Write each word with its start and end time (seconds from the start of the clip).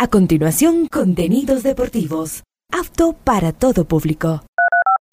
A 0.00 0.06
continuación, 0.06 0.86
contenidos 0.86 1.64
deportivos. 1.64 2.44
Apto 2.72 3.14
para 3.14 3.50
todo 3.50 3.84
público. 3.84 4.44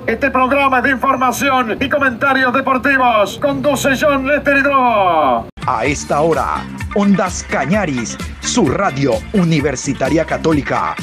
Este 0.06 0.30
programa 0.30 0.80
de 0.80 0.92
información 0.92 1.76
y 1.82 1.90
comentarios 1.90 2.54
deportivos 2.54 3.40
conduce 3.40 3.98
John 4.00 4.28
Lester 4.28 4.58
Hidro. 4.58 5.48
A 5.66 5.86
esta 5.86 6.22
hora, 6.22 6.64
Ondas 6.94 7.44
Cañaris, 7.50 8.16
su 8.42 8.70
radio 8.70 9.14
universitaria 9.34 10.24
católica, 10.24 10.96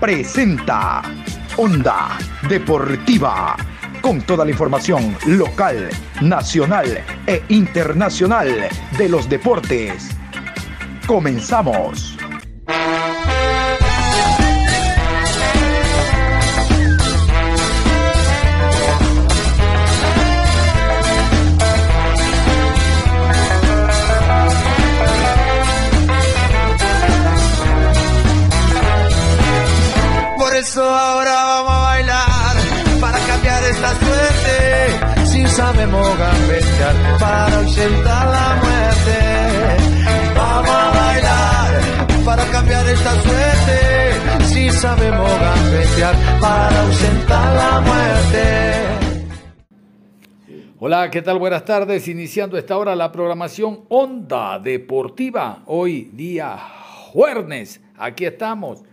presenta 0.00 1.02
Onda 1.58 2.16
Deportiva. 2.48 3.56
Con 4.00 4.22
toda 4.22 4.46
la 4.46 4.52
información 4.52 5.14
local, 5.26 5.90
nacional 6.22 7.04
e 7.26 7.42
internacional 7.50 8.70
de 8.96 9.08
los 9.10 9.28
deportes. 9.28 10.16
Comenzamos. 11.06 12.16
Ahora 30.84 31.32
vamos 31.44 31.72
a 31.72 31.80
bailar 31.82 32.56
para 33.00 33.18
cambiar 33.18 33.62
esta 33.64 33.94
suerte. 33.96 35.26
Si 35.26 35.46
sabemos 35.46 36.18
gambetear 36.18 37.18
para 37.18 37.58
ausentar 37.58 38.26
la 38.28 38.56
muerte. 38.62 39.18
Vamos 40.36 40.70
a 40.70 40.90
bailar 40.90 41.80
para 42.24 42.44
cambiar 42.46 42.86
esta 42.88 43.12
suerte. 43.22 44.44
Si 44.46 44.70
sabemos 44.70 45.30
gambetear 45.40 46.14
para 46.40 46.80
ausentar 46.82 47.56
la 47.56 47.80
muerte. 47.80 49.08
Hola, 50.80 51.10
¿qué 51.10 51.22
tal? 51.22 51.38
Buenas 51.38 51.64
tardes. 51.64 52.06
Iniciando 52.06 52.56
esta 52.56 52.76
hora 52.76 52.94
la 52.94 53.10
programación 53.10 53.80
Onda 53.88 54.58
Deportiva. 54.60 55.62
Hoy 55.66 56.10
día 56.12 56.56
jueves. 57.12 57.80
Aquí 57.96 58.26
estamos 58.26 58.84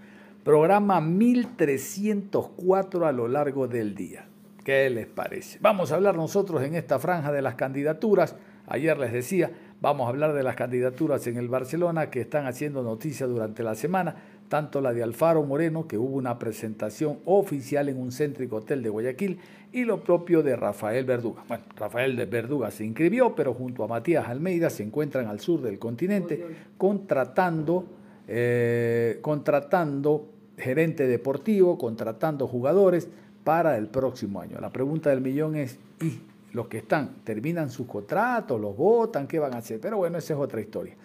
Programa 0.46 1.02
1304 1.02 3.08
a 3.08 3.12
lo 3.12 3.28
largo 3.28 3.68
del 3.68 3.96
día. 3.96 4.28
¿Qué 4.64 4.88
les 4.92 5.08
parece? 5.08 5.58
Vamos 5.60 5.92
a 5.92 5.96
hablar 5.96 6.16
nosotros 6.16 6.62
en 6.62 6.76
esta 6.76 7.00
franja 7.00 7.32
de 7.32 7.42
las 7.42 7.56
candidaturas. 7.56 8.36
Ayer 8.68 8.96
les 9.00 9.12
decía, 9.12 9.50
vamos 9.82 10.06
a 10.06 10.10
hablar 10.10 10.34
de 10.34 10.44
las 10.44 10.56
candidaturas 10.56 11.26
en 11.26 11.38
el 11.38 11.48
Barcelona 11.48 12.12
que 12.12 12.22
están 12.22 12.46
haciendo 12.46 12.84
noticia 12.84 13.26
durante 13.26 13.64
la 13.64 13.74
semana, 13.74 14.18
tanto 14.48 14.82
la 14.82 14.94
de 14.94 15.02
Alfaro 15.02 15.42
Moreno, 15.42 15.88
que 15.88 15.98
hubo 15.98 16.16
una 16.16 16.38
presentación 16.38 17.18
oficial 17.26 17.90
en 17.90 18.00
un 18.00 18.12
céntrico 18.12 18.58
hotel 18.58 18.84
de 18.84 18.90
Guayaquil, 18.90 19.40
y 19.72 19.84
lo 19.84 20.04
propio 20.04 20.44
de 20.44 20.56
Rafael 20.56 21.06
Verduga. 21.06 21.44
Bueno, 21.48 21.64
Rafael 21.76 22.16
de 22.16 22.28
Verduga 22.28 22.70
se 22.70 22.86
inscribió, 22.86 23.34
pero 23.34 23.56
junto 23.56 23.84
a 23.84 23.88
Matías 23.88 24.28
Almeida 24.28 24.70
se 24.70 24.84
encuentran 24.84 25.26
al 25.26 25.40
sur 25.40 25.64
del 25.64 25.80
continente 25.80 26.46
contratando, 26.78 27.88
eh, 28.28 29.18
contratando 29.24 30.35
gerente 30.58 31.08
deportivo, 31.08 31.78
contratando 31.78 32.48
jugadores 32.48 33.10
para 33.44 33.78
el 33.78 33.88
próximo 33.88 34.42
año. 34.42 34.60
La 34.60 34.72
pregunta 34.72 35.10
del 35.10 35.22
millón 35.22 35.56
es, 35.56 35.78
¿y 36.02 36.20
los 36.54 36.68
que 36.68 36.78
están 36.78 37.18
terminan 37.24 37.70
sus 37.70 37.88
contratos, 37.88 38.60
los 38.60 38.76
votan, 38.76 39.28
qué 39.28 39.40
van 39.40 39.54
a 39.54 39.58
hacer? 39.58 39.80
Pero 39.80 39.98
bueno, 39.98 40.18
esa 40.18 40.34
es 40.34 40.40
otra 40.40 40.62
historia. 40.62 40.96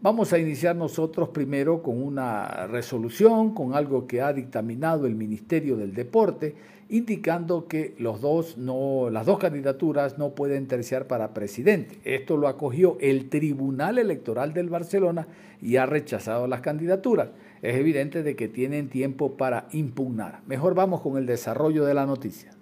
Vamos 0.00 0.32
a 0.32 0.38
iniciar 0.38 0.76
nosotros 0.76 1.30
primero 1.30 1.82
con 1.82 2.02
una 2.02 2.66
resolución, 2.66 3.54
con 3.54 3.74
algo 3.74 4.06
que 4.06 4.20
ha 4.20 4.32
dictaminado 4.32 5.06
el 5.06 5.14
Ministerio 5.14 5.76
del 5.76 5.94
Deporte, 5.94 6.54
indicando 6.90 7.66
que 7.68 7.94
los 7.98 8.20
dos 8.20 8.58
no, 8.58 9.08
las 9.10 9.24
dos 9.24 9.38
candidaturas 9.38 10.18
no 10.18 10.34
pueden 10.34 10.66
terciar 10.66 11.06
para 11.06 11.32
presidente. 11.32 11.98
Esto 12.04 12.36
lo 12.36 12.48
acogió 12.48 12.98
el 13.00 13.30
Tribunal 13.30 13.98
Electoral 13.98 14.52
del 14.52 14.68
Barcelona 14.68 15.26
y 15.62 15.76
ha 15.76 15.86
rechazado 15.86 16.46
las 16.48 16.60
candidaturas 16.60 17.30
es 17.64 17.76
evidente 17.76 18.22
de 18.22 18.36
que 18.36 18.46
tienen 18.46 18.90
tiempo 18.90 19.38
para 19.38 19.68
impugnar. 19.72 20.42
Mejor 20.46 20.74
vamos 20.74 21.00
con 21.00 21.16
el 21.16 21.24
desarrollo 21.24 21.86
de 21.86 21.94
la 21.94 22.04
noticia. 22.04 22.52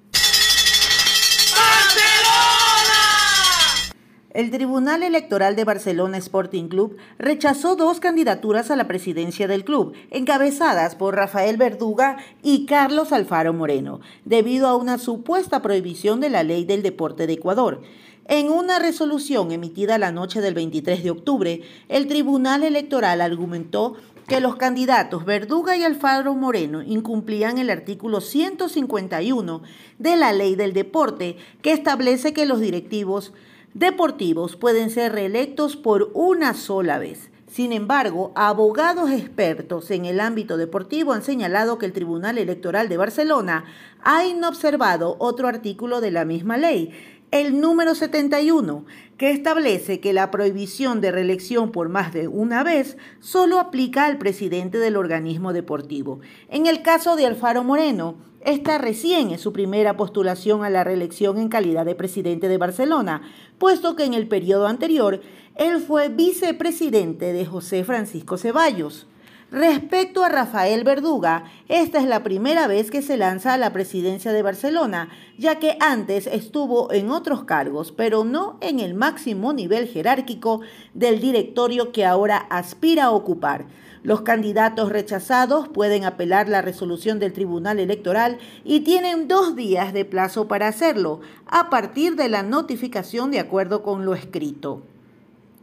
El 4.31 4.51
Tribunal 4.51 5.03
Electoral 5.03 5.57
de 5.57 5.65
Barcelona 5.65 6.19
Sporting 6.19 6.69
Club 6.69 6.97
rechazó 7.19 7.75
dos 7.75 7.99
candidaturas 7.99 8.71
a 8.71 8.77
la 8.77 8.87
presidencia 8.87 9.49
del 9.49 9.65
club, 9.65 9.93
encabezadas 10.11 10.95
por 10.95 11.17
Rafael 11.17 11.57
Verduga 11.57 12.17
y 12.43 12.65
Carlos 12.65 13.13
Alfaro 13.13 13.53
Moreno, 13.53 14.01
debido 14.25 14.69
a 14.69 14.77
una 14.77 14.99
supuesta 14.99 15.61
prohibición 15.63 16.21
de 16.21 16.31
la 16.31 16.45
ley 16.45 16.65
del 16.65 16.83
deporte 16.83 17.27
de 17.27 17.35
Ecuador. 17.35 17.83
En 18.27 18.51
una 18.51 18.79
resolución 18.79 19.51
emitida 19.51 19.99
la 19.99 20.13
noche 20.13 20.41
del 20.41 20.55
23 20.55 21.03
de 21.03 21.11
octubre, 21.11 21.61
el 21.89 22.07
Tribunal 22.07 22.63
Electoral 22.63 23.21
argumentó 23.21 23.97
que 24.27 24.41
los 24.41 24.57
candidatos 24.57 25.25
Verduga 25.25 25.77
y 25.77 25.85
Alfaro 25.85 26.35
Moreno 26.35 26.83
incumplían 26.83 27.59
el 27.59 27.71
artículo 27.71 28.21
151 28.21 29.63
de 29.99 30.17
la 30.17 30.33
Ley 30.33 30.55
del 30.55 30.73
Deporte, 30.73 31.37
que 31.61 31.73
establece 31.73 32.33
que 32.33 32.47
los 32.47 32.61
directivos 32.61 33.33
deportivos 33.75 34.57
pueden 34.57 34.91
ser 34.91 35.13
reelectos 35.13 35.77
por 35.77 36.11
una 36.15 36.55
sola 36.55 36.99
vez. 36.99 37.31
Sin 37.53 37.73
embargo, 37.73 38.33
abogados 38.35 39.11
expertos 39.11 39.91
en 39.91 40.07
el 40.07 40.21
ámbito 40.21 40.57
deportivo 40.57 41.13
han 41.13 41.23
señalado 41.23 41.77
que 41.77 41.85
el 41.85 41.93
Tribunal 41.93 42.39
Electoral 42.39 42.89
de 42.89 42.97
Barcelona 42.97 43.67
ha 44.03 44.25
inobservado 44.25 45.17
otro 45.19 45.49
artículo 45.49 46.01
de 46.01 46.13
la 46.13 46.25
misma 46.25 46.57
ley, 46.57 47.12
el 47.33 47.61
número 47.61 47.95
71, 47.95 48.85
que 49.17 49.31
establece 49.31 50.01
que 50.01 50.13
la 50.13 50.31
prohibición 50.31 51.01
de 51.01 51.11
reelección 51.11 51.73
por 51.73 51.89
más 51.89 52.13
de 52.13 52.29
una 52.29 52.63
vez 52.63 52.99
solo 53.21 53.59
aplica 53.59 54.05
al 54.05 54.19
presidente 54.19 54.77
del 54.77 54.97
organismo 54.97 55.55
deportivo. 55.55 56.21
En 56.51 56.67
el 56.67 56.83
caso 56.83 57.17
de 57.17 57.25
Alfaro 57.25 57.65
Moreno, 57.65 58.17
esta 58.45 58.77
recién 58.77 59.31
es 59.31 59.41
su 59.41 59.53
primera 59.53 59.97
postulación 59.97 60.63
a 60.63 60.69
la 60.69 60.85
reelección 60.85 61.39
en 61.39 61.49
calidad 61.49 61.87
de 61.87 61.95
presidente 61.95 62.49
de 62.49 62.59
Barcelona, 62.59 63.23
puesto 63.57 63.97
que 63.97 64.05
en 64.05 64.13
el 64.13 64.29
periodo 64.29 64.67
anterior 64.67 65.23
él 65.57 65.81
fue 65.81 66.11
vicepresidente 66.11 67.33
de 67.33 67.47
José 67.47 67.83
Francisco 67.85 68.37
Ceballos. 68.37 69.07
Respecto 69.53 70.25
a 70.25 70.31
Rafael 70.31 70.83
Verduga, 70.83 71.45
esta 71.69 71.99
es 71.99 72.07
la 72.07 72.23
primera 72.23 72.67
vez 72.69 72.91
que 72.91 73.03
se 73.03 73.19
lanza 73.19 73.53
a 73.53 73.59
la 73.59 73.71
presidencia 73.71 74.33
de 74.33 74.41
Barcelona, 74.41 75.11
ya 75.37 75.59
que 75.59 75.77
antes 75.79 76.27
estuvo 76.27 76.91
en 76.91 77.11
otros 77.11 77.45
cargos, 77.45 77.93
pero 77.93 78.25
no 78.25 78.57
en 78.63 78.81
el 78.81 78.95
máximo 78.95 79.53
nivel 79.53 79.89
jerárquico 79.89 80.63
del 80.95 81.21
directorio 81.21 81.93
que 81.93 82.07
ahora 82.07 82.39
aspira 82.49 83.05
a 83.05 83.11
ocupar. 83.11 83.67
Los 84.03 84.23
candidatos 84.23 84.89
rechazados 84.89 85.69
pueden 85.69 86.07
apelar 86.07 86.49
la 86.49 86.63
resolución 86.63 87.19
del 87.19 87.35
Tribunal 87.35 87.79
Electoral 87.79 88.39
y 88.65 88.81
tienen 88.81 89.29
dos 89.29 89.55
días 89.55 89.93
de 89.93 90.07
plazo 90.07 90.49
para 90.49 90.67
hacerlo, 90.67 91.21
a 91.47 91.69
partir 91.69 92.17
de 92.17 92.31
la 92.31 92.43
notificación 92.43 93.31
de 93.31 93.41
acuerdo 93.41 93.83
con 93.83 94.07
lo 94.07 94.15
escrito. 94.15 94.81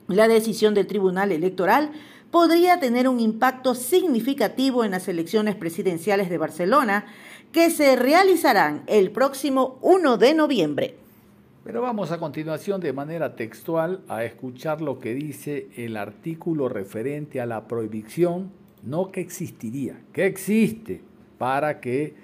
La 0.09 0.27
decisión 0.27 0.73
del 0.73 0.87
Tribunal 0.87 1.31
Electoral 1.31 1.91
podría 2.31 2.79
tener 2.79 3.07
un 3.07 3.19
impacto 3.19 3.75
significativo 3.75 4.83
en 4.83 4.91
las 4.91 5.07
elecciones 5.07 5.55
presidenciales 5.55 6.29
de 6.29 6.37
Barcelona 6.37 7.05
que 7.51 7.69
se 7.69 7.95
realizarán 7.95 8.83
el 8.87 9.11
próximo 9.11 9.79
1 9.81 10.17
de 10.17 10.33
noviembre. 10.33 10.95
Pero 11.63 11.81
vamos 11.81 12.11
a 12.11 12.19
continuación 12.19 12.79
de 12.79 12.93
manera 12.93 13.35
textual 13.35 14.01
a 14.07 14.23
escuchar 14.23 14.81
lo 14.81 14.99
que 14.99 15.13
dice 15.13 15.67
el 15.75 15.97
artículo 15.97 16.69
referente 16.69 17.41
a 17.41 17.45
la 17.45 17.67
prohibición, 17.67 18.51
no 18.83 19.11
que 19.11 19.21
existiría, 19.21 19.99
que 20.13 20.25
existe 20.25 21.01
para 21.37 21.79
que 21.79 22.15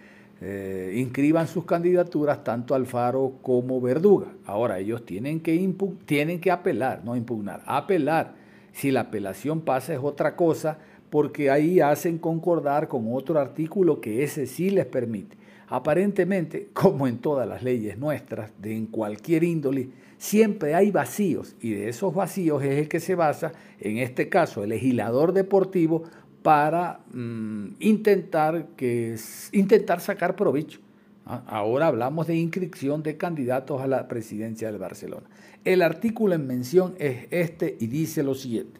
eh, 0.41 0.93
inscriban 0.97 1.47
sus 1.47 1.65
candidaturas 1.65 2.43
tanto 2.43 2.75
Alfaro 2.75 3.33
como 3.41 3.81
Verduga. 3.81 4.27
Ahora 4.45 4.79
ellos 4.79 5.05
tienen 5.05 5.39
que, 5.39 5.73
tienen 6.05 6.39
que 6.39 6.51
apelar, 6.51 7.01
no 7.03 7.15
impugnar, 7.15 7.61
apelar 7.65 8.44
si 8.75 8.91
la 8.91 9.01
apelación 9.01 9.61
pasa 9.61 9.93
es 9.93 9.99
otra 10.01 10.35
cosa, 10.35 10.77
porque 11.09 11.49
ahí 11.49 11.79
hacen 11.79 12.17
concordar 12.17 12.89
con 12.89 13.05
otro 13.13 13.39
artículo 13.39 14.01
que 14.01 14.21
ese 14.21 14.47
sí 14.47 14.69
les 14.69 14.85
permite. 14.85 15.37
Aparentemente, 15.69 16.69
como 16.73 17.07
en 17.07 17.19
todas 17.19 17.47
las 17.47 17.63
leyes 17.63 17.97
nuestras, 17.97 18.51
de 18.61 18.75
en 18.75 18.87
cualquier 18.87 19.45
índole, 19.45 19.89
siempre 20.17 20.75
hay 20.75 20.91
vacíos 20.91 21.55
y 21.61 21.71
de 21.71 21.87
esos 21.87 22.13
vacíos 22.13 22.63
es 22.63 22.77
el 22.77 22.89
que 22.89 22.99
se 22.99 23.15
basa, 23.15 23.53
en 23.79 23.97
este 23.97 24.27
caso, 24.27 24.61
el 24.61 24.71
legislador 24.71 25.31
deportivo 25.31 26.03
para 26.43 26.99
mm, 27.13 27.75
intentar, 27.79 28.67
que, 28.75 29.15
intentar 29.53 30.01
sacar 30.01 30.35
provecho. 30.35 30.81
¿ah? 31.25 31.43
Ahora 31.47 31.87
hablamos 31.87 32.27
de 32.27 32.35
inscripción 32.35 33.03
de 33.03 33.15
candidatos 33.15 33.81
a 33.81 33.87
la 33.87 34.09
presidencia 34.09 34.69
del 34.69 34.79
Barcelona. 34.79 35.27
El 35.65 35.81
artículo 35.81 36.35
en 36.35 36.45
mención 36.45 36.93
es 36.99 37.25
este 37.31 37.75
y 37.79 37.87
dice 37.87 38.21
lo 38.21 38.35
siguiente. 38.35 38.79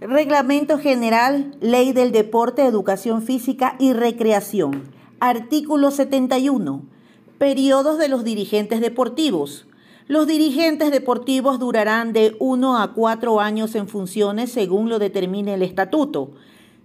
Reglamento 0.00 0.78
General, 0.78 1.54
Ley 1.60 1.92
del 1.92 2.12
Deporte, 2.12 2.64
Educación 2.64 3.20
Física 3.20 3.76
y 3.78 3.92
Recreación. 3.92 4.84
Artículo 5.20 5.90
71. 5.90 6.82
Periodos 7.36 7.98
de 7.98 8.08
los 8.08 8.24
dirigentes 8.24 8.80
deportivos. 8.80 9.66
Los 10.08 10.26
dirigentes 10.26 10.90
deportivos 10.90 11.58
durarán 11.58 12.14
de 12.14 12.36
1 12.38 12.78
a 12.78 12.94
4 12.94 13.38
años 13.40 13.74
en 13.74 13.86
funciones 13.86 14.50
según 14.50 14.88
lo 14.88 14.98
determine 14.98 15.52
el 15.52 15.62
estatuto. 15.62 16.30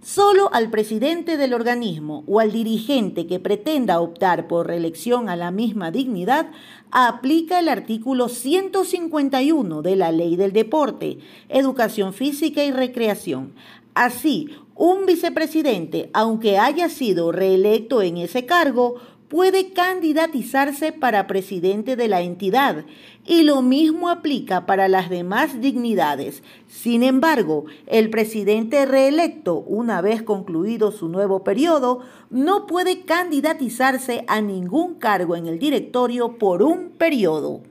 Solo 0.06 0.50
al 0.52 0.70
presidente 0.70 1.36
del 1.36 1.52
organismo 1.52 2.22
o 2.28 2.38
al 2.38 2.52
dirigente 2.52 3.26
que 3.26 3.40
pretenda 3.40 3.98
optar 3.98 4.46
por 4.46 4.68
reelección 4.68 5.28
a 5.28 5.34
la 5.34 5.50
misma 5.50 5.90
dignidad 5.90 6.52
aplica 6.92 7.58
el 7.58 7.68
artículo 7.68 8.28
151 8.28 9.82
de 9.82 9.96
la 9.96 10.12
Ley 10.12 10.36
del 10.36 10.52
Deporte, 10.52 11.18
Educación 11.48 12.12
Física 12.12 12.62
y 12.62 12.70
Recreación. 12.70 13.52
Así, 13.94 14.50
un 14.76 15.06
vicepresidente, 15.06 16.08
aunque 16.12 16.56
haya 16.56 16.88
sido 16.88 17.32
reelecto 17.32 18.00
en 18.00 18.18
ese 18.18 18.46
cargo, 18.46 19.00
puede 19.28 19.72
candidatizarse 19.72 20.92
para 20.92 21.26
presidente 21.26 21.96
de 21.96 22.08
la 22.08 22.20
entidad 22.22 22.84
y 23.26 23.42
lo 23.42 23.60
mismo 23.62 24.08
aplica 24.08 24.66
para 24.66 24.88
las 24.88 25.10
demás 25.10 25.60
dignidades. 25.60 26.42
Sin 26.68 27.02
embargo, 27.02 27.64
el 27.86 28.10
presidente 28.10 28.86
reelecto, 28.86 29.56
una 29.58 30.00
vez 30.00 30.22
concluido 30.22 30.92
su 30.92 31.08
nuevo 31.08 31.42
periodo, 31.42 32.00
no 32.30 32.66
puede 32.66 33.02
candidatizarse 33.02 34.24
a 34.28 34.40
ningún 34.40 34.94
cargo 34.94 35.36
en 35.36 35.46
el 35.46 35.58
directorio 35.58 36.38
por 36.38 36.62
un 36.62 36.90
periodo. 36.90 37.62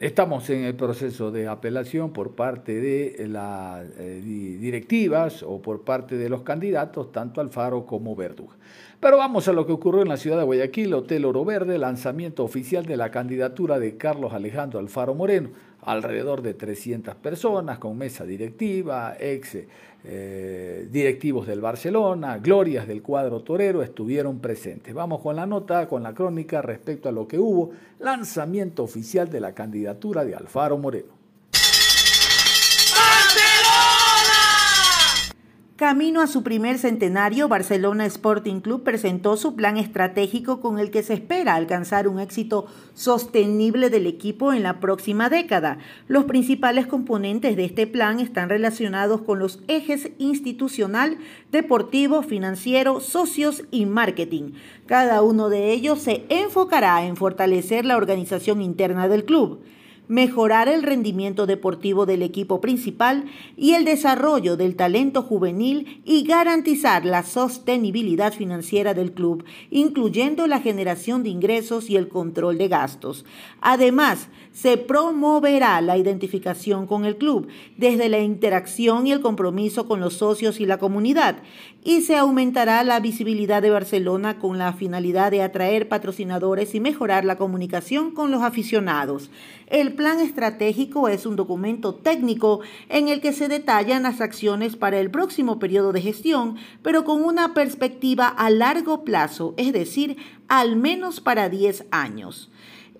Estamos 0.00 0.48
en 0.48 0.64
el 0.64 0.74
proceso 0.76 1.30
de 1.30 1.46
apelación 1.46 2.14
por 2.14 2.34
parte 2.34 2.80
de 2.80 3.28
las 3.28 3.84
eh, 3.98 4.22
directivas 4.58 5.42
o 5.42 5.60
por 5.60 5.82
parte 5.82 6.16
de 6.16 6.30
los 6.30 6.40
candidatos, 6.40 7.12
tanto 7.12 7.42
Alfaro 7.42 7.84
como 7.84 8.16
Verduga. 8.16 8.56
Pero 8.98 9.18
vamos 9.18 9.46
a 9.46 9.52
lo 9.52 9.66
que 9.66 9.72
ocurrió 9.72 10.00
en 10.00 10.08
la 10.08 10.16
ciudad 10.16 10.38
de 10.38 10.44
Guayaquil, 10.44 10.94
Hotel 10.94 11.26
Oro 11.26 11.44
Verde, 11.44 11.76
lanzamiento 11.76 12.44
oficial 12.44 12.86
de 12.86 12.96
la 12.96 13.10
candidatura 13.10 13.78
de 13.78 13.98
Carlos 13.98 14.32
Alejandro 14.32 14.78
Alfaro 14.78 15.14
Moreno. 15.14 15.50
Alrededor 15.82 16.42
de 16.42 16.54
300 16.54 17.14
personas 17.16 17.78
con 17.78 17.96
mesa 17.96 18.24
directiva, 18.24 19.16
ex 19.18 19.58
eh, 20.02 20.88
directivos 20.90 21.46
del 21.46 21.60
Barcelona, 21.60 22.38
glorias 22.38 22.88
del 22.88 23.02
cuadro 23.02 23.42
torero 23.42 23.82
estuvieron 23.82 24.40
presentes. 24.40 24.94
Vamos 24.94 25.20
con 25.20 25.36
la 25.36 25.46
nota, 25.46 25.86
con 25.88 26.02
la 26.02 26.14
crónica 26.14 26.62
respecto 26.62 27.08
a 27.08 27.12
lo 27.12 27.28
que 27.28 27.38
hubo, 27.38 27.70
lanzamiento 27.98 28.82
oficial 28.82 29.28
de 29.28 29.40
la 29.40 29.54
candidatura 29.54 30.24
de 30.24 30.34
Alfaro 30.34 30.78
Moreno. 30.78 31.19
Camino 35.80 36.20
a 36.20 36.26
su 36.26 36.42
primer 36.42 36.76
centenario, 36.76 37.48
Barcelona 37.48 38.04
Sporting 38.04 38.60
Club 38.60 38.82
presentó 38.82 39.38
su 39.38 39.56
plan 39.56 39.78
estratégico 39.78 40.60
con 40.60 40.78
el 40.78 40.90
que 40.90 41.02
se 41.02 41.14
espera 41.14 41.54
alcanzar 41.54 42.06
un 42.06 42.20
éxito 42.20 42.66
sostenible 42.92 43.88
del 43.88 44.06
equipo 44.06 44.52
en 44.52 44.62
la 44.62 44.78
próxima 44.78 45.30
década. 45.30 45.78
Los 46.06 46.24
principales 46.24 46.86
componentes 46.86 47.56
de 47.56 47.64
este 47.64 47.86
plan 47.86 48.20
están 48.20 48.50
relacionados 48.50 49.22
con 49.22 49.38
los 49.38 49.60
ejes 49.68 50.10
institucional, 50.18 51.16
deportivo, 51.50 52.20
financiero, 52.20 53.00
socios 53.00 53.64
y 53.70 53.86
marketing. 53.86 54.52
Cada 54.84 55.22
uno 55.22 55.48
de 55.48 55.72
ellos 55.72 56.00
se 56.00 56.26
enfocará 56.28 57.06
en 57.06 57.16
fortalecer 57.16 57.86
la 57.86 57.96
organización 57.96 58.60
interna 58.60 59.08
del 59.08 59.24
club 59.24 59.62
mejorar 60.10 60.66
el 60.66 60.82
rendimiento 60.82 61.46
deportivo 61.46 62.04
del 62.04 62.22
equipo 62.22 62.60
principal 62.60 63.26
y 63.56 63.74
el 63.74 63.84
desarrollo 63.84 64.56
del 64.56 64.74
talento 64.74 65.22
juvenil 65.22 66.02
y 66.04 66.24
garantizar 66.24 67.04
la 67.04 67.22
sostenibilidad 67.22 68.32
financiera 68.32 68.92
del 68.92 69.12
club, 69.12 69.44
incluyendo 69.70 70.48
la 70.48 70.60
generación 70.60 71.22
de 71.22 71.28
ingresos 71.28 71.88
y 71.88 71.96
el 71.96 72.08
control 72.08 72.58
de 72.58 72.66
gastos. 72.66 73.24
Además, 73.60 74.28
se 74.52 74.76
promoverá 74.78 75.80
la 75.80 75.96
identificación 75.96 76.88
con 76.88 77.04
el 77.04 77.16
club 77.16 77.46
desde 77.76 78.08
la 78.08 78.18
interacción 78.18 79.06
y 79.06 79.12
el 79.12 79.20
compromiso 79.20 79.86
con 79.86 80.00
los 80.00 80.14
socios 80.14 80.58
y 80.58 80.66
la 80.66 80.78
comunidad 80.78 81.36
y 81.82 82.02
se 82.02 82.16
aumentará 82.16 82.82
la 82.84 83.00
visibilidad 83.00 83.62
de 83.62 83.70
Barcelona 83.70 84.38
con 84.38 84.58
la 84.58 84.72
finalidad 84.72 85.30
de 85.30 85.42
atraer 85.42 85.88
patrocinadores 85.88 86.74
y 86.74 86.80
mejorar 86.80 87.24
la 87.24 87.36
comunicación 87.36 88.10
con 88.10 88.30
los 88.30 88.42
aficionados. 88.42 89.30
El 89.70 89.94
plan 89.94 90.18
estratégico 90.18 91.06
es 91.08 91.26
un 91.26 91.36
documento 91.36 91.94
técnico 91.94 92.58
en 92.88 93.06
el 93.06 93.20
que 93.20 93.32
se 93.32 93.46
detallan 93.46 94.02
las 94.02 94.20
acciones 94.20 94.74
para 94.74 94.98
el 94.98 95.12
próximo 95.12 95.60
periodo 95.60 95.92
de 95.92 96.02
gestión, 96.02 96.56
pero 96.82 97.04
con 97.04 97.22
una 97.22 97.54
perspectiva 97.54 98.26
a 98.26 98.50
largo 98.50 99.04
plazo, 99.04 99.54
es 99.56 99.72
decir, 99.72 100.16
al 100.48 100.74
menos 100.74 101.20
para 101.20 101.48
10 101.48 101.86
años 101.92 102.50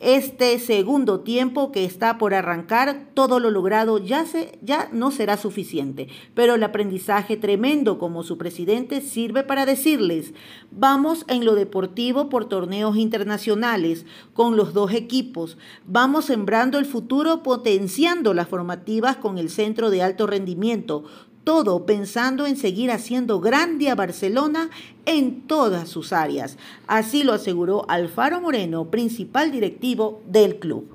este 0.00 0.58
segundo 0.58 1.20
tiempo 1.20 1.72
que 1.72 1.84
está 1.84 2.16
por 2.16 2.32
arrancar, 2.32 3.10
todo 3.12 3.38
lo 3.38 3.50
logrado 3.50 3.98
ya, 3.98 4.24
se, 4.24 4.58
ya 4.62 4.88
no 4.92 5.10
será 5.10 5.36
suficiente, 5.36 6.08
pero 6.34 6.54
el 6.54 6.62
aprendizaje 6.62 7.36
tremendo 7.36 7.98
como 7.98 8.22
su 8.22 8.38
presidente 8.38 9.02
sirve 9.02 9.42
para 9.42 9.66
decirles, 9.66 10.32
vamos 10.70 11.26
en 11.28 11.44
lo 11.44 11.54
deportivo 11.54 12.30
por 12.30 12.46
torneos 12.46 12.96
internacionales 12.96 14.06
con 14.32 14.56
los 14.56 14.72
dos 14.72 14.94
equipos, 14.94 15.58
vamos 15.86 16.24
sembrando 16.24 16.78
el 16.78 16.86
futuro 16.86 17.42
potenciando 17.42 18.32
las 18.32 18.48
formativas 18.48 19.18
con 19.18 19.36
el 19.36 19.50
centro 19.50 19.90
de 19.90 20.02
alto 20.02 20.26
rendimiento, 20.26 21.04
todo 21.50 21.84
pensando 21.84 22.46
en 22.46 22.56
seguir 22.56 22.92
haciendo 22.92 23.40
grande 23.40 23.90
a 23.90 23.96
Barcelona 23.96 24.70
en 25.04 25.48
todas 25.48 25.88
sus 25.88 26.12
áreas. 26.12 26.56
Así 26.86 27.24
lo 27.24 27.32
aseguró 27.32 27.84
Alfaro 27.88 28.40
Moreno, 28.40 28.88
principal 28.88 29.50
directivo 29.50 30.22
del 30.28 30.60
club. 30.60 30.86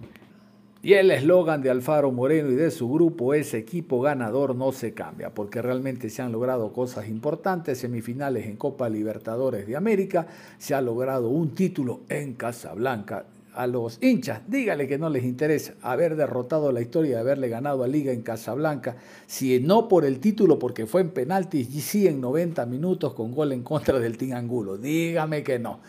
Y 0.82 0.94
el 0.94 1.12
eslogan 1.12 1.62
de 1.62 1.72
Alfaro 1.72 2.10
Moreno 2.10 2.52
y 2.52 2.56
de 2.56 2.72
su 2.72 2.90
grupo 2.90 3.34
es 3.34 3.54
equipo 3.54 4.00
ganador 4.00 4.56
no 4.56 4.72
se 4.72 4.94
cambia, 4.94 5.30
porque 5.30 5.62
realmente 5.62 6.10
se 6.10 6.22
han 6.22 6.32
logrado 6.32 6.72
cosas 6.72 7.10
importantes, 7.10 7.80
semifinales 7.80 8.46
en 8.46 8.56
Copa 8.56 8.88
Libertadores 8.88 9.68
de 9.68 9.76
América, 9.76 10.26
se 10.58 10.74
ha 10.74 10.80
logrado 10.80 11.28
un 11.28 11.54
título 11.54 12.00
en 12.08 12.34
Casablanca, 12.34 13.26
a 13.56 13.68
los 13.68 13.98
hinchas, 14.02 14.42
dígale 14.48 14.88
que 14.88 14.98
no 14.98 15.10
les 15.10 15.24
interesa 15.24 15.74
haber 15.82 16.16
derrotado 16.16 16.72
la 16.72 16.82
historia 16.82 17.20
haberle 17.20 17.50
ganado 17.50 17.84
a 17.84 17.88
Liga 17.88 18.12
en 18.12 18.22
Casablanca, 18.22 18.98
si 19.28 19.60
no 19.60 19.88
por 19.88 20.06
el 20.06 20.20
título, 20.20 20.60
porque 20.60 20.86
fue 20.86 21.02
en 21.02 21.10
penaltis 21.10 21.74
y 21.74 21.82
sí 21.82 22.08
en 22.08 22.22
90 22.22 22.66
minutos 22.66 23.14
con 23.14 23.32
gol 23.32 23.52
en 23.52 23.64
contra 23.64 24.00
del 24.00 24.18
Team 24.18 24.38
Angulo. 24.38 24.78
Dígame 24.78 25.44
que 25.44 25.60
no. 25.60 25.80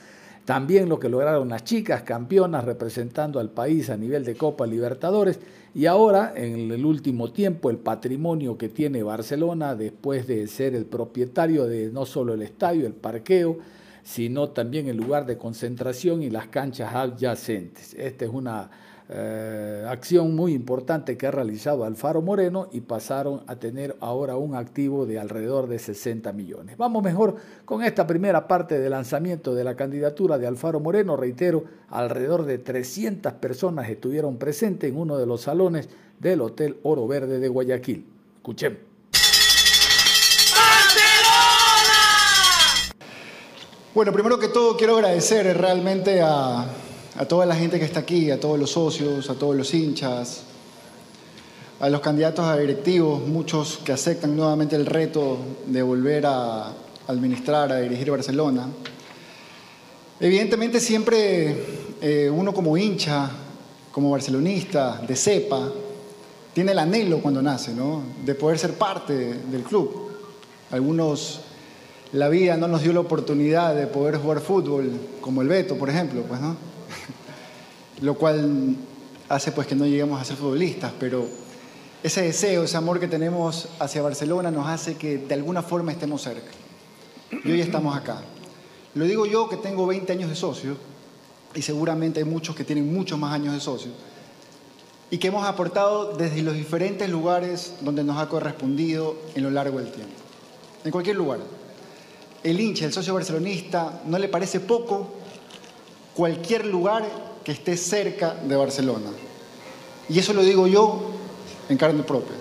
También 0.44 0.88
lo 0.88 1.00
que 1.00 1.08
lograron 1.08 1.48
las 1.48 1.64
chicas 1.64 2.02
campeonas 2.02 2.64
representando 2.64 3.40
al 3.40 3.50
país 3.50 3.90
a 3.90 3.96
nivel 3.96 4.24
de 4.24 4.36
Copa 4.36 4.64
Libertadores 4.64 5.40
y 5.74 5.86
ahora 5.86 6.32
en 6.36 6.70
el 6.70 6.86
último 6.86 7.32
tiempo 7.32 7.68
el 7.68 7.78
patrimonio 7.78 8.56
que 8.56 8.68
tiene 8.68 9.02
Barcelona 9.02 9.74
después 9.74 10.28
de 10.28 10.46
ser 10.46 10.76
el 10.76 10.86
propietario 10.86 11.66
de 11.66 11.90
no 11.90 12.06
solo 12.06 12.32
el 12.32 12.42
estadio, 12.42 12.86
el 12.86 12.94
parqueo, 12.94 13.58
sino 14.06 14.50
también 14.50 14.86
el 14.86 14.96
lugar 14.96 15.26
de 15.26 15.36
concentración 15.36 16.22
y 16.22 16.30
las 16.30 16.46
canchas 16.46 16.94
adyacentes. 16.94 17.92
Esta 17.94 18.24
es 18.24 18.30
una 18.30 18.70
eh, 19.08 19.84
acción 19.88 20.36
muy 20.36 20.54
importante 20.54 21.16
que 21.16 21.26
ha 21.26 21.32
realizado 21.32 21.84
Alfaro 21.84 22.22
Moreno 22.22 22.68
y 22.70 22.82
pasaron 22.82 23.42
a 23.48 23.56
tener 23.56 23.96
ahora 23.98 24.36
un 24.36 24.54
activo 24.54 25.06
de 25.06 25.18
alrededor 25.18 25.66
de 25.66 25.80
60 25.80 26.32
millones. 26.32 26.76
Vamos 26.76 27.02
mejor 27.02 27.34
con 27.64 27.82
esta 27.82 28.06
primera 28.06 28.46
parte 28.46 28.78
de 28.78 28.88
lanzamiento 28.88 29.56
de 29.56 29.64
la 29.64 29.74
candidatura 29.74 30.38
de 30.38 30.46
Alfaro 30.46 30.78
Moreno. 30.78 31.16
Reitero, 31.16 31.64
alrededor 31.90 32.44
de 32.44 32.58
300 32.58 33.32
personas 33.32 33.90
estuvieron 33.90 34.36
presentes 34.36 34.88
en 34.88 34.98
uno 34.98 35.18
de 35.18 35.26
los 35.26 35.40
salones 35.40 35.88
del 36.20 36.42
Hotel 36.42 36.76
Oro 36.84 37.08
Verde 37.08 37.40
de 37.40 37.48
Guayaquil. 37.48 38.06
Escuchemos. 38.36 38.95
Bueno, 43.96 44.12
primero 44.12 44.38
que 44.38 44.48
todo 44.48 44.76
quiero 44.76 44.96
agradecer 44.96 45.56
realmente 45.56 46.20
a, 46.20 46.68
toda 47.30 47.46
la 47.46 47.56
gente 47.56 47.78
que 47.78 47.86
está 47.86 48.00
aquí, 48.00 48.30
a 48.30 48.38
todos 48.38 48.58
los 48.58 48.72
socios, 48.72 49.30
a 49.30 49.36
todos 49.36 49.56
los 49.56 49.72
hinchas, 49.72 50.42
a 51.80 51.88
los 51.88 52.02
candidatos 52.02 52.44
a 52.44 52.58
directivos, 52.58 53.26
muchos 53.26 53.78
que 53.78 53.92
aceptan 53.92 54.36
nuevamente 54.36 54.76
el 54.76 54.84
reto 54.84 55.38
de 55.64 55.80
volver 55.80 56.26
a 56.26 56.74
administrar, 57.06 57.72
a 57.72 57.78
dirigir 57.78 58.10
Barcelona. 58.10 58.68
Evidentemente 60.20 60.78
siempre 60.78 61.56
eh, 62.02 62.30
uno 62.30 62.52
como 62.52 62.76
hincha, 62.76 63.30
como 63.92 64.10
barcelonista, 64.10 65.00
de 65.08 65.16
cepa, 65.16 65.72
tiene 66.52 66.72
el 66.72 66.80
anhelo 66.80 67.20
cuando 67.20 67.40
nace, 67.40 67.72
¿no? 67.72 68.02
De 68.26 68.34
poder 68.34 68.58
ser 68.58 68.74
parte 68.74 69.14
del 69.14 69.62
club. 69.62 70.10
Algunos 70.70 71.45
la 72.12 72.28
vida 72.28 72.56
no 72.56 72.68
nos 72.68 72.82
dio 72.82 72.92
la 72.92 73.00
oportunidad 73.00 73.74
de 73.74 73.86
poder 73.86 74.16
jugar 74.16 74.40
fútbol, 74.40 74.90
como 75.20 75.42
el 75.42 75.48
Beto, 75.48 75.76
por 75.76 75.90
ejemplo, 75.90 76.22
pues, 76.22 76.40
¿no? 76.40 76.56
Lo 78.00 78.14
cual 78.14 78.76
hace 79.28 79.52
pues 79.52 79.66
que 79.66 79.74
no 79.74 79.86
lleguemos 79.86 80.20
a 80.20 80.24
ser 80.24 80.36
futbolistas, 80.36 80.92
pero 81.00 81.26
ese 82.02 82.22
deseo, 82.22 82.64
ese 82.64 82.76
amor 82.76 83.00
que 83.00 83.08
tenemos 83.08 83.68
hacia 83.80 84.02
Barcelona 84.02 84.50
nos 84.50 84.68
hace 84.68 84.94
que 84.94 85.18
de 85.18 85.34
alguna 85.34 85.62
forma 85.62 85.92
estemos 85.92 86.22
cerca. 86.22 86.50
Y 87.44 87.50
hoy 87.50 87.60
estamos 87.60 87.96
acá. 87.96 88.22
Lo 88.94 89.04
digo 89.04 89.26
yo 89.26 89.48
que 89.48 89.56
tengo 89.56 89.86
20 89.86 90.12
años 90.12 90.30
de 90.30 90.36
socio 90.36 90.76
y 91.54 91.62
seguramente 91.62 92.20
hay 92.20 92.24
muchos 92.24 92.54
que 92.54 92.64
tienen 92.64 92.92
muchos 92.92 93.18
más 93.18 93.32
años 93.32 93.52
de 93.52 93.60
socio 93.60 93.90
y 95.10 95.18
que 95.18 95.28
hemos 95.28 95.46
aportado 95.46 96.16
desde 96.16 96.42
los 96.42 96.54
diferentes 96.54 97.08
lugares 97.08 97.74
donde 97.80 98.04
nos 98.04 98.18
ha 98.18 98.28
correspondido 98.28 99.16
en 99.34 99.42
lo 99.42 99.50
largo 99.50 99.78
del 99.78 99.90
tiempo. 99.90 100.14
En 100.84 100.90
cualquier 100.90 101.16
lugar. 101.16 101.40
El 102.46 102.60
hincha, 102.60 102.84
el 102.84 102.92
socio 102.92 103.12
barcelonista, 103.12 104.02
no 104.06 104.18
le 104.20 104.28
parece 104.28 104.60
poco 104.60 105.08
cualquier 106.14 106.64
lugar 106.64 107.04
que 107.42 107.50
esté 107.50 107.76
cerca 107.76 108.34
de 108.34 108.54
Barcelona. 108.54 109.10
Y 110.08 110.20
eso 110.20 110.32
lo 110.32 110.42
digo 110.42 110.68
yo 110.68 111.10
en 111.68 111.76
carne 111.76 112.04
propia. 112.04 112.36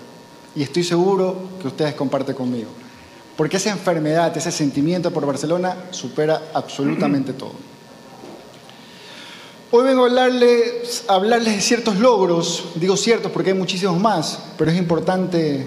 Y 0.54 0.62
estoy 0.62 0.84
seguro 0.84 1.36
que 1.60 1.66
ustedes 1.66 1.94
comparten 1.94 2.36
conmigo. 2.36 2.68
Porque 3.36 3.56
esa 3.56 3.70
enfermedad, 3.70 4.36
ese 4.36 4.52
sentimiento 4.52 5.10
por 5.10 5.26
Barcelona 5.26 5.76
supera 5.90 6.50
absolutamente 6.54 7.32
todo. 7.32 7.54
Hoy 9.72 9.82
vengo 9.82 10.04
a 10.04 10.06
hablarles, 10.06 11.04
a 11.08 11.14
hablarles 11.14 11.56
de 11.56 11.60
ciertos 11.62 11.96
logros, 11.96 12.66
digo 12.76 12.96
ciertos 12.96 13.32
porque 13.32 13.50
hay 13.50 13.58
muchísimos 13.58 13.98
más, 13.98 14.38
pero 14.56 14.70
es 14.70 14.78
importante 14.78 15.66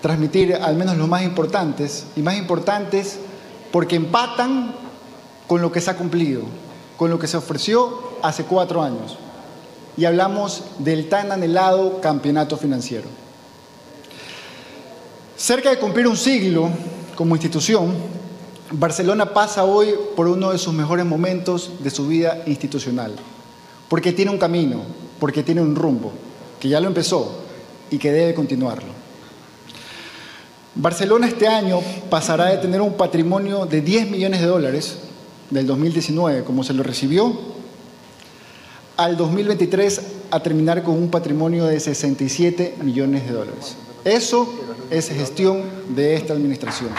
transmitir 0.00 0.54
al 0.54 0.76
menos 0.76 0.96
los 0.96 1.08
más 1.08 1.24
importantes, 1.24 2.06
y 2.14 2.20
más 2.22 2.36
importantes 2.36 3.18
porque 3.72 3.96
empatan 3.96 4.74
con 5.46 5.60
lo 5.62 5.72
que 5.72 5.80
se 5.80 5.90
ha 5.90 5.96
cumplido, 5.96 6.42
con 6.96 7.10
lo 7.10 7.18
que 7.18 7.26
se 7.26 7.36
ofreció 7.36 8.18
hace 8.22 8.44
cuatro 8.44 8.82
años. 8.82 9.16
Y 9.96 10.04
hablamos 10.04 10.62
del 10.78 11.08
tan 11.08 11.32
anhelado 11.32 12.00
campeonato 12.00 12.56
financiero. 12.56 13.08
Cerca 15.36 15.70
de 15.70 15.78
cumplir 15.78 16.06
un 16.06 16.16
siglo 16.16 16.68
como 17.16 17.34
institución, 17.34 17.94
Barcelona 18.70 19.32
pasa 19.32 19.64
hoy 19.64 19.94
por 20.14 20.28
uno 20.28 20.52
de 20.52 20.58
sus 20.58 20.74
mejores 20.74 21.06
momentos 21.06 21.72
de 21.80 21.90
su 21.90 22.06
vida 22.06 22.42
institucional, 22.46 23.14
porque 23.88 24.12
tiene 24.12 24.30
un 24.30 24.38
camino, 24.38 24.82
porque 25.18 25.42
tiene 25.42 25.62
un 25.62 25.74
rumbo, 25.74 26.12
que 26.60 26.68
ya 26.68 26.80
lo 26.80 26.88
empezó 26.88 27.38
y 27.90 27.98
que 27.98 28.12
debe 28.12 28.34
continuarlo. 28.34 28.97
Barcelona 30.78 31.26
este 31.26 31.48
año 31.48 31.80
pasará 32.08 32.46
de 32.46 32.58
tener 32.58 32.80
un 32.80 32.92
patrimonio 32.92 33.66
de 33.66 33.80
10 33.80 34.10
millones 34.10 34.40
de 34.40 34.46
dólares 34.46 34.98
del 35.50 35.66
2019, 35.66 36.44
como 36.44 36.62
se 36.62 36.72
lo 36.72 36.84
recibió, 36.84 37.36
al 38.96 39.16
2023 39.16 40.02
a 40.30 40.40
terminar 40.40 40.84
con 40.84 40.94
un 40.94 41.10
patrimonio 41.10 41.66
de 41.66 41.80
67 41.80 42.76
millones 42.82 43.26
de 43.26 43.32
dólares. 43.32 43.74
Eso 44.04 44.54
es 44.88 45.08
gestión 45.08 45.64
de 45.88 46.14
esta 46.14 46.34
administración. 46.34 46.90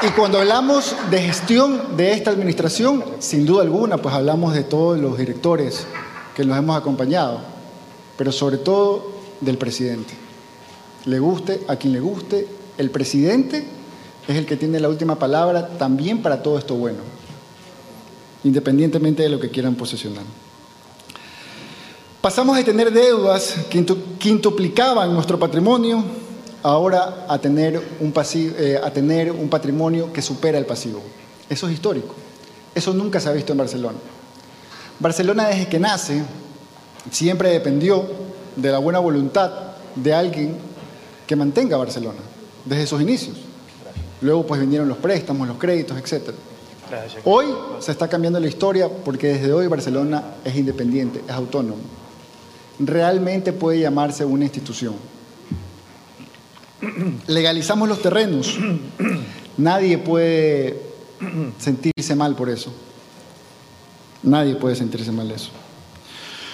Y 0.00 0.10
cuando 0.10 0.38
hablamos 0.38 0.94
de 1.10 1.20
gestión 1.20 1.96
de 1.96 2.12
esta 2.12 2.30
administración, 2.30 3.02
sin 3.18 3.44
duda 3.44 3.62
alguna, 3.62 3.96
pues 3.96 4.14
hablamos 4.14 4.54
de 4.54 4.62
todos 4.62 4.96
los 4.96 5.18
directores 5.18 5.88
que 6.36 6.44
nos 6.44 6.56
hemos 6.56 6.76
acompañado, 6.76 7.40
pero 8.16 8.30
sobre 8.30 8.58
todo 8.58 9.10
del 9.40 9.58
presidente. 9.58 10.14
Le 11.04 11.18
guste 11.18 11.62
a 11.66 11.74
quien 11.74 11.92
le 11.92 11.98
guste, 11.98 12.46
el 12.78 12.90
presidente 12.90 13.66
es 14.28 14.36
el 14.36 14.46
que 14.46 14.56
tiene 14.56 14.78
la 14.78 14.88
última 14.88 15.18
palabra 15.18 15.66
también 15.66 16.22
para 16.22 16.44
todo 16.44 16.58
esto 16.58 16.76
bueno, 16.76 16.98
independientemente 18.44 19.24
de 19.24 19.30
lo 19.30 19.40
que 19.40 19.50
quieran 19.50 19.74
posesionar. 19.74 20.22
Pasamos 22.20 22.56
de 22.56 22.62
tener 22.62 22.92
deudas 22.92 23.56
que 23.68 23.84
quintuplicaban 24.18 25.12
nuestro 25.12 25.40
patrimonio 25.40 26.04
ahora 26.62 27.26
a 27.28 27.38
tener, 27.38 27.80
un 28.00 28.12
eh, 28.34 28.80
a 28.82 28.90
tener 28.90 29.30
un 29.30 29.48
patrimonio 29.48 30.12
que 30.12 30.22
supera 30.22 30.58
el 30.58 30.66
pasivo. 30.66 31.00
Eso 31.48 31.66
es 31.66 31.74
histórico. 31.74 32.14
Eso 32.74 32.92
nunca 32.92 33.20
se 33.20 33.28
ha 33.28 33.32
visto 33.32 33.52
en 33.52 33.58
Barcelona. 33.58 33.98
Barcelona 34.98 35.48
desde 35.48 35.68
que 35.68 35.78
nace 35.78 36.22
siempre 37.10 37.50
dependió 37.50 38.04
de 38.56 38.70
la 38.70 38.78
buena 38.78 38.98
voluntad 38.98 39.52
de 39.94 40.14
alguien 40.14 40.56
que 41.26 41.36
mantenga 41.36 41.76
Barcelona, 41.76 42.18
desde 42.64 42.86
sus 42.86 43.00
inicios. 43.00 43.36
Luego 44.20 44.46
pues 44.46 44.60
vinieron 44.60 44.88
los 44.88 44.98
préstamos, 44.98 45.46
los 45.46 45.58
créditos, 45.58 45.96
etc. 45.96 46.30
Hoy 47.24 47.46
se 47.78 47.92
está 47.92 48.08
cambiando 48.08 48.40
la 48.40 48.48
historia 48.48 48.88
porque 48.88 49.28
desde 49.28 49.52
hoy 49.52 49.66
Barcelona 49.68 50.34
es 50.44 50.56
independiente, 50.56 51.22
es 51.26 51.32
autónomo. 51.32 51.76
Realmente 52.80 53.52
puede 53.52 53.80
llamarse 53.80 54.24
una 54.24 54.44
institución 54.44 54.94
legalizamos 57.26 57.88
los 57.88 58.00
terrenos. 58.00 58.56
Nadie 59.56 59.98
puede 59.98 60.80
sentirse 61.58 62.14
mal 62.14 62.34
por 62.34 62.48
eso. 62.48 62.72
Nadie 64.22 64.56
puede 64.56 64.76
sentirse 64.76 65.12
mal 65.12 65.30
eso. 65.30 65.50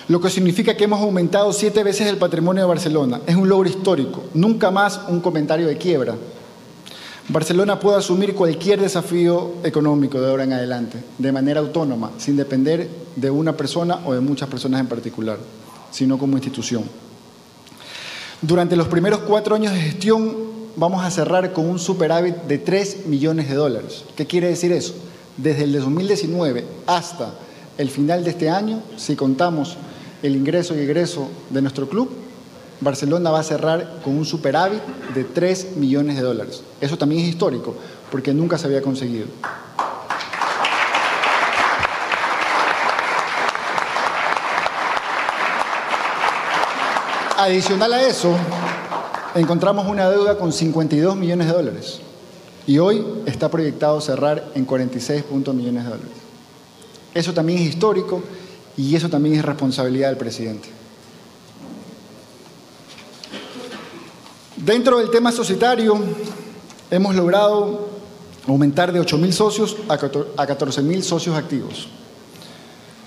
Lo 0.09 0.21
que 0.21 0.29
significa 0.29 0.77
que 0.77 0.85
hemos 0.85 1.01
aumentado 1.01 1.53
siete 1.53 1.83
veces 1.83 2.07
el 2.09 2.19
patrimonio 2.19 2.63
de 2.63 2.69
Barcelona. 2.69 3.21
Es 3.27 3.37
un 3.37 3.49
logro 3.49 3.69
histórico. 3.69 4.25
Nunca 4.35 4.71
más 4.71 5.01
un 5.09 5.21
comentario 5.21 5.67
de 5.67 5.79
quiebra. 5.79 6.15
Barcelona 7.29 7.81
puede 7.81 7.97
asumir 7.97 8.35
cualquier 8.35 8.83
desafío 8.83 9.55
económico 9.65 10.21
de 10.21 10.29
ahora 10.29 10.45
en 10.45 10.53
adelante, 10.53 11.03
de 11.17 11.33
manera 11.33 11.61
autónoma, 11.61 12.11
sin 12.19 12.37
depender 12.37 12.87
de 13.17 13.31
una 13.31 13.57
persona 13.57 14.01
o 14.05 14.13
de 14.13 14.21
muchas 14.21 14.47
personas 14.47 14.81
en 14.81 14.89
particular, 14.89 15.39
sino 15.91 16.19
como 16.19 16.37
institución. 16.37 16.85
Durante 18.47 18.77
los 18.77 18.89
primeros 18.89 19.21
cuatro 19.21 19.55
años 19.55 19.73
de 19.73 19.81
gestión 19.81 20.37
vamos 20.77 21.03
a 21.03 21.11
cerrar 21.11 21.55
con 21.55 21.67
un 21.67 21.79
superávit 21.79 22.35
de 22.43 22.59
3 22.59 23.07
millones 23.07 23.49
de 23.49 23.55
dólares. 23.55 24.05
¿Qué 24.17 24.27
quiere 24.27 24.49
decir 24.49 24.71
eso? 24.71 24.95
Desde 25.39 25.65
el 25.65 25.73
2019 25.73 26.63
hasta 26.87 27.33
el 27.79 27.89
final 27.89 28.23
de 28.23 28.29
este 28.29 28.51
año, 28.51 28.83
si 28.99 29.17
contamos 29.17 29.79
el 30.23 30.37
ingreso 30.37 30.75
y 30.75 30.81
egreso 30.81 31.31
de 31.49 31.63
nuestro 31.63 31.89
club, 31.89 32.11
Barcelona 32.83 33.31
va 33.31 33.41
a 33.41 33.45
cerrar 33.45 34.03
con 34.05 34.15
un 34.15 34.27
superávit 34.27 34.83
de 35.15 35.25
3 35.25 35.77
millones 35.77 36.17
de 36.17 36.23
dólares. 36.23 36.63
Eso 36.83 36.99
también 36.99 37.23
es 37.23 37.29
histórico, 37.29 37.75
porque 38.11 38.35
nunca 38.35 38.59
se 38.59 38.67
había 38.67 38.83
conseguido. 38.83 39.25
Adicional 47.37 47.93
a 47.93 48.03
eso, 48.07 48.33
encontramos 49.35 49.89
una 49.89 50.09
deuda 50.09 50.39
con 50.39 50.53
52 50.53 51.17
millones 51.17 51.49
de 51.49 51.53
dólares 51.53 52.01
y 52.65 52.79
hoy 52.79 53.05
está 53.27 53.51
proyectado 53.51 54.01
cerrar 54.01 54.53
en 54.55 54.65
46 54.65 55.25
millones 55.31 55.85
de 55.85 55.91
dólares. 55.91 56.13
Eso 57.13 57.35
también 57.35 57.59
es 57.59 57.67
histórico 57.71 58.23
y 58.77 58.95
eso 58.95 59.09
también 59.09 59.35
es 59.35 59.45
responsabilidad 59.45 60.11
del 60.11 60.17
presidente. 60.17 60.69
Dentro 64.55 64.99
del 64.99 65.11
tema 65.11 65.33
societario, 65.33 65.99
hemos 66.89 67.17
logrado 67.17 67.89
aumentar 68.47 68.93
de 68.93 69.01
8.000 69.01 69.33
socios 69.33 69.77
a 69.89 69.99
14.000 69.99 71.03
socios 71.03 71.37
activos 71.37 71.89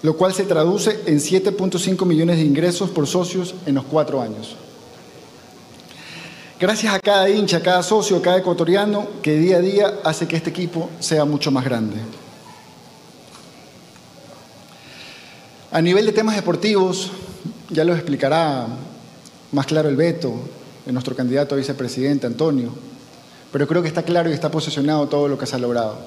lo 0.03 0.15
cual 0.15 0.33
se 0.33 0.43
traduce 0.43 1.01
en 1.05 1.19
7.5 1.19 2.05
millones 2.05 2.37
de 2.37 2.43
ingresos 2.43 2.89
por 2.89 3.07
socios 3.07 3.55
en 3.65 3.75
los 3.75 3.85
cuatro 3.85 4.21
años. 4.21 4.55
Gracias 6.59 6.93
a 6.93 6.99
cada 6.99 7.29
hincha, 7.29 7.57
a 7.57 7.61
cada 7.61 7.83
socio, 7.83 8.17
a 8.17 8.21
cada 8.21 8.39
ecuatoriano 8.39 9.07
que 9.21 9.37
día 9.37 9.57
a 9.57 9.61
día 9.61 9.99
hace 10.03 10.27
que 10.27 10.35
este 10.35 10.49
equipo 10.49 10.89
sea 10.99 11.23
mucho 11.23 11.51
más 11.51 11.63
grande. 11.63 11.97
A 15.71 15.81
nivel 15.81 16.05
de 16.05 16.13
temas 16.13 16.35
deportivos, 16.35 17.11
ya 17.69 17.83
lo 17.83 17.93
explicará 17.93 18.67
más 19.51 19.65
claro 19.65 19.89
el 19.89 19.95
veto 19.95 20.33
de 20.85 20.91
nuestro 20.93 21.15
candidato 21.15 21.53
a 21.53 21.57
vicepresidente, 21.57 22.25
Antonio, 22.25 22.71
pero 23.51 23.67
creo 23.67 23.81
que 23.81 23.87
está 23.87 24.03
claro 24.03 24.29
y 24.29 24.33
está 24.33 24.49
posicionado 24.49 25.07
todo 25.07 25.27
lo 25.27 25.37
que 25.37 25.45
se 25.45 25.55
ha 25.55 25.59
logrado. 25.59 25.97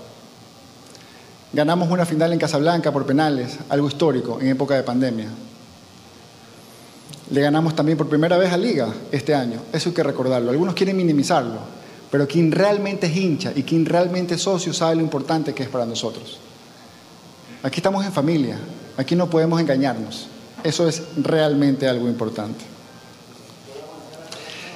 Ganamos 1.52 1.90
una 1.90 2.06
final 2.06 2.32
en 2.32 2.38
Casablanca 2.38 2.92
por 2.92 3.04
penales, 3.04 3.58
algo 3.68 3.88
histórico 3.88 4.40
en 4.40 4.48
época 4.48 4.76
de 4.76 4.84
pandemia. 4.84 5.28
Le 7.30 7.40
ganamos 7.40 7.74
también 7.74 7.98
por 7.98 8.08
primera 8.08 8.38
vez 8.38 8.52
a 8.52 8.56
Liga 8.56 8.88
este 9.10 9.34
año, 9.34 9.60
eso 9.72 9.88
hay 9.88 9.94
que 9.94 10.02
recordarlo. 10.02 10.50
Algunos 10.50 10.74
quieren 10.74 10.96
minimizarlo, 10.96 11.58
pero 12.10 12.28
quien 12.28 12.52
realmente 12.52 13.08
es 13.08 13.16
hincha 13.16 13.52
y 13.54 13.64
quien 13.64 13.84
realmente 13.84 14.34
es 14.34 14.42
socio 14.42 14.72
sabe 14.72 14.96
lo 14.96 15.02
importante 15.02 15.52
que 15.52 15.64
es 15.64 15.68
para 15.68 15.86
nosotros. 15.86 16.38
Aquí 17.62 17.76
estamos 17.78 18.04
en 18.04 18.12
familia, 18.12 18.58
aquí 18.96 19.16
no 19.16 19.28
podemos 19.28 19.60
engañarnos. 19.60 20.28
Eso 20.62 20.88
es 20.88 21.02
realmente 21.16 21.88
algo 21.88 22.06
importante. 22.08 22.64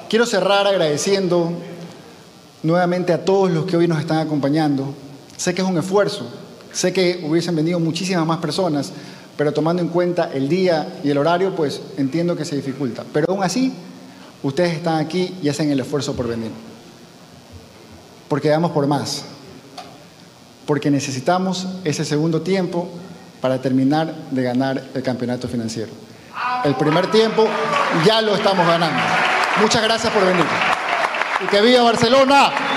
Quiero 0.08 0.26
cerrar 0.26 0.66
agradeciendo 0.66 1.52
nuevamente 2.62 3.12
a 3.12 3.24
todos 3.24 3.50
los 3.50 3.64
que 3.64 3.76
hoy 3.76 3.86
nos 3.86 4.00
están 4.00 4.18
acompañando. 4.18 4.94
Sé 5.36 5.54
que 5.54 5.62
es 5.62 5.68
un 5.68 5.78
esfuerzo, 5.78 6.28
Sé 6.74 6.92
que 6.92 7.22
hubiesen 7.24 7.54
venido 7.54 7.78
muchísimas 7.78 8.26
más 8.26 8.38
personas, 8.38 8.92
pero 9.36 9.52
tomando 9.52 9.80
en 9.80 9.88
cuenta 9.88 10.30
el 10.34 10.48
día 10.48 10.98
y 11.04 11.10
el 11.10 11.18
horario, 11.18 11.54
pues 11.54 11.80
entiendo 11.96 12.36
que 12.36 12.44
se 12.44 12.56
dificulta. 12.56 13.04
Pero 13.12 13.26
aún 13.30 13.44
así, 13.44 13.72
ustedes 14.42 14.74
están 14.74 14.98
aquí 14.98 15.32
y 15.40 15.48
hacen 15.48 15.70
el 15.70 15.78
esfuerzo 15.78 16.14
por 16.16 16.26
venir. 16.26 16.50
Porque 18.28 18.50
vamos 18.50 18.72
por 18.72 18.88
más. 18.88 19.24
Porque 20.66 20.90
necesitamos 20.90 21.68
ese 21.84 22.04
segundo 22.04 22.42
tiempo 22.42 22.88
para 23.40 23.62
terminar 23.62 24.12
de 24.32 24.42
ganar 24.42 24.82
el 24.94 25.02
campeonato 25.02 25.46
financiero. 25.46 25.92
El 26.64 26.74
primer 26.74 27.08
tiempo 27.08 27.46
ya 28.04 28.20
lo 28.20 28.34
estamos 28.34 28.66
ganando. 28.66 29.00
Muchas 29.60 29.82
gracias 29.82 30.12
por 30.12 30.24
venir. 30.24 30.44
Y 31.44 31.46
que 31.46 31.60
viva 31.60 31.82
Barcelona. 31.82 32.73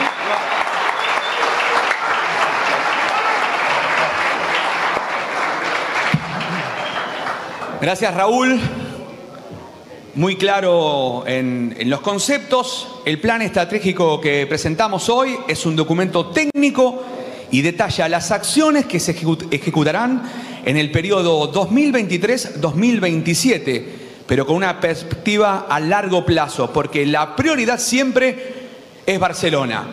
Gracias 7.79 8.11
Raúl. 8.15 8.59
Muy 10.15 10.35
claro 10.35 11.23
en, 11.27 11.77
los 11.85 12.01
conceptos. 12.01 13.01
El 13.05 13.21
plan 13.21 13.43
estratégico 13.43 14.19
que 14.19 14.47
presentamos 14.47 15.09
hoy 15.09 15.37
es 15.47 15.63
un 15.67 15.75
documento 15.75 16.31
técnico 16.31 17.03
y 17.51 17.61
detalla 17.61 18.09
las 18.09 18.31
acciones 18.31 18.87
que 18.87 18.99
se 18.99 19.15
ejecutarán 19.51 20.23
en 20.65 20.75
el 20.75 20.91
periodo 20.91 21.53
2023-2027, 21.53 23.85
pero 24.25 24.47
con 24.47 24.55
una 24.55 24.79
perspectiva 24.79 25.67
a 25.69 25.79
largo 25.79 26.25
plazo, 26.25 26.73
porque 26.73 27.05
la 27.05 27.35
prioridad 27.35 27.79
siempre 27.79 28.55
es 29.05 29.19
Barcelona. 29.19 29.85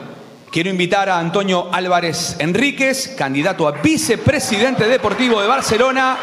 Quiero 0.50 0.71
invitar 0.71 1.11
a 1.11 1.19
Antonio 1.19 1.69
Álvarez 1.71 2.37
Enríquez, 2.38 3.09
candidato 3.09 3.69
a 3.69 3.73
vicepresidente 3.73 4.88
deportivo 4.88 5.43
de 5.43 5.49
Barcelona 5.49 6.17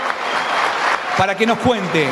para 1.17 1.35
que 1.35 1.45
nos 1.45 1.59
cuente 1.59 2.07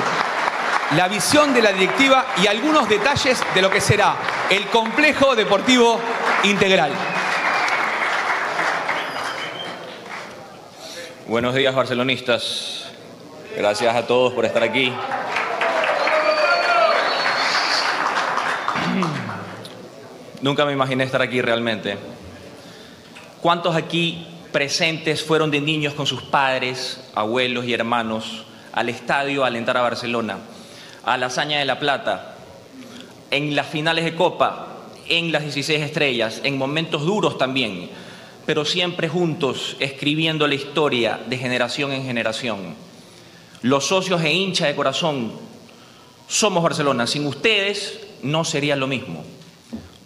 la 0.96 1.08
visión 1.08 1.54
de 1.54 1.62
la 1.62 1.72
directiva 1.72 2.26
y 2.42 2.48
algunos 2.48 2.90
detalles 2.90 3.42
de 3.54 3.62
lo 3.62 3.70
que 3.70 3.80
será 3.80 4.16
el 4.50 4.68
complejo 4.68 5.36
deportivo 5.36 6.00
integral. 6.44 6.92
Buenos 11.28 11.54
días 11.54 11.76
barcelonistas. 11.76 12.88
Gracias 13.56 13.96
a 13.96 14.08
todos 14.08 14.34
por 14.34 14.46
estar 14.46 14.64
aquí. 14.64 14.92
Nunca 20.42 20.66
me 20.66 20.72
imaginé 20.72 21.04
estar 21.04 21.22
aquí 21.22 21.42
realmente. 21.42 21.98
¿Cuántos 23.42 23.76
aquí 23.76 24.26
presentes 24.52 25.24
fueron 25.24 25.52
de 25.52 25.62
niños 25.62 25.94
con 25.94 26.08
sus 26.08 26.24
padres, 26.24 27.00
abuelos 27.14 27.66
y 27.66 27.74
hermanos 27.74 28.46
al 28.74 28.90
estadio 28.90 29.44
a 29.44 29.48
alentar 29.48 29.78
a 29.78 29.82
Barcelona, 29.82 30.38
a 31.06 31.18
la 31.18 31.28
hazaña 31.28 31.60
de 31.60 31.66
la 31.66 31.80
plata, 31.80 32.36
en 33.32 33.56
las 33.56 33.68
finales 33.68 34.06
de 34.06 34.16
Copa, 34.16 34.68
en 35.08 35.32
las 35.32 35.44
16 35.44 35.82
estrellas, 35.82 36.42
en 36.44 36.58
momentos 36.58 37.06
duros 37.06 37.38
también, 37.38 37.90
pero 38.46 38.66
siempre 38.66 39.10
juntos, 39.10 39.76
escribiendo 39.80 40.48
la 40.48 40.56
historia 40.56 41.20
de 41.28 41.38
generación 41.38 41.92
en 41.92 42.04
generación. 42.04 42.76
Los 43.62 43.88
socios 43.88 44.22
e 44.24 44.34
hinchas 44.34 44.70
de 44.70 44.76
corazón 44.76 45.34
somos 46.28 46.64
Barcelona. 46.64 47.08
Sin 47.08 47.26
ustedes 47.26 48.00
no 48.24 48.46
sería 48.46 48.76
lo 48.76 48.88
mismo. 48.88 49.24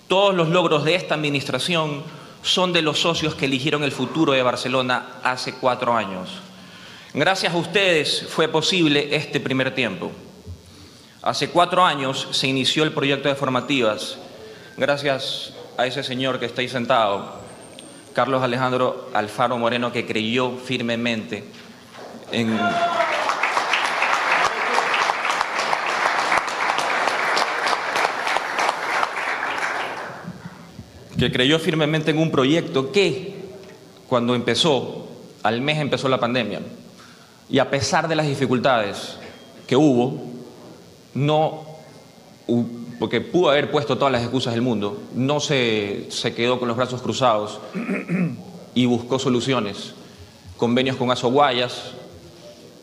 Todos 0.08 0.34
los 0.34 0.50
logros 0.50 0.84
de 0.84 0.96
esta 0.96 1.15
administración 1.15 2.01
son 2.41 2.74
de 2.74 2.82
los 2.82 3.00
socios 3.00 3.36
que 3.36 3.46
eligieron 3.46 3.84
el 3.84 3.91
futuro 3.91 4.34
de 4.34 4.43
Barcelona 4.43 5.20
hace 5.24 5.53
cuatro 5.53 5.96
años. 5.96 6.29
Gracias 7.15 7.53
a 7.53 7.58
ustedes 7.58 8.25
fue 8.27 8.48
posible 8.48 9.15
este 9.15 9.39
primer 9.39 9.75
tiempo. 9.75 10.12
Hace 11.22 11.48
cuatro 11.50 11.86
años 11.86 12.27
se 12.32 12.48
inició 12.48 12.84
el 12.84 12.91
proyecto 12.91 13.29
de 13.29 13.36
formativas. 13.36 14.17
Gracias 14.77 15.54
a 15.78 15.86
ese 15.86 16.02
señor 16.02 16.39
que 16.39 16.47
está 16.47 16.62
ahí 16.62 16.69
sentado, 16.69 17.36
Carlos 18.13 18.41
Alejandro 18.41 19.12
Alfaro 19.13 19.60
Moreno, 19.60 19.91
que 19.91 20.08
creyó 20.08 20.58
firmemente 20.58 21.43
en... 22.32 22.60
que 31.19 31.32
creyó 31.32 31.60
firmemente 31.60 32.10
en 32.10 32.17
un 32.17 32.32
proyecto 32.32 32.91
que, 32.91 33.36
cuando 34.10 34.34
empezó, 34.34 35.08
al 35.43 35.62
mes 35.62 35.78
empezó 35.78 36.10
la 36.10 36.19
pandemia, 36.19 36.60
y 37.49 37.60
a 37.60 37.69
pesar 37.69 38.08
de 38.08 38.15
las 38.15 38.27
dificultades 38.27 39.17
que 39.67 39.75
hubo, 39.75 40.23
no, 41.13 41.63
porque 42.99 43.21
pudo 43.21 43.51
haber 43.51 43.71
puesto 43.71 43.97
todas 43.97 44.12
las 44.12 44.21
excusas 44.21 44.53
del 44.53 44.62
mundo, 44.62 45.01
no 45.15 45.39
se, 45.39 46.08
se 46.10 46.34
quedó 46.34 46.60
con 46.60 46.67
los 46.67 46.77
brazos 46.77 47.01
cruzados 47.01 47.60
y 48.75 48.86
buscó 48.86 49.19
soluciones, 49.19 49.93
convenios 50.58 50.97
con 50.97 51.12
Asoguayas 51.12 51.91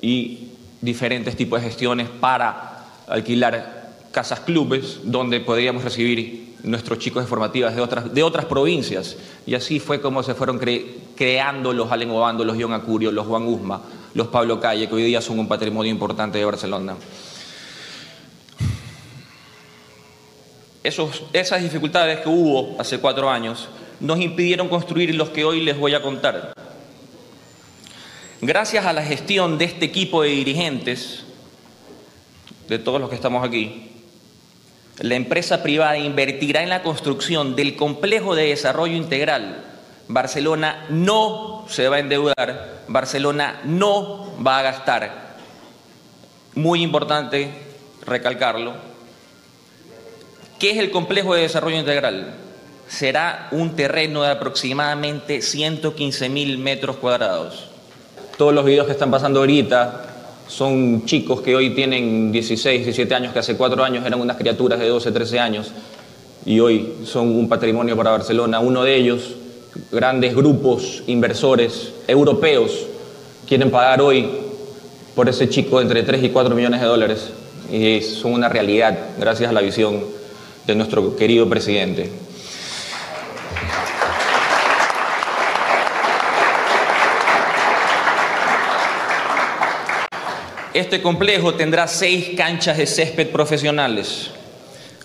y 0.01 0.49
diferentes 0.81 1.37
tipos 1.37 1.61
de 1.61 1.69
gestiones 1.69 2.09
para 2.09 2.87
alquilar 3.07 3.81
casas 4.13 4.41
clubes 4.41 5.01
donde 5.05 5.41
podríamos 5.41 5.85
recibir 5.85 6.57
nuestros 6.63 6.99
chicos 6.99 7.25
de 7.25 7.29
formativas 7.29 7.75
de 7.75 7.81
otras, 7.81 8.13
de 8.13 8.23
otras 8.23 8.45
provincias. 8.45 9.17
Y 9.47 9.55
así 9.55 9.81
fue 9.81 10.01
como 10.01 10.23
se 10.23 10.35
fueron 10.35 10.59
cre, 10.59 10.97
creando 11.17 11.73
los 11.73 11.91
Allen 11.91 12.11
Obando, 12.11 12.45
los 12.45 12.57
John 12.61 12.73
Acurio, 12.73 13.13
los 13.13 13.27
Juan 13.27 13.47
Guzma, 13.47 13.83
los 14.15 14.29
Pablo 14.29 14.61
Calle, 14.61 14.89
que 14.89 14.95
hoy 14.95 15.05
día 15.05 15.21
son 15.21 15.39
un 15.39 15.49
patrimonio 15.49 15.91
importante 15.91 16.39
de 16.39 16.45
Barcelona. 16.45 16.97
Esos, 20.83 21.23
esas 21.33 21.63
dificultades 21.63 22.21
que 22.21 22.29
hubo 22.29 22.81
hace 22.81 22.99
cuatro 22.99 23.29
años 23.29 23.69
nos 24.01 24.19
impidieron 24.19 24.69
construir 24.69 25.15
los 25.15 25.31
que 25.31 25.45
hoy 25.45 25.61
les 25.61 25.79
voy 25.79 25.95
a 25.95 26.03
contar. 26.03 26.55
Gracias 28.41 28.87
a 28.87 28.93
la 28.95 29.03
gestión 29.03 29.59
de 29.59 29.67
este 29.67 29.85
equipo 29.85 30.23
de 30.23 30.31
dirigentes, 30.31 31.25
de 32.69 32.79
todos 32.79 33.01
los 33.01 33.11
que 33.11 33.17
estamos 33.17 33.47
aquí, 33.47 33.91
la 35.01 35.15
empresa 35.15 35.63
privada 35.63 35.99
invertirá 35.99 36.63
en 36.63 36.69
la 36.69 36.83
construcción 36.83 37.57
del 37.57 37.75
complejo 37.75 38.35
de 38.35 38.49
desarrollo 38.49 38.97
integral. 38.97 39.65
Barcelona 40.11 40.87
no 40.91 41.65
se 41.69 41.89
va 41.89 41.97
a 41.97 42.01
endeudar, 42.01 42.83
Barcelona 42.89 43.61
no 43.65 44.35
va 44.45 44.59
a 44.59 44.63
gastar. 44.63 45.31
Muy 46.57 46.83
importante 46.83 47.51
recalcarlo. 48.05 48.75
¿Qué 50.59 50.73
es 50.73 50.79
el 50.79 50.91
complejo 50.91 51.35
de 51.35 51.43
desarrollo 51.43 51.79
integral? 51.79 52.35
Será 52.89 53.49
un 53.53 53.77
terreno 53.77 54.23
de 54.23 54.33
aproximadamente 54.33 55.43
115 55.43 56.29
mil 56.29 56.59
metros 56.59 56.97
cuadrados. 56.97 57.69
Todos 58.37 58.53
los 58.53 58.65
videos 58.65 58.87
que 58.87 58.93
están 58.93 59.13
pasando 59.13 59.39
ahorita 59.39 60.07
son 60.49 61.05
chicos 61.07 61.41
que 61.41 61.55
hoy 61.55 61.71
tienen 61.71 62.33
16, 62.33 62.85
17 62.85 63.15
años, 63.15 63.33
que 63.33 63.39
hace 63.39 63.57
cuatro 63.57 63.85
años 63.85 64.05
eran 64.05 64.21
unas 64.21 64.37
criaturas 64.37 64.81
de 64.81 64.89
12, 64.89 65.13
13 65.13 65.39
años 65.39 65.71
y 66.45 66.59
hoy 66.59 66.95
son 67.05 67.29
un 67.29 67.49
patrimonio 67.49 67.97
para 67.97 68.11
Barcelona. 68.11 68.61
Uno 68.61 68.83
de 68.83 68.97
ellos, 68.97 69.37
grandes 69.91 70.35
grupos 70.35 71.03
inversores 71.07 71.93
europeos, 72.07 72.73
quieren 73.47 73.71
pagar 73.71 74.01
hoy 74.01 74.29
por 75.15 75.29
ese 75.29 75.49
chico 75.49 75.81
entre 75.81 76.03
3 76.03 76.25
y 76.25 76.31
4 76.31 76.55
millones 76.55 76.81
de 76.81 76.87
dólares 76.87 77.31
y 77.71 78.01
son 78.01 78.33
una 78.33 78.49
realidad 78.49 78.99
gracias 79.19 79.51
a 79.51 79.53
la 79.53 79.61
visión 79.61 80.03
de 80.67 80.75
nuestro 80.75 81.17
querido 81.17 81.49
presidente. 81.49 82.11
Este 90.73 91.03
complejo 91.03 91.55
tendrá 91.55 91.89
seis 91.89 92.31
canchas 92.37 92.79
de 92.79 92.87
césped 92.87 93.31
profesionales, 93.31 94.31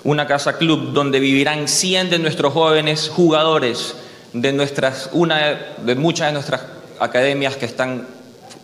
una 0.03 0.27
casa 0.27 0.57
club 0.57 0.93
donde 0.93 1.19
vivirán 1.19 1.67
100 1.67 2.11
de 2.11 2.19
nuestros 2.19 2.53
jóvenes 2.53 3.09
jugadores 3.09 3.95
de, 4.35 4.51
nuestras, 4.51 5.09
una 5.13 5.57
de 5.77 5.95
muchas 5.95 6.27
de 6.27 6.33
nuestras 6.33 6.61
academias 6.99 7.55
que 7.55 7.65
están 7.65 8.05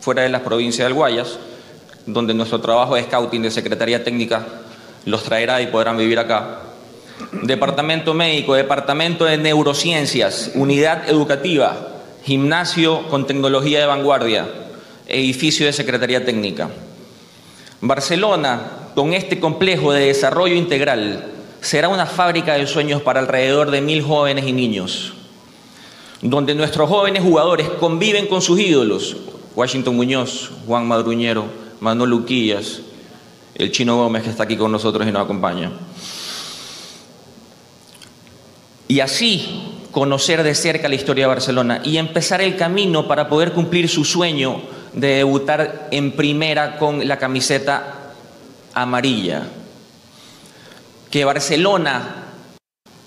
fuera 0.02 0.24
de 0.24 0.30
las 0.30 0.42
provincias 0.42 0.86
del 0.86 0.94
Guayas, 0.94 1.40
donde 2.06 2.34
nuestro 2.34 2.60
trabajo 2.60 2.96
de 2.96 3.04
scouting 3.04 3.42
de 3.42 3.52
Secretaría 3.52 4.04
Técnica 4.04 4.46
los 5.06 5.24
traerá 5.24 5.62
y 5.62 5.68
podrán 5.68 5.98
vivir 5.98 6.20
acá. 6.20 6.60
Departamento 7.44 8.14
médico, 8.14 8.56
departamento 8.56 9.24
de 9.24 9.38
neurociencias, 9.38 10.52
unidad 10.56 11.10
educativa, 11.10 11.88
gimnasio 12.24 13.08
con 13.08 13.26
tecnología 13.26 13.80
de 13.80 13.86
vanguardia, 13.86 14.48
edificio 15.08 15.66
de 15.68 15.74
Secretaría 15.74 16.26
Técnica. 16.26 16.70
Barcelona, 17.80 18.62
con 18.94 19.14
este 19.14 19.40
complejo 19.40 19.94
de 19.94 20.08
desarrollo 20.08 20.56
integral, 20.56 21.28
será 21.62 21.88
una 21.88 22.08
fábrica 22.08 22.56
de 22.56 22.68
sueños 22.68 23.02
para 23.02 23.22
alrededor 23.22 23.72
de 23.72 23.80
mil 23.80 24.02
jóvenes 24.02 24.46
y 24.46 24.52
niños. 24.52 25.14
Donde 26.22 26.54
nuestros 26.54 26.88
jóvenes 26.88 27.24
jugadores 27.24 27.68
conviven 27.80 28.28
con 28.28 28.42
sus 28.42 28.60
ídolos, 28.60 29.18
Washington 29.56 29.96
Muñoz, 29.96 30.52
Juan 30.68 30.88
Madruñero, 30.88 31.46
Manuel 31.80 32.12
Luquillas, 32.12 32.82
el 33.56 33.72
Chino 33.72 33.98
Gómez 33.98 34.24
que 34.24 34.30
está 34.30 34.44
aquí 34.44 34.56
con 34.56 34.72
nosotros 34.72 35.08
y 35.08 35.12
nos 35.12 35.24
acompaña. 35.24 35.72
Y 38.88 39.00
así 39.00 39.80
conocer 39.92 40.44
de 40.44 40.54
cerca 40.54 40.88
la 40.88 40.96
historia 40.96 41.24
de 41.26 41.30
Barcelona 41.30 41.82
y 41.84 41.98
empezar 41.98 42.42
el 42.42 42.56
camino 42.56 43.08
para 43.08 43.28
poder 43.28 43.52
cumplir 43.52 43.90
su 43.90 44.06
sueño 44.06 44.62
de 44.94 45.16
debutar 45.16 45.88
en 45.92 46.12
primera 46.12 46.78
con 46.78 47.08
la 47.08 47.18
camiseta 47.18 48.14
amarilla. 48.74 49.44
Que 51.10 51.26
Barcelona 51.26 52.26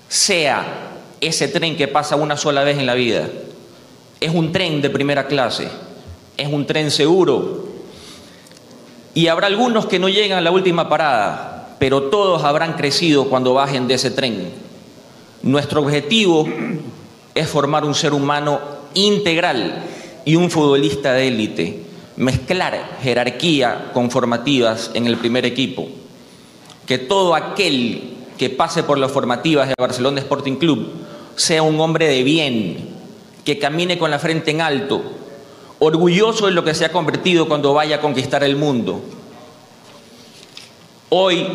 sea 0.09 0.84
ese 1.27 1.49
tren 1.49 1.77
que 1.77 1.89
pasa 1.89 2.17
una 2.17 2.37
sola 2.37 2.65
vez 2.65 2.79
en 2.79 2.87
la 2.87 2.95
vida. 2.95 3.29
Es 4.21 4.33
un 4.33 4.53
tren 4.53 4.83
de 4.83 4.91
primera 4.91 5.27
clase, 5.27 5.69
es 6.37 6.49
un 6.49 6.67
tren 6.67 6.91
seguro. 6.91 7.69
Y 9.15 9.29
habrá 9.29 9.47
algunos 9.47 9.87
que 9.87 9.99
no 9.99 10.09
llegan 10.09 10.39
a 10.39 10.41
la 10.41 10.51
última 10.51 10.89
parada, 10.89 11.77
pero 11.79 12.05
todos 12.05 12.45
habrán 12.45 12.75
crecido 12.75 13.29
cuando 13.29 13.55
bajen 13.55 13.87
de 13.87 13.95
ese 13.95 14.11
tren. 14.11 14.51
Nuestro 15.43 15.83
objetivo 15.83 16.49
es 17.35 17.49
formar 17.49 17.85
un 17.85 17.95
ser 17.95 18.13
humano 18.13 18.61
integral 18.95 19.85
y 20.25 20.37
un 20.37 20.51
futbolista 20.51 21.13
de 21.13 21.29
élite, 21.29 21.83
mezclar 22.17 22.99
jerarquía 23.03 23.91
con 23.93 24.11
formativas 24.11 24.91
en 24.95 25.07
el 25.07 25.17
primer 25.17 25.45
equipo. 25.45 25.87
Que 26.87 26.99
todo 26.99 27.35
aquel 27.35 28.15
que 28.39 28.51
pase 28.51 28.83
por 28.83 28.99
las 28.99 29.13
formativas 29.13 29.69
de 29.69 29.75
Barcelona 29.79 30.21
Sporting 30.21 30.57
Club 30.57 30.89
sea 31.37 31.63
un 31.63 31.81
hombre 31.81 32.09
de 32.09 32.23
bien, 32.23 32.89
que 33.45 33.59
camine 33.59 33.99
con 33.99 34.11
la 34.11 34.19
frente 34.19 34.51
en 34.51 34.61
alto, 34.61 35.03
orgulloso 35.79 36.47
de 36.47 36.53
lo 36.53 36.65
que 36.65 36.75
se 36.75 36.85
ha 36.85 36.93
convertido 36.93 37.47
cuando 37.47 37.75
vaya 37.75 37.97
a 37.97 38.01
conquistar 38.01 38.43
el 38.45 38.57
mundo. 38.57 39.03
Hoy 41.11 41.47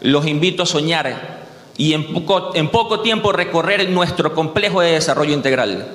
los 0.00 0.26
invito 0.26 0.62
a 0.62 0.66
soñar 0.66 1.44
y 1.76 1.92
en 1.92 2.12
poco, 2.12 2.54
en 2.54 2.70
poco 2.70 3.00
tiempo 3.00 3.32
recorrer 3.32 3.88
nuestro 3.90 4.34
complejo 4.34 4.80
de 4.80 4.92
desarrollo 4.92 5.34
integral. 5.34 5.88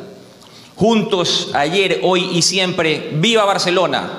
Juntos, 0.76 1.52
ayer, 1.54 2.02
hoy 2.04 2.30
y 2.32 2.42
siempre, 2.42 3.10
¡viva 3.14 3.46
Barcelona! 3.46 4.10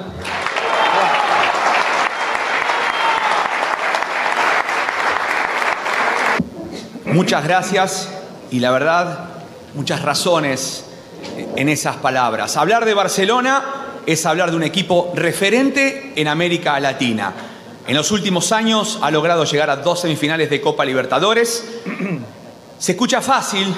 Muchas 7.04 7.42
gracias 7.44 8.19
y 8.50 8.60
la 8.60 8.70
verdad, 8.70 9.28
muchas 9.74 10.02
razones 10.02 10.84
en 11.56 11.68
esas 11.68 11.96
palabras. 11.96 12.56
Hablar 12.56 12.84
de 12.84 12.94
Barcelona 12.94 13.62
es 14.06 14.26
hablar 14.26 14.50
de 14.50 14.56
un 14.56 14.62
equipo 14.62 15.12
referente 15.14 16.12
en 16.16 16.28
América 16.28 16.78
Latina. 16.80 17.32
En 17.86 17.96
los 17.96 18.10
últimos 18.10 18.52
años 18.52 18.98
ha 19.02 19.10
logrado 19.10 19.44
llegar 19.44 19.70
a 19.70 19.76
dos 19.76 20.00
semifinales 20.00 20.50
de 20.50 20.60
Copa 20.60 20.84
Libertadores. 20.84 21.64
Se 22.78 22.92
escucha 22.92 23.20
fácil, 23.20 23.74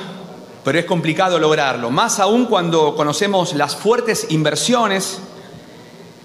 pero 0.65 0.79
es 0.79 0.85
complicado 0.85 1.39
lograrlo, 1.39 1.91
más 1.91 2.21
aún 2.21 2.47
cuando 2.47 2.95
conocemos 2.95 3.55
las 3.55 3.75
fuertes 3.75 4.27
inversiones 4.31 5.19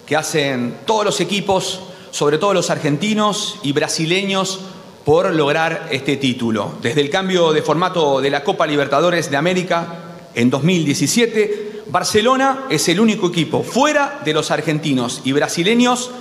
que 0.05 0.15
hacen 0.15 0.77
todos 0.85 1.03
los 1.03 1.19
equipos, 1.19 1.81
sobre 2.11 2.37
todo 2.37 2.53
los 2.53 2.69
argentinos 2.69 3.59
y 3.63 3.73
brasileños, 3.73 4.59
por 5.07 5.33
lograr 5.33 5.87
este 5.89 6.17
título. 6.17 6.79
Desde 6.81 6.99
el 6.99 7.09
cambio 7.09 7.53
de 7.53 7.61
formato 7.61 8.19
de 8.19 8.29
la 8.29 8.43
Copa 8.43 8.67
Libertadores 8.67 9.31
de 9.31 9.37
América 9.37 9.87
en 10.35 10.49
2017, 10.49 11.83
Barcelona 11.87 12.65
es 12.69 12.89
el 12.89 12.99
único 12.99 13.29
equipo 13.29 13.63
fuera 13.63 14.19
de 14.25 14.33
los 14.33 14.51
argentinos 14.51 15.21
y 15.23 15.31
brasileños 15.31 16.11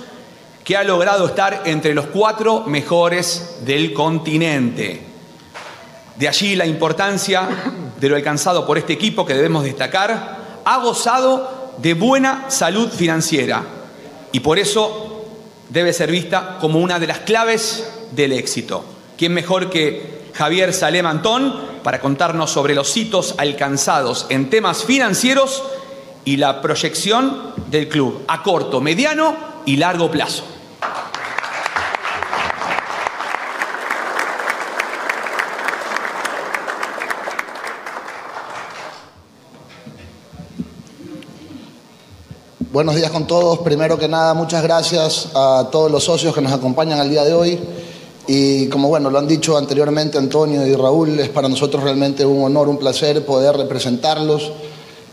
que 0.63 0.77
ha 0.77 0.85
logrado 0.85 1.25
estar 1.27 1.63
entre 1.65 1.93
los 1.93 2.05
cuatro 2.05 2.63
mejores 2.65 3.57
del 3.65 3.91
continente. 3.91 5.01
De 6.15 6.29
allí 6.29 6.55
la 6.55 6.65
importancia 6.65 7.49
de 7.99 8.07
lo 8.07 8.15
alcanzado 8.15 8.65
por 8.65 8.77
este 8.77 8.93
equipo 8.93 9.25
que 9.25 9.33
debemos 9.33 9.65
destacar, 9.65 10.61
ha 10.63 10.77
gozado 10.77 11.73
de 11.77 11.93
buena 11.93 12.49
salud 12.49 12.89
financiera 12.89 13.65
y 14.31 14.39
por 14.39 14.57
eso 14.57 15.16
debe 15.69 15.93
ser 15.93 16.11
vista 16.11 16.57
como 16.59 16.79
una 16.79 16.99
de 16.99 17.07
las 17.07 17.19
claves 17.19 17.87
del 18.11 18.33
éxito. 18.33 18.83
¿Quién 19.17 19.33
mejor 19.33 19.69
que 19.69 20.29
Javier 20.33 20.73
Salem 20.73 21.05
Antón 21.05 21.55
para 21.83 21.99
contarnos 21.99 22.51
sobre 22.51 22.75
los 22.75 22.95
hitos 22.95 23.35
alcanzados 23.37 24.27
en 24.29 24.49
temas 24.49 24.83
financieros 24.83 25.63
y 26.25 26.37
la 26.37 26.61
proyección 26.61 27.53
del 27.67 27.87
club 27.87 28.23
a 28.27 28.43
corto, 28.43 28.81
mediano 28.81 29.35
y 29.65 29.77
largo 29.77 30.11
plazo? 30.11 30.56
Buenos 42.77 42.95
días 42.95 43.09
con 43.09 43.25
todos. 43.25 43.57
Primero 43.57 43.97
que 43.97 44.07
nada, 44.07 44.35
muchas 44.35 44.61
gracias 44.61 45.29
a 45.33 45.67
todos 45.71 45.89
los 45.89 46.03
socios 46.03 46.35
que 46.35 46.41
nos 46.41 46.51
acompañan 46.51 46.99
al 46.99 47.09
día 47.09 47.23
de 47.23 47.33
hoy. 47.33 47.59
Y 48.27 48.67
como 48.67 48.87
bueno, 48.87 49.09
lo 49.09 49.17
han 49.17 49.27
dicho 49.27 49.57
anteriormente 49.57 50.19
Antonio 50.19 50.63
y 50.63 50.75
Raúl, 50.75 51.19
es 51.19 51.29
para 51.29 51.49
nosotros 51.49 51.81
realmente 51.81 52.23
un 52.23 52.43
honor, 52.43 52.69
un 52.69 52.77
placer 52.77 53.25
poder 53.25 53.57
representarlos 53.57 54.51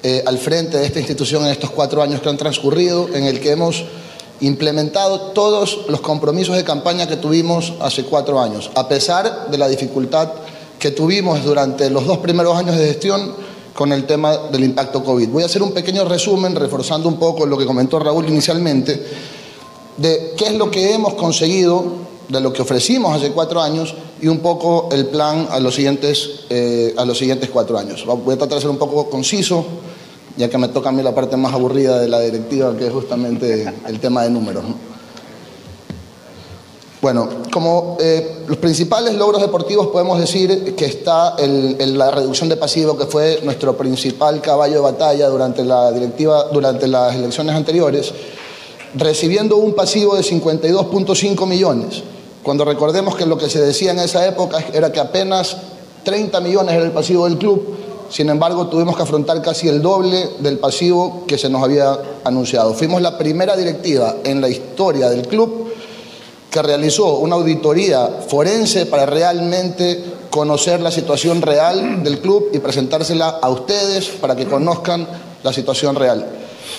eh, 0.03 0.23
al 0.27 0.37
frente 0.37 0.77
de 0.77 0.85
esta 0.85 0.99
institución 0.99 1.47
en 1.47 1.53
estos 1.53 1.71
cuatro 1.71 2.03
años 2.03 2.21
que 2.21 2.29
han 2.29 2.37
transcurrido, 2.37 3.09
en 3.15 3.25
el 3.25 3.41
que 3.41 3.53
hemos 3.53 3.83
implementado 4.41 5.33
todos 5.33 5.87
los 5.89 6.03
compromisos 6.03 6.57
de 6.57 6.65
campaña 6.65 7.07
que 7.07 7.17
tuvimos 7.17 7.73
hace 7.81 8.05
cuatro 8.05 8.43
años, 8.43 8.71
a 8.75 8.87
pesar 8.89 9.49
de 9.51 9.57
la 9.57 9.69
dificultad 9.69 10.29
que 10.79 10.91
tuvimos 10.91 11.43
durante 11.43 11.89
los 11.89 12.05
dos 12.05 12.19
primeros 12.19 12.59
años 12.59 12.77
de 12.77 12.89
gestión 12.89 13.33
con 13.75 13.93
el 13.93 14.07
tema 14.07 14.37
del 14.53 14.65
impacto 14.65 15.03
COVID. 15.03 15.29
Voy 15.29 15.43
a 15.43 15.47
hacer 15.47 15.63
un 15.63 15.73
pequeño 15.73 16.05
resumen, 16.05 16.55
reforzando 16.55 17.09
un 17.09 17.19
poco 17.19 17.45
lo 17.45 17.59
que 17.59 17.67
comentó 17.67 17.99
Raúl 17.99 18.29
inicialmente, 18.29 19.05
de 19.97 20.35
qué 20.37 20.47
es 20.47 20.55
lo 20.55 20.71
que 20.71 20.95
hemos 20.95 21.15
conseguido 21.15 22.05
de 22.29 22.41
lo 22.41 22.53
que 22.53 22.63
ofrecimos 22.63 23.15
hace 23.15 23.33
cuatro 23.33 23.61
años 23.61 23.95
y 24.21 24.29
un 24.29 24.39
poco 24.39 24.89
el 24.93 25.07
plan 25.07 25.49
a 25.51 25.61
los 25.61 25.75
siguientes, 25.75 26.47
eh, 26.49 26.95
a 26.97 27.05
los 27.05 27.19
siguientes 27.19 27.51
cuatro 27.51 27.77
años. 27.77 28.05
Voy 28.07 28.35
a 28.35 28.39
tratar 28.39 28.57
de 28.57 28.63
ser 28.63 28.71
un 28.71 28.79
poco 28.79 29.11
conciso, 29.11 29.65
ya 30.37 30.49
que 30.49 30.57
me 30.57 30.69
toca 30.69 30.89
a 30.89 30.93
mí 30.93 31.03
la 31.03 31.15
parte 31.15 31.37
más 31.37 31.53
aburrida 31.53 32.01
de 32.01 32.09
la 32.09 32.21
directiva, 32.21 32.77
que 32.77 32.87
es 32.87 32.93
justamente 32.93 33.73
el 33.87 34.01
tema 34.01 34.23
de 34.23 34.31
números. 34.31 34.65
Bueno, 37.05 37.29
como 37.53 37.99
eh, 38.01 38.45
los 38.49 38.57
principales 38.57 39.13
logros 39.13 39.43
deportivos 39.43 39.89
podemos 39.89 40.19
decir 40.19 40.75
que 40.75 40.87
está 40.87 41.35
el, 41.37 41.99
la 41.99 42.11
reducción 42.11 42.49
de 42.49 42.57
pasivo, 42.57 42.97
que 42.97 43.05
fue 43.05 43.41
nuestro 43.43 43.77
principal 43.77 44.41
caballo 44.41 44.77
de 44.77 44.81
batalla 44.81 45.29
durante 45.29 45.63
la 45.67 45.93
directiva, 45.93 46.45
durante 46.45 46.89
las 46.89 47.15
elecciones 47.15 47.55
anteriores, 47.55 48.11
recibiendo 48.95 49.59
un 49.59 49.75
pasivo 49.75 50.17
de 50.17 50.23
52.5 50.23 51.47
millones 51.47 52.03
cuando 52.43 52.65
recordemos 52.65 53.17
que 53.17 53.27
lo 53.27 53.37
que 53.37 53.51
se 53.51 53.61
decía 53.61 53.91
en 53.91 53.99
esa 53.99 54.27
época 54.27 54.65
era 54.73 54.91
que 54.91 55.01
apenas 55.01 55.59
30 56.05 56.41
millones 56.41 56.75
era 56.75 56.85
el 56.87 56.93
pasivo 56.93 57.27
del 57.27 57.37
club, 57.37 57.67
sin 58.09 58.31
embargo 58.31 58.69
tuvimos 58.69 58.97
que 58.97 59.03
afrontar 59.03 59.43
casi 59.43 59.69
el 59.69 59.83
doble 59.83 60.31
del 60.39 60.59
pasivo 60.59 61.25
que 61.27 61.37
se 61.37 61.51
nos 61.51 61.63
había 61.63 61.99
anunciado. 62.25 62.73
Fuimos 62.73 63.03
la 63.03 63.19
primera 63.19 63.55
directiva 63.59 64.17
en 64.25 64.41
la 64.41 64.49
historia 64.49 65.11
del 65.11 65.29
club 65.29 65.64
que 66.55 66.63
realizó 66.63 67.17
una 67.17 67.35
auditoría 67.35 68.21
forense 68.29 68.87
para 68.87 69.07
realmente 69.07 70.05
conocer 70.31 70.81
la 70.81 70.93
situación 70.93 71.43
real 71.43 72.05
del 72.05 72.21
club 72.21 72.51
y 72.53 72.61
presentársela 72.61 73.41
a 73.43 73.51
ustedes 73.51 74.07
para 74.21 74.37
que 74.37 74.47
conozcan 74.47 75.05
la 75.43 75.53
situación 75.53 75.97
real. 75.97 76.25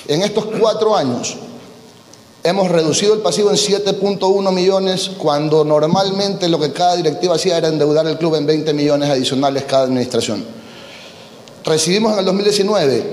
En 0.07 0.21
estos 0.21 0.45
cuatro 0.59 0.95
años 0.95 1.35
Hemos 2.41 2.69
reducido 2.69 3.15
el 3.15 3.21
pasivo 3.21 3.49
en 3.49 3.55
7.1 3.55 4.51
millones 4.53 5.09
cuando 5.17 5.65
normalmente 5.65 6.47
lo 6.47 6.59
que 6.59 6.71
cada 6.71 6.95
directiva 6.95 7.33
hacía 7.33 7.57
era 7.57 7.69
endeudar 7.69 8.05
el 8.05 8.19
club 8.19 8.35
en 8.35 8.45
20 8.45 8.71
millones 8.71 9.09
adicionales 9.09 9.63
cada 9.63 9.85
administración. 9.85 10.45
Recibimos 11.63 12.13
en 12.13 12.19
el 12.19 12.25
2019 12.25 13.03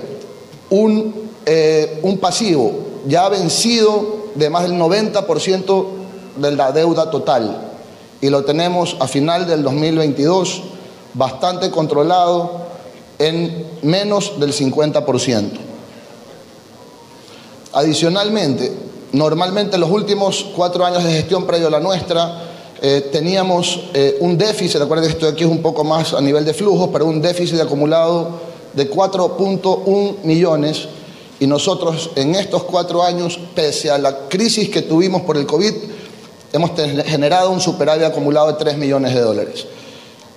un, 0.68 1.14
eh, 1.46 1.98
un 2.02 2.18
pasivo 2.18 2.74
ya 3.06 3.26
vencido 3.30 4.26
de 4.34 4.50
más 4.50 4.64
del 4.64 4.74
90% 4.74 6.01
de 6.36 6.52
la 6.52 6.72
deuda 6.72 7.10
total 7.10 7.68
y 8.20 8.30
lo 8.30 8.44
tenemos 8.44 8.96
a 9.00 9.08
final 9.08 9.46
del 9.46 9.62
2022 9.62 10.62
bastante 11.14 11.70
controlado 11.70 12.66
en 13.18 13.66
menos 13.82 14.40
del 14.40 14.52
50%. 14.52 15.50
Adicionalmente, 17.74 18.72
Normalmente 19.12 19.74
en 19.74 19.82
los 19.82 19.90
últimos 19.90 20.46
cuatro 20.56 20.86
años 20.86 21.04
de 21.04 21.12
gestión 21.12 21.46
previo 21.46 21.68
a 21.68 21.70
la 21.70 21.80
nuestra 21.80 22.44
eh, 22.80 23.10
teníamos 23.12 23.78
eh, 23.92 24.16
un 24.20 24.38
déficit, 24.38 24.80
recuerden 24.80 25.06
que 25.06 25.12
esto 25.12 25.28
aquí 25.28 25.44
es 25.44 25.50
un 25.50 25.60
poco 25.60 25.84
más 25.84 26.14
a 26.14 26.20
nivel 26.22 26.46
de 26.46 26.54
flujos, 26.54 26.88
pero 26.90 27.04
un 27.04 27.20
déficit 27.20 27.60
acumulado 27.60 28.40
de 28.72 28.90
4.1 28.90 30.16
millones 30.24 30.88
y 31.38 31.46
nosotros 31.46 32.10
en 32.16 32.34
estos 32.34 32.62
cuatro 32.62 33.02
años, 33.02 33.38
pese 33.54 33.90
a 33.90 33.98
la 33.98 34.28
crisis 34.28 34.70
que 34.70 34.80
tuvimos 34.80 35.22
por 35.22 35.36
el 35.36 35.44
COVID, 35.44 35.74
hemos 36.52 36.72
generado 37.06 37.50
un 37.50 37.60
superávit 37.60 38.04
acumulado 38.04 38.48
de 38.48 38.58
3 38.58 38.76
millones 38.76 39.14
de 39.14 39.20
dólares. 39.20 39.66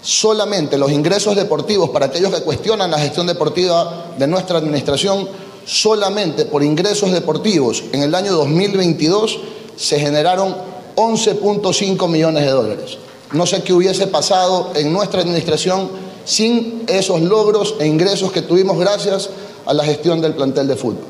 Solamente 0.02 0.78
los 0.78 0.92
ingresos 0.92 1.36
deportivos, 1.36 1.90
para 1.90 2.06
aquellos 2.06 2.34
que 2.34 2.42
cuestionan 2.42 2.92
la 2.92 3.00
gestión 3.00 3.28
deportiva 3.28 4.14
de 4.18 4.28
nuestra 4.28 4.60
administración, 4.60 5.28
solamente 5.66 6.46
por 6.46 6.64
ingresos 6.64 7.12
deportivos 7.12 7.84
en 7.92 8.04
el 8.04 8.14
año 8.14 8.34
2022 8.34 9.40
se 9.76 10.00
generaron 10.00 10.56
11.5 10.96 12.08
millones 12.08 12.46
de 12.46 12.52
dólares. 12.52 12.98
No 13.32 13.46
sé 13.46 13.64
qué 13.64 13.74
hubiese 13.74 14.08
pasado 14.08 14.72
en 14.76 14.94
nuestra 14.94 15.22
administración 15.22 15.90
sin 16.24 16.84
esos 16.88 17.22
logros 17.22 17.76
e 17.80 17.88
ingresos 17.88 18.32
que 18.32 18.42
tuvimos 18.42 18.78
gracias 18.78 19.30
a 19.66 19.74
la 19.74 19.84
gestión 19.84 20.22
del 20.22 20.36
plantel 20.36 20.68
de 20.68 20.76
fútbol. 20.76 21.04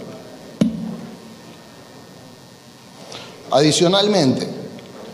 Adicionalmente, 3.52 4.65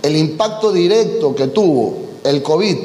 el 0.01 0.15
impacto 0.15 0.71
directo 0.71 1.35
que 1.35 1.47
tuvo 1.47 1.97
el 2.23 2.41
COVID 2.41 2.77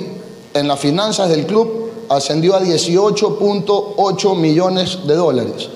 en 0.55 0.68
las 0.68 0.79
finanzas 0.79 1.29
del 1.29 1.46
club 1.46 1.90
ascendió 2.09 2.55
a 2.55 2.62
18.8 2.62 4.37
millones 4.37 4.98
de 5.07 5.14
dólares, 5.14 5.68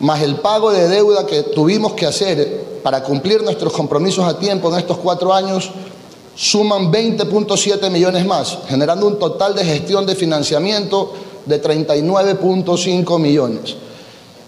más 0.00 0.22
el 0.22 0.36
pago 0.36 0.72
de 0.72 0.88
deuda 0.88 1.26
que 1.26 1.42
tuvimos 1.44 1.92
que 1.92 2.06
hacer 2.06 2.80
para 2.82 3.02
cumplir 3.02 3.42
nuestros 3.42 3.72
compromisos 3.72 4.24
a 4.24 4.38
tiempo 4.38 4.72
en 4.72 4.78
estos 4.78 4.98
cuatro 4.98 5.32
años, 5.32 5.70
suman 6.34 6.90
20.7 6.90 7.90
millones 7.90 8.26
más, 8.26 8.58
generando 8.68 9.06
un 9.06 9.18
total 9.18 9.54
de 9.54 9.64
gestión 9.64 10.06
de 10.06 10.14
financiamiento 10.14 11.12
de 11.46 11.62
39.5 11.62 13.18
millones. 13.18 13.76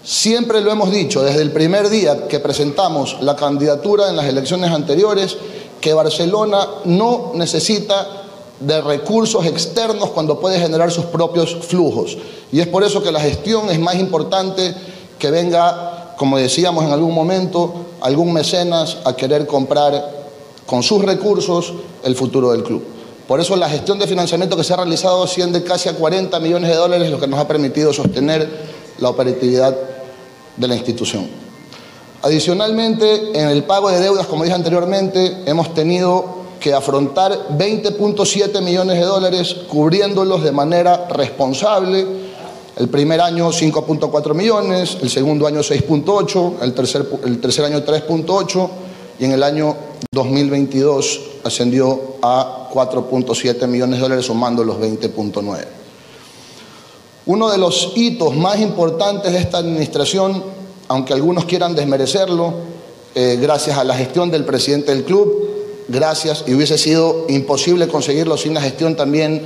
Siempre 0.03 0.61
lo 0.61 0.71
hemos 0.71 0.91
dicho 0.91 1.23
desde 1.23 1.41
el 1.41 1.51
primer 1.51 1.89
día 1.89 2.27
que 2.27 2.39
presentamos 2.39 3.17
la 3.21 3.35
candidatura 3.35 4.09
en 4.09 4.15
las 4.15 4.25
elecciones 4.25 4.71
anteriores, 4.71 5.37
que 5.81 5.93
Barcelona 5.93 6.67
no 6.85 7.31
necesita 7.33 8.23
de 8.59 8.81
recursos 8.81 9.45
externos 9.45 10.09
cuando 10.11 10.39
puede 10.39 10.59
generar 10.59 10.91
sus 10.91 11.05
propios 11.05 11.55
flujos. 11.67 12.17
Y 12.51 12.59
es 12.59 12.67
por 12.67 12.83
eso 12.83 13.03
que 13.03 13.11
la 13.11 13.19
gestión 13.19 13.69
es 13.69 13.79
más 13.79 13.95
importante 13.95 14.73
que 15.19 15.31
venga, 15.31 16.13
como 16.17 16.37
decíamos 16.37 16.85
en 16.85 16.91
algún 16.91 17.13
momento, 17.13 17.73
algún 18.01 18.33
mecenas 18.33 18.97
a 19.05 19.15
querer 19.15 19.45
comprar 19.45 20.25
con 20.65 20.83
sus 20.83 21.03
recursos 21.03 21.73
el 22.03 22.15
futuro 22.15 22.51
del 22.51 22.63
club. 22.63 22.83
Por 23.27 23.39
eso 23.39 23.55
la 23.55 23.69
gestión 23.69 23.97
de 23.97 24.07
financiamiento 24.07 24.55
que 24.55 24.63
se 24.63 24.73
ha 24.73 24.77
realizado 24.77 25.23
asciende 25.23 25.63
casi 25.63 25.89
a 25.89 25.95
40 25.95 26.39
millones 26.39 26.69
de 26.69 26.75
dólares, 26.75 27.09
lo 27.09 27.19
que 27.19 27.27
nos 27.27 27.39
ha 27.39 27.47
permitido 27.47 27.91
sostener 27.91 28.47
la 28.99 29.09
operatividad 29.09 29.75
de 30.55 30.67
la 30.67 30.75
institución. 30.75 31.44
Adicionalmente, 32.25 33.39
en 33.39 33.49
el 33.49 33.65
pago 33.65 33.91
de 33.91 33.99
deudas, 33.99 34.25
como 34.25 34.43
dije 34.43 34.55
anteriormente, 34.55 35.43
hemos 35.45 35.75
tenido 35.75 36.25
que 36.59 36.73
afrontar 36.73 37.49
20.7 37.55 38.61
millones 38.63 38.97
de 38.97 39.05
dólares 39.05 39.55
cubriéndolos 39.69 40.41
de 40.41 40.51
manera 40.51 41.07
responsable. 41.07 42.03
El 42.77 42.89
primer 42.89 43.21
año 43.21 43.51
5.4 43.51 44.33
millones, 44.33 44.97
el 45.03 45.11
segundo 45.11 45.45
año 45.45 45.59
6.8, 45.59 46.63
el 46.63 46.73
tercer, 46.73 47.07
el 47.25 47.39
tercer 47.39 47.65
año 47.65 47.85
3.8 47.85 48.69
y 49.19 49.25
en 49.25 49.31
el 49.33 49.43
año 49.43 49.75
2022 50.11 51.21
ascendió 51.43 52.15
a 52.23 52.69
4.7 52.73 53.67
millones 53.67 53.99
de 53.99 54.01
dólares 54.01 54.25
sumando 54.25 54.63
los 54.63 54.77
20.9. 54.77 55.63
Uno 57.27 57.51
de 57.51 57.59
los 57.59 57.91
hitos 57.95 58.35
más 58.35 58.59
importantes 58.59 59.31
de 59.31 59.37
esta 59.37 59.59
administración, 59.59 60.54
aunque 60.87 61.13
algunos 61.13 61.45
quieran 61.45 61.75
desmerecerlo, 61.75 62.53
eh, 63.15 63.37
gracias 63.41 63.77
a 63.77 63.83
la 63.83 63.95
gestión 63.95 64.29
del 64.29 64.45
presidente 64.45 64.93
del 64.93 65.03
club, 65.03 65.49
gracias, 65.87 66.43
y 66.47 66.53
hubiese 66.53 66.77
sido 66.77 67.25
imposible 67.29 67.87
conseguirlo 67.87 68.37
sin 68.37 68.53
la 68.53 68.61
gestión 68.61 68.95
también 68.95 69.41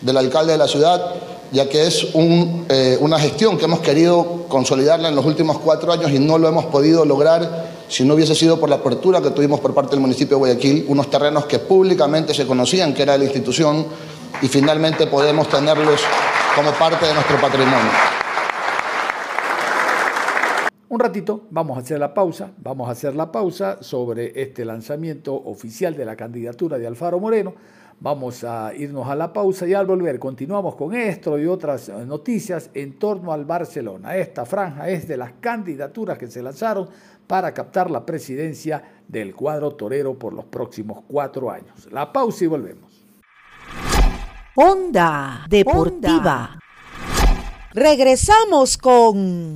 del 0.00 0.16
alcalde 0.16 0.52
de 0.52 0.58
la 0.58 0.68
ciudad, 0.68 1.14
ya 1.52 1.68
que 1.68 1.86
es 1.86 2.06
eh, 2.14 2.96
una 3.00 3.18
gestión 3.18 3.58
que 3.58 3.64
hemos 3.64 3.80
querido 3.80 4.44
consolidarla 4.48 5.08
en 5.08 5.16
los 5.16 5.26
últimos 5.26 5.58
cuatro 5.58 5.92
años 5.92 6.12
y 6.12 6.18
no 6.18 6.38
lo 6.38 6.48
hemos 6.48 6.66
podido 6.66 7.04
lograr 7.04 7.70
si 7.88 8.04
no 8.04 8.14
hubiese 8.14 8.36
sido 8.36 8.60
por 8.60 8.68
la 8.68 8.76
apertura 8.76 9.20
que 9.20 9.30
tuvimos 9.30 9.58
por 9.58 9.74
parte 9.74 9.90
del 9.90 10.00
municipio 10.00 10.36
de 10.36 10.38
Guayaquil, 10.38 10.84
unos 10.86 11.10
terrenos 11.10 11.46
que 11.46 11.58
públicamente 11.58 12.32
se 12.32 12.46
conocían 12.46 12.94
que 12.94 13.02
era 13.02 13.14
de 13.14 13.18
la 13.18 13.24
institución 13.24 13.84
y 14.40 14.46
finalmente 14.46 15.08
podemos 15.08 15.48
tenerlos 15.48 16.00
como 16.54 16.70
parte 16.72 17.06
de 17.06 17.14
nuestro 17.14 17.40
patrimonio. 17.40 18.19
Un 20.90 20.98
ratito, 20.98 21.46
vamos 21.52 21.78
a 21.78 21.82
hacer 21.82 22.00
la 22.00 22.12
pausa, 22.12 22.50
vamos 22.58 22.88
a 22.88 22.90
hacer 22.90 23.14
la 23.14 23.30
pausa 23.30 23.80
sobre 23.80 24.42
este 24.42 24.64
lanzamiento 24.64 25.32
oficial 25.36 25.94
de 25.94 26.04
la 26.04 26.16
candidatura 26.16 26.78
de 26.78 26.86
Alfaro 26.88 27.20
Moreno. 27.20 27.54
Vamos 28.00 28.42
a 28.42 28.74
irnos 28.74 29.06
a 29.06 29.14
la 29.14 29.32
pausa 29.32 29.68
y 29.68 29.74
al 29.74 29.86
volver 29.86 30.18
continuamos 30.18 30.74
con 30.74 30.92
esto 30.92 31.38
y 31.38 31.46
otras 31.46 31.90
noticias 31.90 32.70
en 32.74 32.98
torno 32.98 33.32
al 33.32 33.44
Barcelona. 33.44 34.16
Esta 34.16 34.44
franja 34.44 34.88
es 34.88 35.06
de 35.06 35.16
las 35.16 35.34
candidaturas 35.38 36.18
que 36.18 36.26
se 36.26 36.42
lanzaron 36.42 36.88
para 37.24 37.54
captar 37.54 37.88
la 37.88 38.04
presidencia 38.04 38.82
del 39.06 39.32
cuadro 39.36 39.70
torero 39.76 40.18
por 40.18 40.32
los 40.32 40.46
próximos 40.46 41.04
cuatro 41.06 41.52
años. 41.52 41.88
La 41.92 42.12
pausa 42.12 42.42
y 42.42 42.48
volvemos. 42.48 43.06
Onda 44.56 45.46
Deportiva. 45.48 46.58
Regresamos 47.74 48.76
con 48.76 49.54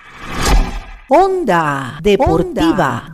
Onda 1.16 2.00
Deportiva. 2.02 3.12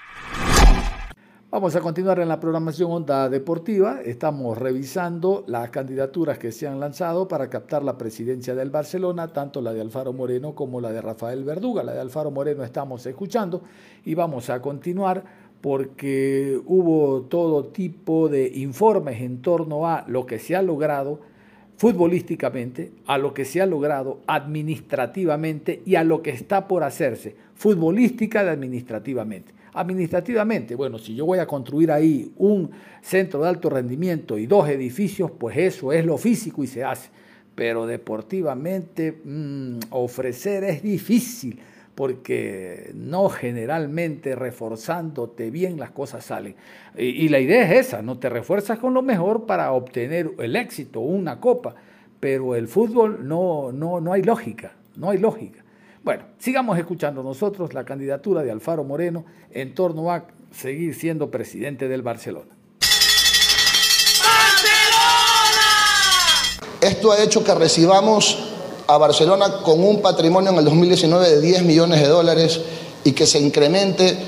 Vamos 1.51 1.77
a 1.77 1.81
continuar 1.83 2.19
en 2.21 2.29
la 2.29 2.41
programación 2.41 2.91
Onda 2.91 3.29
Deportiva. 3.29 4.01
Estamos 4.03 4.57
revisando 4.57 5.45
las 5.47 5.69
candidaturas 5.69 6.39
que 6.39 6.51
se 6.51 6.67
han 6.67 6.81
lanzado 6.81 7.29
para 7.29 7.51
captar 7.51 7.85
la 7.85 7.99
presidencia 7.99 8.55
del 8.55 8.71
Barcelona, 8.71 9.29
tanto 9.29 9.61
la 9.61 9.75
de 9.75 9.83
Alfaro 9.83 10.15
Moreno 10.15 10.55
como 10.55 10.81
la 10.81 10.93
de 10.93 11.03
Rafael 11.03 11.45
Verduga. 11.45 11.83
La 11.83 11.93
de 11.93 12.01
Alfaro 12.01 12.31
Moreno 12.31 12.65
estamos 12.65 13.05
escuchando 13.05 13.61
y 14.07 14.15
vamos 14.15 14.49
a 14.49 14.63
continuar 14.63 15.23
porque 15.61 16.59
hubo 16.65 17.25
todo 17.25 17.67
tipo 17.67 18.31
de 18.31 18.51
informes 18.55 19.21
en 19.21 19.43
torno 19.43 19.87
a 19.87 20.07
lo 20.07 20.25
que 20.25 20.39
se 20.39 20.57
ha 20.57 20.63
logrado 20.63 21.21
futbolísticamente, 21.81 22.93
a 23.07 23.17
lo 23.17 23.33
que 23.33 23.47
se 23.47 23.63
ha 23.63 23.65
logrado 23.65 24.21
administrativamente 24.27 25.81
y 25.87 25.95
a 25.95 26.05
lo 26.05 26.21
que 26.21 26.29
está 26.29 26.69
por 26.69 26.83
hacerse 26.83 27.35
futbolística 27.55 28.45
y 28.45 28.49
administrativamente. 28.49 29.55
Administrativamente, 29.73 30.75
bueno, 30.75 30.99
si 30.99 31.15
yo 31.15 31.25
voy 31.25 31.39
a 31.39 31.47
construir 31.47 31.91
ahí 31.91 32.33
un 32.37 32.71
centro 33.01 33.41
de 33.41 33.49
alto 33.49 33.71
rendimiento 33.71 34.37
y 34.37 34.45
dos 34.45 34.69
edificios, 34.69 35.31
pues 35.31 35.57
eso 35.57 35.91
es 35.91 36.05
lo 36.05 36.19
físico 36.19 36.63
y 36.63 36.67
se 36.67 36.85
hace. 36.85 37.09
Pero 37.55 37.87
deportivamente 37.87 39.19
mm, 39.25 39.79
ofrecer 39.89 40.65
es 40.65 40.83
difícil 40.83 41.59
porque 42.01 42.93
no 42.95 43.29
generalmente 43.29 44.35
reforzándote 44.35 45.51
bien 45.51 45.79
las 45.79 45.91
cosas 45.91 46.25
salen. 46.25 46.57
Y, 46.97 47.29
la 47.29 47.41
idea 47.41 47.63
es 47.65 47.89
esa, 47.89 48.01
no 48.01 48.19
te 48.19 48.31
refuerzas 48.31 48.79
con 48.79 48.95
lo 48.95 49.03
mejor 49.03 49.45
para 49.45 49.71
obtener 49.73 50.31
el 50.39 50.57
éxito, 50.57 51.01
una 51.01 51.41
copa, 51.41 51.75
pero 52.19 52.55
el 52.55 52.69
fútbol 52.69 53.29
no, 53.29 53.71
no, 53.71 54.01
no 54.01 54.15
hay 54.15 54.23
lógica, 54.23 54.73
no 54.97 55.11
hay 55.11 55.19
lógica. 55.19 55.63
Bueno, 56.03 56.23
sigamos 56.39 56.79
escuchando 56.79 57.23
nosotros 57.23 57.75
la 57.75 57.85
candidatura 57.85 58.43
de 58.43 58.51
Alfaro 58.51 58.83
Moreno 58.83 59.27
en 59.51 59.75
torno 59.75 60.11
a 60.11 60.25
seguir 60.53 60.95
siendo 60.95 61.31
presidente 61.31 61.87
del 61.87 62.01
Barcelona. 62.01 62.57
Esto 66.81 67.13
ha 67.13 67.23
hecho 67.23 67.45
que 67.45 67.55
recibamos 67.55 68.50
a 68.95 68.99
Barcelona 68.99 69.63
con 69.63 69.83
un 69.85 70.03
patrimonio 70.03 70.51
en 70.51 70.59
el 70.59 70.65
2019 70.65 71.31
de 71.31 71.41
10 71.41 71.63
millones 71.63 72.01
de 72.01 72.09
dólares 72.09 72.61
y 73.05 73.13
que 73.13 73.25
se 73.25 73.39
incremente 73.39 74.19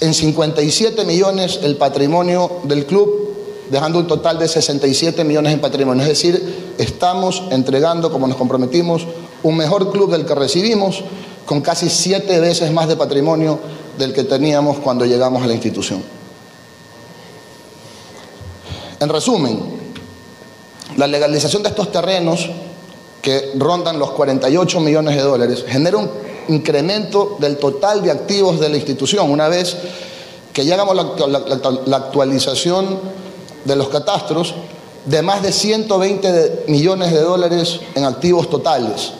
en 0.00 0.14
57 0.14 1.04
millones 1.04 1.60
el 1.62 1.76
patrimonio 1.76 2.60
del 2.62 2.86
club, 2.86 3.34
dejando 3.70 3.98
un 3.98 4.06
total 4.06 4.38
de 4.38 4.48
67 4.48 5.24
millones 5.24 5.52
en 5.52 5.60
patrimonio. 5.60 6.02
Es 6.02 6.08
decir, 6.08 6.74
estamos 6.78 7.42
entregando, 7.50 8.10
como 8.10 8.26
nos 8.26 8.38
comprometimos, 8.38 9.06
un 9.42 9.56
mejor 9.56 9.92
club 9.92 10.10
del 10.10 10.24
que 10.24 10.34
recibimos, 10.34 11.04
con 11.44 11.60
casi 11.60 11.90
siete 11.90 12.40
veces 12.40 12.72
más 12.72 12.88
de 12.88 12.96
patrimonio 12.96 13.58
del 13.98 14.14
que 14.14 14.24
teníamos 14.24 14.78
cuando 14.78 15.04
llegamos 15.04 15.42
a 15.42 15.46
la 15.46 15.52
institución. 15.52 16.02
En 18.98 19.08
resumen, 19.08 19.60
la 20.96 21.06
legalización 21.06 21.62
de 21.62 21.68
estos 21.68 21.92
terrenos, 21.92 22.50
que 23.22 23.52
rondan 23.56 23.98
los 23.98 24.12
48 24.12 24.80
millones 24.80 25.16
de 25.16 25.22
dólares, 25.22 25.64
genera 25.66 25.98
un 25.98 26.10
incremento 26.48 27.36
del 27.38 27.58
total 27.58 28.02
de 28.02 28.10
activos 28.10 28.58
de 28.60 28.68
la 28.68 28.76
institución, 28.76 29.30
una 29.30 29.48
vez 29.48 29.76
que 30.52 30.64
llegamos 30.64 30.98
a 30.98 31.26
la, 31.26 31.96
actualización 31.96 32.98
de 33.64 33.76
los 33.76 33.88
catastros 33.88 34.54
de 35.04 35.22
más 35.22 35.42
de 35.42 35.52
120 35.52 36.64
millones 36.68 37.12
de 37.12 37.20
dólares 37.20 37.80
en 37.94 38.04
activos 38.04 38.50
totales 38.50 39.12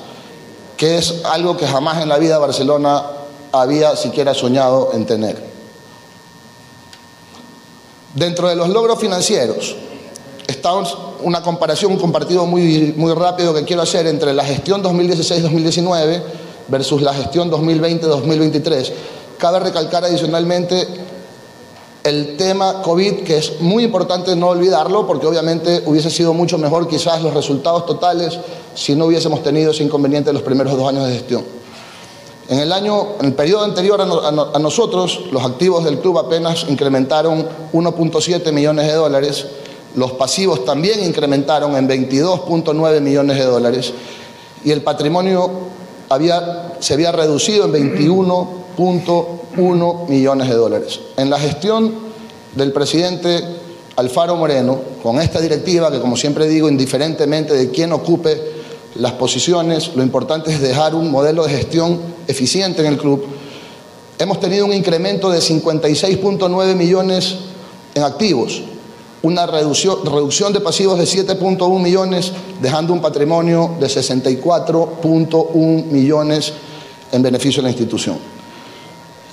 que 0.80 0.96
es 0.96 1.26
algo 1.26 1.58
que 1.58 1.66
jamás 1.66 2.00
en 2.00 2.08
la 2.08 2.16
vida 2.16 2.38
Barcelona 2.38 3.04
había 3.52 3.94
siquiera 3.96 4.32
soñado 4.32 4.92
en 4.94 5.04
tener. 5.04 5.36
Dentro 8.14 8.48
de 8.48 8.56
los 8.56 8.70
logros 8.70 8.98
financieros, 8.98 9.76
está 10.46 10.70
una 11.22 11.42
comparación, 11.42 11.92
un 11.92 11.98
compartido 11.98 12.46
muy, 12.46 12.94
muy 12.96 13.12
rápido 13.14 13.54
que 13.54 13.64
quiero 13.64 13.82
hacer 13.82 14.06
entre 14.06 14.32
la 14.34 14.44
gestión 14.44 14.82
2016-2019 14.82 16.22
versus 16.68 17.02
la 17.02 17.14
gestión 17.14 17.50
2020-2023. 17.50 18.92
Cabe 19.38 19.60
recalcar 19.60 20.04
adicionalmente 20.04 20.86
el 22.04 22.36
tema 22.36 22.80
COVID, 22.82 23.24
que 23.24 23.36
es 23.36 23.60
muy 23.60 23.84
importante 23.84 24.34
no 24.34 24.48
olvidarlo, 24.48 25.06
porque 25.06 25.26
obviamente 25.26 25.82
hubiese 25.86 26.10
sido 26.10 26.32
mucho 26.32 26.58
mejor 26.58 26.88
quizás 26.88 27.22
los 27.22 27.34
resultados 27.34 27.86
totales 27.86 28.38
si 28.74 28.94
no 28.94 29.06
hubiésemos 29.06 29.42
tenido 29.42 29.72
ese 29.72 29.84
inconveniente 29.84 30.30
en 30.30 30.34
los 30.34 30.42
primeros 30.42 30.76
dos 30.76 30.88
años 30.88 31.06
de 31.06 31.12
gestión. 31.14 31.60
En 32.48 32.58
el 32.58 32.72
año, 32.72 33.10
en 33.20 33.26
el 33.26 33.34
periodo 33.34 33.62
anterior 33.62 34.00
a, 34.00 34.58
nosotros, 34.58 35.20
los 35.30 35.44
activos 35.44 35.84
del 35.84 36.00
club 36.00 36.18
apenas 36.18 36.66
incrementaron 36.68 37.46
1.7 37.72 38.50
millones 38.50 38.88
de 38.88 38.94
dólares, 38.94 39.46
los 39.96 40.12
pasivos 40.12 40.64
también 40.64 41.04
incrementaron 41.04 41.76
en 41.76 41.88
22.9 41.88 43.00
millones 43.00 43.38
de 43.38 43.44
dólares 43.44 43.92
y 44.64 44.70
el 44.70 44.82
patrimonio 44.82 45.50
se 46.80 46.94
había 46.94 47.12
reducido 47.12 47.64
en 47.64 47.94
21.1 47.94 50.08
millones 50.08 50.48
de 50.48 50.54
dólares. 50.54 51.00
En 51.16 51.30
la 51.30 51.38
gestión 51.38 51.94
del 52.54 52.72
presidente 52.72 53.42
Alfaro 53.96 54.36
Moreno, 54.36 54.80
con 55.02 55.20
esta 55.20 55.40
directiva, 55.40 55.90
que 55.90 56.00
como 56.00 56.16
siempre 56.16 56.48
digo, 56.48 56.68
indiferentemente 56.68 57.54
de 57.54 57.70
quién 57.70 57.92
ocupe 57.92 58.60
las 58.96 59.12
posiciones, 59.12 59.94
lo 59.94 60.02
importante 60.02 60.52
es 60.52 60.60
dejar 60.60 60.94
un 60.94 61.10
modelo 61.10 61.44
de 61.44 61.50
gestión 61.50 62.00
eficiente 62.26 62.80
en 62.80 62.88
el 62.88 62.98
club, 62.98 63.24
hemos 64.18 64.40
tenido 64.40 64.66
un 64.66 64.72
incremento 64.72 65.30
de 65.30 65.38
56.9 65.38 66.74
millones 66.74 67.36
en 67.94 68.02
activos, 68.02 68.62
una 69.22 69.46
reducción, 69.46 70.52
de 70.52 70.60
pasivos 70.60 70.98
de 70.98 71.04
7.1 71.04 71.80
millones, 71.80 72.32
dejando 72.60 72.92
un 72.92 73.00
patrimonio 73.00 73.76
de 73.78 73.86
64.1 73.86 75.84
millones 75.84 76.52
en 77.12 77.22
beneficio 77.22 77.60
de 77.60 77.64
la 77.64 77.70
institución. 77.70 78.18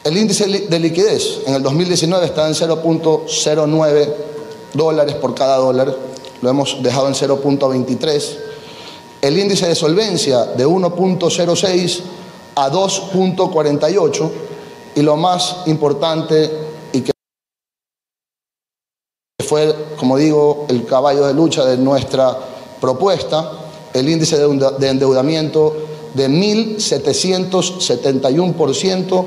El 0.04 0.18
índice 0.18 0.48
de 0.48 0.80
liquidez 0.80 1.42
en 1.46 1.54
el 1.56 1.64
2019 1.64 2.26
está 2.26 2.48
en 2.48 2.54
0.09 2.54 4.14
dólares 4.74 5.16
por 5.16 5.34
cada 5.34 5.58
dólar, 5.58 5.96
lo 6.42 6.50
hemos 6.50 6.82
dejado 6.84 7.08
en 7.08 7.14
0.23. 7.14 8.38
El 9.22 9.38
índice 9.38 9.68
de 9.68 9.76
solvencia 9.76 10.46
de 10.46 10.68
1.06 10.68 12.02
a 12.56 12.72
2.48 12.72 14.32
y 14.96 15.02
lo 15.02 15.16
más 15.16 15.58
importante 15.66 16.67
fue, 19.48 19.74
como 19.98 20.18
digo, 20.18 20.68
el 20.70 20.86
caballo 20.86 21.26
de 21.26 21.34
lucha 21.34 21.66
de 21.66 21.78
nuestra 21.78 22.38
propuesta, 22.80 23.52
el 23.94 24.08
índice 24.10 24.38
de 24.38 24.90
endeudamiento 24.90 25.76
de 26.14 26.30
1.771% 26.30 29.26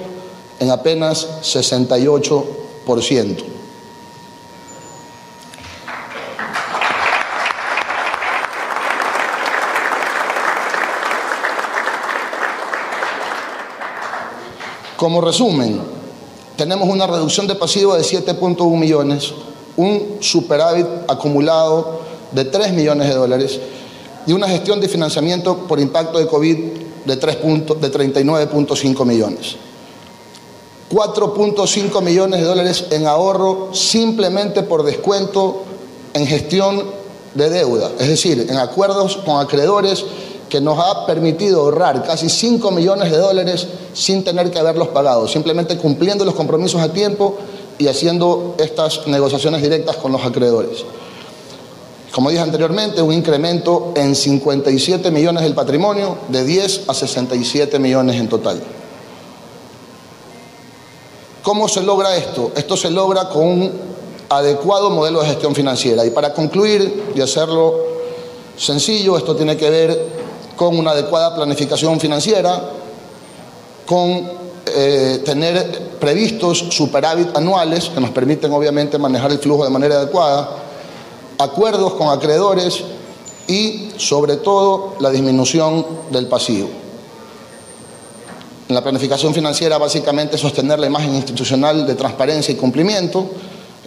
en 0.60 0.70
apenas 0.70 1.26
68%. 1.42 3.44
Como 14.96 15.20
resumen, 15.22 15.80
tenemos 16.56 16.86
una 16.86 17.06
reducción 17.06 17.46
de 17.46 17.54
pasivos 17.54 17.96
de 17.96 18.02
7.1 18.02 18.78
millones, 18.78 19.32
un 19.80 20.18
superávit 20.20 20.86
acumulado 21.08 22.00
de 22.32 22.44
3 22.44 22.72
millones 22.72 23.08
de 23.08 23.14
dólares 23.14 23.60
y 24.26 24.32
una 24.32 24.48
gestión 24.48 24.80
de 24.80 24.88
financiamiento 24.88 25.66
por 25.66 25.80
impacto 25.80 26.18
de 26.18 26.26
COVID 26.26 26.56
de, 27.06 27.16
de 27.16 27.20
39.5 27.20 29.04
millones. 29.06 29.56
4.5 30.90 32.02
millones 32.02 32.40
de 32.40 32.46
dólares 32.46 32.84
en 32.90 33.06
ahorro 33.06 33.70
simplemente 33.72 34.62
por 34.62 34.82
descuento 34.82 35.62
en 36.14 36.26
gestión 36.26 36.84
de 37.34 37.48
deuda, 37.48 37.92
es 37.98 38.08
decir, 38.08 38.46
en 38.50 38.56
acuerdos 38.56 39.16
con 39.18 39.40
acreedores 39.40 40.04
que 40.48 40.60
nos 40.60 40.78
ha 40.80 41.06
permitido 41.06 41.60
ahorrar 41.60 42.04
casi 42.04 42.28
5 42.28 42.72
millones 42.72 43.12
de 43.12 43.18
dólares 43.18 43.68
sin 43.94 44.24
tener 44.24 44.50
que 44.50 44.58
haberlos 44.58 44.88
pagado, 44.88 45.28
simplemente 45.28 45.78
cumpliendo 45.78 46.24
los 46.24 46.34
compromisos 46.34 46.80
a 46.80 46.92
tiempo 46.92 47.38
y 47.80 47.88
haciendo 47.88 48.56
estas 48.58 49.06
negociaciones 49.06 49.62
directas 49.62 49.96
con 49.96 50.12
los 50.12 50.22
acreedores. 50.22 50.84
Como 52.12 52.28
dije 52.28 52.42
anteriormente, 52.42 53.00
un 53.00 53.12
incremento 53.12 53.94
en 53.96 54.14
57 54.14 55.10
millones 55.10 55.42
del 55.44 55.54
patrimonio, 55.54 56.18
de 56.28 56.44
10 56.44 56.88
a 56.88 56.94
67 56.94 57.78
millones 57.78 58.16
en 58.16 58.28
total. 58.28 58.62
¿Cómo 61.42 61.68
se 61.68 61.82
logra 61.82 62.14
esto? 62.16 62.52
Esto 62.54 62.76
se 62.76 62.90
logra 62.90 63.30
con 63.30 63.46
un 63.46 63.72
adecuado 64.28 64.90
modelo 64.90 65.22
de 65.22 65.28
gestión 65.28 65.54
financiera. 65.54 66.04
Y 66.04 66.10
para 66.10 66.34
concluir 66.34 67.12
y 67.14 67.20
hacerlo 67.22 67.76
sencillo, 68.58 69.16
esto 69.16 69.34
tiene 69.34 69.56
que 69.56 69.70
ver 69.70 70.06
con 70.54 70.78
una 70.78 70.90
adecuada 70.90 71.34
planificación 71.34 71.98
financiera, 71.98 72.62
con 73.86 74.49
eh, 74.74 75.22
tener 75.24 75.90
previstos 76.00 76.66
superávit 76.70 77.36
anuales 77.36 77.88
que 77.88 78.00
nos 78.00 78.10
permiten 78.10 78.52
obviamente 78.52 78.98
manejar 78.98 79.32
el 79.32 79.38
flujo 79.38 79.64
de 79.64 79.70
manera 79.70 79.96
adecuada, 79.96 80.50
acuerdos 81.38 81.94
con 81.94 82.08
acreedores 82.08 82.84
y 83.48 83.90
sobre 83.96 84.36
todo 84.36 84.94
la 85.00 85.10
disminución 85.10 85.84
del 86.10 86.26
pasivo. 86.26 86.68
En 88.68 88.74
la 88.74 88.82
planificación 88.82 89.34
financiera 89.34 89.78
básicamente 89.78 90.38
sostener 90.38 90.78
la 90.78 90.86
imagen 90.86 91.14
institucional 91.14 91.86
de 91.86 91.96
transparencia 91.96 92.52
y 92.52 92.56
cumplimiento. 92.56 93.28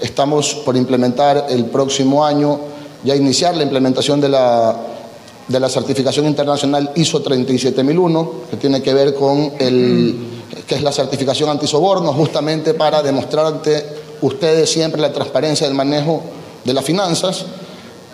Estamos 0.01 0.55
por 0.55 0.75
implementar 0.75 1.45
el 1.49 1.67
próximo 1.67 2.25
año, 2.25 2.59
ya 3.05 3.15
iniciar 3.15 3.55
la 3.55 3.63
implementación 3.63 4.19
de 4.19 4.27
la, 4.27 4.75
de 5.47 5.59
la 5.59 5.69
certificación 5.69 6.25
internacional 6.25 6.91
ISO 6.95 7.21
37001, 7.21 8.31
que 8.51 8.57
tiene 8.57 8.81
que 8.81 8.93
ver 8.93 9.13
con 9.15 9.53
el 9.59 10.42
que 10.67 10.75
es 10.75 10.81
la 10.81 10.91
certificación 10.91 11.49
antisoborno, 11.49 12.13
justamente 12.13 12.73
para 12.73 13.01
demostrar 13.01 13.45
ante 13.45 13.85
ustedes 14.21 14.69
siempre 14.69 15.01
la 15.01 15.11
transparencia 15.11 15.67
del 15.67 15.75
manejo 15.75 16.21
de 16.63 16.73
las 16.73 16.85
finanzas. 16.85 17.45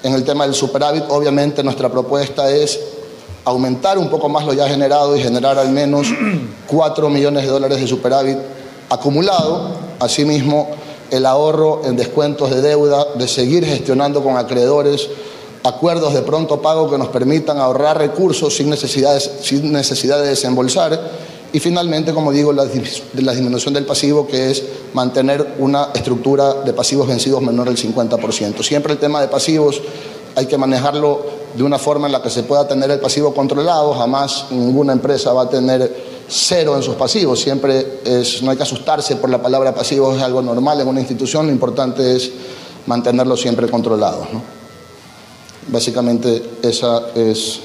En 0.03 0.13
el 0.13 0.23
tema 0.23 0.45
del 0.45 0.55
superávit, 0.55 1.03
obviamente 1.09 1.63
nuestra 1.63 1.89
propuesta 1.89 2.49
es 2.49 2.79
aumentar 3.45 3.97
un 3.97 4.09
poco 4.09 4.29
más 4.29 4.45
lo 4.45 4.53
ya 4.53 4.67
generado 4.67 5.15
y 5.15 5.21
generar 5.21 5.57
al 5.57 5.69
menos 5.69 6.07
4 6.67 7.09
millones 7.09 7.43
de 7.43 7.49
dólares 7.49 7.79
de 7.79 7.87
superávit 7.87 8.37
acumulado. 8.89 9.71
Asimismo, 9.99 10.69
el 11.11 11.25
ahorro 11.25 11.81
en 11.85 11.95
descuentos 11.97 12.49
de 12.49 12.61
deuda, 12.61 13.05
de 13.15 13.27
seguir 13.27 13.65
gestionando 13.65 14.23
con 14.23 14.37
acreedores 14.37 15.09
acuerdos 15.63 16.13
de 16.13 16.21
pronto 16.21 16.61
pago 16.61 16.89
que 16.89 16.97
nos 16.97 17.09
permitan 17.09 17.57
ahorrar 17.57 17.97
recursos 17.97 18.55
sin 18.55 18.73
sin 18.77 19.71
necesidad 19.73 20.21
de 20.21 20.27
desembolsar 20.27 21.28
y 21.51 21.59
finalmente, 21.59 22.13
como 22.13 22.31
digo, 22.31 22.53
la, 22.53 22.65
disminución 22.65 23.73
del 23.73 23.85
pasivo, 23.85 24.27
que 24.27 24.51
es 24.51 24.63
mantener 24.93 25.55
una 25.57 25.89
estructura 25.93 26.53
de 26.53 26.73
pasivos 26.73 27.07
vencidos 27.07 27.41
menor 27.41 27.67
del 27.67 27.77
50%. 27.77 28.61
Siempre 28.61 28.93
el 28.93 28.99
tema 28.99 29.19
de 29.19 29.27
pasivos 29.27 29.81
hay 30.35 30.45
que 30.45 30.57
manejarlo 30.57 31.39
de 31.55 31.63
una 31.63 31.79
forma 31.79 32.05
en 32.05 32.13
la 32.13 32.21
que 32.21 32.29
se 32.29 32.43
pueda 32.43 32.67
tener 32.67 32.91
el 32.91 32.99
pasivo 32.99 33.33
controlado, 33.33 33.93
jamás 33.95 34.45
ninguna 34.51 34.93
empresa 34.93 35.33
va 35.33 35.43
a 35.43 35.49
tener 35.49 36.19
cero 36.27 36.75
en 36.75 36.83
sus 36.83 36.93
pasivos, 36.93 37.39
siempre 37.39 38.01
es, 38.05 38.43
no 38.43 38.51
hay 38.51 38.57
que 38.57 38.63
asustarse 38.63 39.15
por 39.15 39.31
la 39.31 39.41
palabra 39.41 39.73
pasivo, 39.73 40.15
es 40.15 40.21
algo 40.21 40.43
normal 40.43 40.79
en 40.79 40.87
una 40.87 40.99
institución, 40.99 41.47
lo 41.47 41.51
importante 41.51 42.15
es 42.15 42.31
mantenerlo 42.85 43.35
siempre 43.35 43.67
controlado. 43.67 44.27
Básicamente 45.67 46.57
esa 46.61 47.07
es 47.15 47.59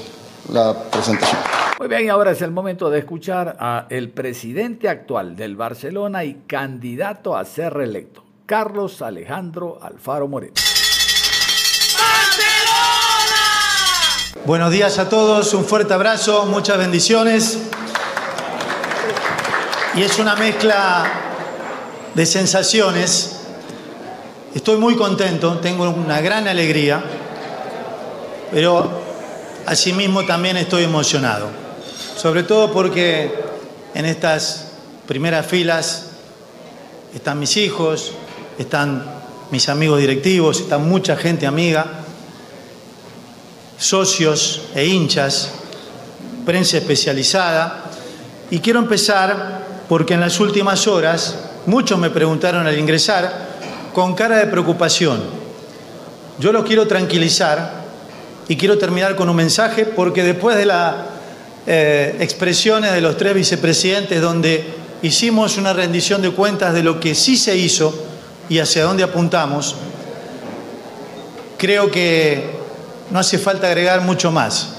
la 0.51 0.73
presentación. 0.73 1.54
Muy 1.85 1.95
bien, 1.95 2.07
y 2.07 2.09
ahora 2.09 2.31
es 2.31 2.41
el 2.41 2.49
momento 2.49 2.89
de 2.89 2.97
escuchar 2.97 3.57
a 3.59 3.85
el 3.91 4.09
presidente 4.09 4.89
actual 4.89 5.35
del 5.35 5.55
Barcelona 5.55 6.23
y 6.23 6.41
candidato 6.47 7.37
a 7.37 7.45
ser 7.45 7.75
reelecto, 7.75 8.23
Carlos 8.47 9.03
Alejandro 9.03 9.77
Alfaro 9.79 10.27
Moreno. 10.27 10.53
Buenos 14.47 14.71
días 14.71 14.97
a 14.97 15.09
todos, 15.09 15.53
un 15.53 15.63
fuerte 15.63 15.93
abrazo, 15.93 16.47
muchas 16.47 16.79
bendiciones. 16.79 17.69
Y 19.93 20.01
es 20.01 20.17
una 20.17 20.35
mezcla 20.35 21.05
de 22.15 22.25
sensaciones. 22.25 23.41
Estoy 24.55 24.77
muy 24.77 24.95
contento, 24.95 25.59
tengo 25.59 25.87
una 25.91 26.19
gran 26.19 26.47
alegría, 26.47 27.03
pero 28.49 28.89
asimismo 29.67 30.25
también 30.25 30.57
estoy 30.57 30.83
emocionado. 30.85 31.64
Sobre 32.25 32.41
todo 32.41 32.71
porque 32.71 33.31
en 33.93 34.03
estas 34.05 34.71
primeras 35.07 35.45
filas 35.45 36.07
están 37.13 37.37
mis 37.37 37.55
hijos, 37.55 38.13
están 38.57 39.05
mis 39.51 39.69
amigos 39.69 39.99
directivos, 39.99 40.61
está 40.61 40.79
mucha 40.79 41.15
gente 41.17 41.45
amiga, 41.45 41.85
socios 43.77 44.63
e 44.73 44.87
hinchas, 44.87 45.51
prensa 46.47 46.77
especializada. 46.77 47.91
Y 48.49 48.57
quiero 48.57 48.79
empezar 48.79 49.83
porque 49.87 50.15
en 50.15 50.21
las 50.21 50.39
últimas 50.39 50.87
horas 50.87 51.35
muchos 51.67 51.99
me 51.99 52.09
preguntaron 52.09 52.65
al 52.65 52.79
ingresar 52.79 53.49
con 53.93 54.15
cara 54.15 54.37
de 54.37 54.47
preocupación. 54.47 55.21
Yo 56.39 56.51
los 56.51 56.65
quiero 56.65 56.87
tranquilizar 56.87 57.85
y 58.47 58.57
quiero 58.57 58.79
terminar 58.79 59.15
con 59.15 59.29
un 59.29 59.35
mensaje 59.35 59.85
porque 59.85 60.23
después 60.23 60.57
de 60.57 60.65
las 60.65 60.95
eh, 61.67 62.15
expresiones 62.19 62.93
de 62.93 63.01
los 63.01 63.17
tres 63.17 63.33
vicepresidentes 63.33 64.21
donde 64.21 64.63
hicimos 65.01 65.57
una 65.57 65.73
rendición 65.73 66.21
de 66.21 66.31
cuentas 66.31 66.73
de 66.73 66.83
lo 66.83 66.99
que 66.99 67.15
sí 67.15 67.37
se 67.37 67.57
hizo 67.57 67.93
y 68.49 68.59
hacia 68.59 68.83
dónde 68.83 69.03
apuntamos, 69.03 69.75
creo 71.57 71.89
que 71.89 72.51
no 73.11 73.19
hace 73.19 73.37
falta 73.37 73.67
agregar 73.67 74.01
mucho 74.01 74.31
más. 74.31 74.75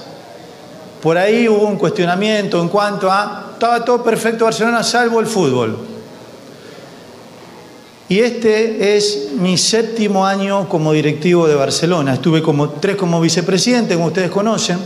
Por 1.01 1.17
ahí 1.17 1.47
hubo 1.47 1.67
un 1.67 1.77
cuestionamiento 1.77 2.61
en 2.61 2.69
cuanto 2.69 3.11
a, 3.11 3.51
estaba 3.53 3.83
todo 3.83 4.03
perfecto 4.03 4.45
Barcelona 4.45 4.83
salvo 4.83 5.19
el 5.19 5.27
fútbol. 5.27 5.77
Y 8.09 8.19
este 8.19 8.95
es 8.95 9.31
mi 9.37 9.57
séptimo 9.57 10.25
año 10.25 10.69
como 10.69 10.93
directivo 10.93 11.47
de 11.47 11.55
Barcelona. 11.55 12.13
Estuve 12.13 12.41
como 12.41 12.69
tres 12.69 12.95
como 12.95 13.19
vicepresidente, 13.19 13.95
como 13.95 14.07
ustedes 14.07 14.31
conocen. 14.31 14.79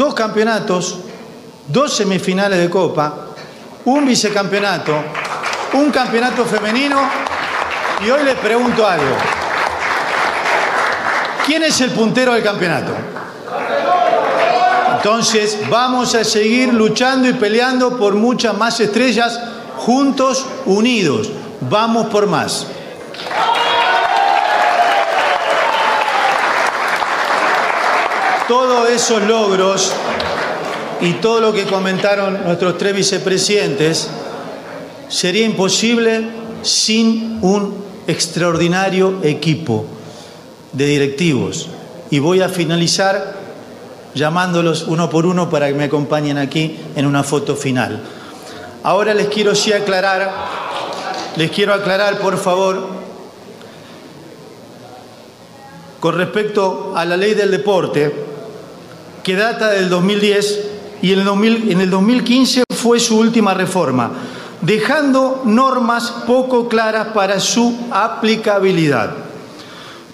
Dos 0.00 0.14
campeonatos, 0.14 0.96
dos 1.68 1.94
semifinales 1.94 2.58
de 2.58 2.70
Copa, 2.70 3.26
un 3.84 4.06
vicecampeonato, 4.06 4.94
un 5.74 5.90
campeonato 5.90 6.46
femenino 6.46 6.98
y 8.02 8.08
hoy 8.08 8.24
les 8.24 8.36
pregunto 8.36 8.86
algo. 8.86 9.14
¿Quién 11.44 11.64
es 11.64 11.78
el 11.82 11.90
puntero 11.90 12.32
del 12.32 12.42
campeonato? 12.42 12.92
Entonces 14.96 15.68
vamos 15.68 16.14
a 16.14 16.24
seguir 16.24 16.72
luchando 16.72 17.28
y 17.28 17.34
peleando 17.34 17.98
por 17.98 18.14
muchas 18.14 18.56
más 18.56 18.80
estrellas 18.80 19.38
juntos, 19.76 20.46
unidos. 20.64 21.28
Vamos 21.68 22.06
por 22.06 22.26
más. 22.26 22.66
Todos 28.50 28.90
esos 28.90 29.22
logros 29.22 29.92
y 31.00 31.12
todo 31.12 31.40
lo 31.40 31.52
que 31.52 31.66
comentaron 31.66 32.42
nuestros 32.42 32.78
tres 32.78 32.96
vicepresidentes 32.96 34.10
sería 35.08 35.46
imposible 35.46 36.28
sin 36.62 37.38
un 37.42 37.76
extraordinario 38.08 39.20
equipo 39.22 39.86
de 40.72 40.84
directivos. 40.84 41.68
Y 42.10 42.18
voy 42.18 42.40
a 42.40 42.48
finalizar 42.48 43.36
llamándolos 44.16 44.82
uno 44.88 45.08
por 45.08 45.26
uno 45.26 45.48
para 45.48 45.68
que 45.68 45.74
me 45.74 45.84
acompañen 45.84 46.36
aquí 46.36 46.76
en 46.96 47.06
una 47.06 47.22
foto 47.22 47.54
final. 47.54 48.02
Ahora 48.82 49.14
les 49.14 49.28
quiero 49.28 49.54
sí 49.54 49.72
aclarar, 49.72 50.28
les 51.36 51.52
quiero 51.52 51.72
aclarar 51.72 52.18
por 52.18 52.36
favor, 52.36 52.84
con 56.00 56.16
respecto 56.16 56.94
a 56.96 57.04
la 57.04 57.16
ley 57.16 57.34
del 57.34 57.52
deporte, 57.52 58.29
que 59.22 59.36
data 59.36 59.70
del 59.70 59.88
2010 59.88 60.60
y 61.02 61.12
en 61.12 61.20
el, 61.20 61.70
en 61.70 61.80
el 61.80 61.90
2015 61.90 62.64
fue 62.74 63.00
su 63.00 63.18
última 63.18 63.54
reforma, 63.54 64.10
dejando 64.60 65.42
normas 65.44 66.10
poco 66.26 66.68
claras 66.68 67.08
para 67.08 67.40
su 67.40 67.88
aplicabilidad. 67.90 69.10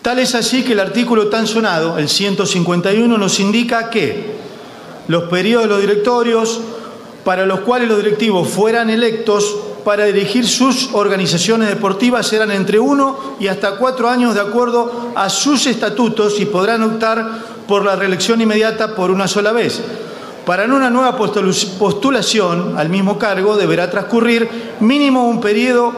Tal 0.02 0.20
es 0.20 0.34
así 0.34 0.62
que 0.62 0.72
el 0.72 0.80
artículo 0.80 1.28
tan 1.28 1.46
sonado, 1.46 1.98
el 1.98 2.08
151, 2.08 3.18
nos 3.18 3.40
indica 3.40 3.90
que 3.90 4.36
los 5.08 5.24
periodos 5.24 5.64
de 5.64 5.68
los 5.70 5.80
directorios 5.80 6.60
para 7.24 7.44
los 7.44 7.60
cuales 7.60 7.88
los 7.88 7.98
directivos 7.98 8.48
fueran 8.48 8.88
electos 8.88 9.56
para 9.84 10.04
dirigir 10.04 10.46
sus 10.46 10.90
organizaciones 10.92 11.68
deportivas 11.68 12.26
serán 12.26 12.50
entre 12.50 12.78
uno 12.78 13.36
y 13.40 13.48
hasta 13.48 13.76
cuatro 13.76 14.08
años 14.08 14.34
de 14.34 14.40
acuerdo 14.40 15.12
a 15.14 15.28
sus 15.28 15.66
estatutos 15.66 16.40
y 16.40 16.46
podrán 16.46 16.82
optar 16.82 17.55
por 17.66 17.84
la 17.84 17.96
reelección 17.96 18.40
inmediata 18.40 18.94
por 18.94 19.10
una 19.10 19.28
sola 19.28 19.52
vez. 19.52 19.82
Para 20.44 20.64
una 20.64 20.90
nueva 20.90 21.16
postulación 21.16 22.78
al 22.78 22.88
mismo 22.88 23.18
cargo 23.18 23.56
deberá 23.56 23.90
transcurrir 23.90 24.48
mínimo 24.80 25.28
un 25.28 25.40
periodo 25.40 25.92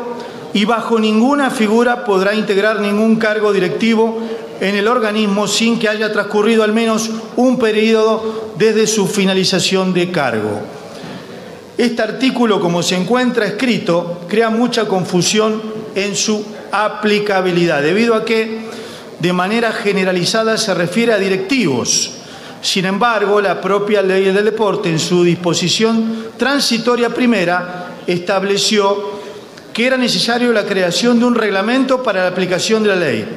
y 0.54 0.64
bajo 0.64 0.98
ninguna 0.98 1.50
figura 1.50 2.04
podrá 2.04 2.34
integrar 2.34 2.80
ningún 2.80 3.16
cargo 3.16 3.52
directivo 3.52 4.18
en 4.60 4.74
el 4.74 4.88
organismo 4.88 5.46
sin 5.46 5.78
que 5.78 5.88
haya 5.88 6.12
transcurrido 6.12 6.64
al 6.64 6.72
menos 6.72 7.10
un 7.36 7.58
periodo 7.58 8.52
desde 8.56 8.86
su 8.86 9.06
finalización 9.06 9.92
de 9.92 10.10
cargo. 10.10 10.60
Este 11.76 12.02
artículo, 12.02 12.60
como 12.60 12.82
se 12.82 12.96
encuentra 12.96 13.46
escrito, 13.46 14.22
crea 14.28 14.50
mucha 14.50 14.88
confusión 14.88 15.62
en 15.94 16.16
su 16.16 16.44
aplicabilidad, 16.72 17.82
debido 17.82 18.14
a 18.14 18.24
que 18.24 18.67
de 19.18 19.32
manera 19.32 19.72
generalizada 19.72 20.56
se 20.56 20.74
refiere 20.74 21.12
a 21.12 21.18
directivos. 21.18 22.12
Sin 22.60 22.84
embargo, 22.84 23.40
la 23.40 23.60
propia 23.60 24.02
ley 24.02 24.24
del 24.24 24.44
deporte, 24.44 24.90
en 24.90 24.98
su 24.98 25.24
disposición 25.24 26.28
transitoria 26.36 27.08
primera, 27.10 27.96
estableció 28.06 29.18
que 29.72 29.86
era 29.86 29.96
necesario 29.96 30.52
la 30.52 30.64
creación 30.64 31.18
de 31.18 31.24
un 31.24 31.34
reglamento 31.34 32.02
para 32.02 32.22
la 32.22 32.28
aplicación 32.28 32.82
de 32.82 32.88
la 32.88 32.96
ley. 32.96 33.28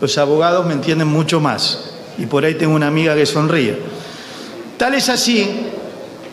Los 0.00 0.16
abogados 0.18 0.66
me 0.66 0.72
entienden 0.72 1.08
mucho 1.08 1.40
más 1.40 1.90
y 2.18 2.26
por 2.26 2.44
ahí 2.44 2.54
tengo 2.54 2.74
una 2.74 2.86
amiga 2.86 3.14
que 3.14 3.26
sonríe. 3.26 3.78
Tal 4.78 4.94
es 4.94 5.08
así 5.08 5.48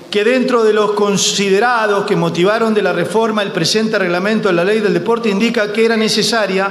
que 0.10 0.24
dentro 0.24 0.64
de 0.64 0.74
los 0.74 0.92
considerados 0.92 2.06
que 2.06 2.16
motivaron 2.16 2.74
de 2.74 2.82
la 2.82 2.92
reforma 2.92 3.44
el 3.44 3.52
presente 3.52 3.98
reglamento 3.98 4.50
de 4.50 4.56
la 4.56 4.64
ley 4.64 4.80
del 4.80 4.94
deporte 4.94 5.30
indica 5.30 5.72
que 5.72 5.86
era 5.86 5.96
necesaria 5.96 6.70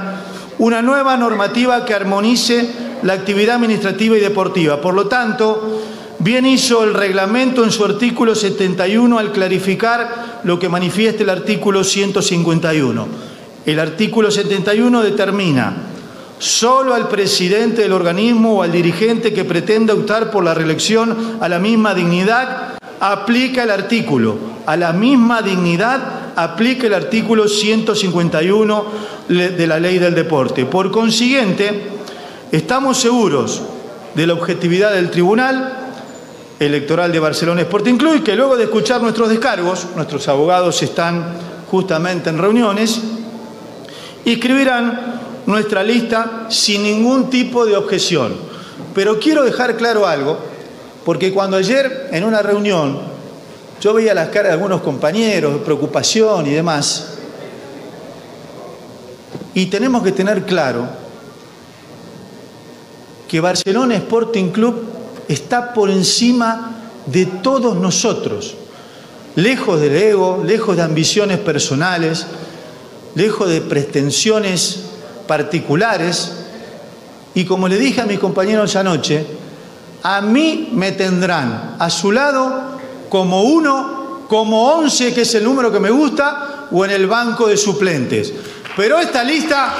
una 0.60 0.80
nueva 0.80 1.16
normativa 1.16 1.84
que 1.84 1.92
armonice 1.92 2.70
la 3.02 3.14
actividad 3.14 3.56
administrativa 3.56 4.16
y 4.16 4.20
deportiva. 4.20 4.80
Por 4.80 4.94
lo 4.94 5.08
tanto, 5.08 5.80
Bien 6.22 6.44
hizo 6.44 6.84
el 6.84 6.92
reglamento 6.92 7.64
en 7.64 7.70
su 7.70 7.82
artículo 7.82 8.34
71 8.34 9.18
al 9.18 9.32
clarificar 9.32 10.42
lo 10.44 10.58
que 10.58 10.68
manifiesta 10.68 11.22
el 11.22 11.30
artículo 11.30 11.82
151. 11.82 13.08
El 13.64 13.80
artículo 13.80 14.30
71 14.30 15.02
determina 15.02 15.74
solo 16.38 16.92
al 16.92 17.08
presidente 17.08 17.80
del 17.80 17.94
organismo 17.94 18.56
o 18.56 18.62
al 18.62 18.70
dirigente 18.70 19.32
que 19.32 19.46
pretenda 19.46 19.94
optar 19.94 20.30
por 20.30 20.44
la 20.44 20.52
reelección 20.52 21.38
a 21.40 21.48
la 21.48 21.58
misma 21.58 21.94
dignidad 21.94 22.74
aplica 23.00 23.62
el 23.62 23.70
artículo. 23.70 24.36
A 24.66 24.76
la 24.76 24.92
misma 24.92 25.40
dignidad 25.40 26.19
aplica 26.36 26.86
el 26.86 26.94
artículo 26.94 27.48
151 27.48 28.84
de 29.28 29.66
la 29.66 29.78
ley 29.78 29.98
del 29.98 30.14
deporte. 30.14 30.66
Por 30.66 30.90
consiguiente, 30.90 31.88
estamos 32.50 32.98
seguros 32.98 33.62
de 34.14 34.26
la 34.26 34.34
objetividad 34.34 34.92
del 34.92 35.10
tribunal 35.10 35.80
electoral 36.58 37.10
de 37.10 37.18
Barcelona 37.18 37.62
Sporting 37.62 37.96
Club 37.96 38.16
y 38.16 38.20
que 38.20 38.36
luego 38.36 38.56
de 38.56 38.64
escuchar 38.64 39.00
nuestros 39.00 39.28
descargos, 39.28 39.86
nuestros 39.96 40.28
abogados 40.28 40.82
están 40.82 41.34
justamente 41.70 42.28
en 42.28 42.38
reuniones, 42.38 43.00
escribirán 44.24 45.20
nuestra 45.46 45.82
lista 45.82 46.46
sin 46.50 46.82
ningún 46.82 47.30
tipo 47.30 47.64
de 47.64 47.76
objeción. 47.76 48.34
Pero 48.94 49.18
quiero 49.18 49.44
dejar 49.44 49.76
claro 49.76 50.06
algo, 50.06 50.38
porque 51.04 51.32
cuando 51.32 51.56
ayer 51.56 52.08
en 52.12 52.24
una 52.24 52.42
reunión 52.42 53.09
yo 53.80 53.94
veía 53.94 54.12
las 54.12 54.28
caras 54.28 54.48
de 54.48 54.52
algunos 54.52 54.82
compañeros, 54.82 55.54
de 55.54 55.60
preocupación 55.60 56.46
y 56.46 56.50
demás, 56.50 57.14
y 59.54 59.66
tenemos 59.66 60.02
que 60.02 60.12
tener 60.12 60.44
claro 60.44 60.86
que 63.26 63.40
Barcelona 63.40 63.96
Sporting 63.96 64.50
Club 64.50 64.84
está 65.28 65.72
por 65.72 65.90
encima 65.90 66.76
de 67.06 67.26
todos 67.26 67.76
nosotros, 67.76 68.54
lejos 69.36 69.80
del 69.80 69.96
ego, 69.96 70.42
lejos 70.44 70.76
de 70.76 70.82
ambiciones 70.82 71.38
personales, 71.38 72.26
lejos 73.14 73.48
de 73.48 73.60
pretensiones 73.60 74.80
particulares. 75.26 76.32
Y 77.34 77.44
como 77.44 77.68
le 77.68 77.78
dije 77.78 78.00
a 78.00 78.06
mis 78.06 78.18
compañeros 78.18 78.76
anoche, 78.76 79.24
a 80.02 80.20
mí 80.20 80.70
me 80.72 80.92
tendrán 80.92 81.76
a 81.78 81.88
su 81.90 82.12
lado 82.12 82.79
como 83.10 83.42
uno, 83.42 84.24
como 84.28 84.72
once, 84.72 85.12
que 85.12 85.22
es 85.22 85.34
el 85.34 85.44
número 85.44 85.70
que 85.70 85.80
me 85.80 85.90
gusta, 85.90 86.68
o 86.70 86.84
en 86.84 86.92
el 86.92 87.06
banco 87.06 87.48
de 87.48 87.58
suplentes. 87.58 88.32
Pero 88.76 88.98
esta 88.98 89.22
lista 89.22 89.74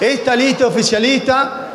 Esta 0.00 0.34
lista 0.34 0.66
oficialista 0.66 1.68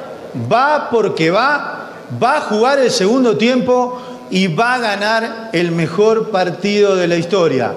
va 0.52 0.90
porque 0.90 1.30
va, 1.30 1.92
va 2.22 2.38
a 2.38 2.42
jugar 2.42 2.80
el 2.80 2.90
segundo 2.90 3.38
tiempo 3.38 4.02
y 4.32 4.48
va 4.48 4.74
a 4.74 4.80
ganar 4.80 5.50
el 5.54 5.72
mejor 5.72 6.32
partido 6.32 6.96
de 6.96 7.08
la 7.08 7.18
historia. 7.18 7.74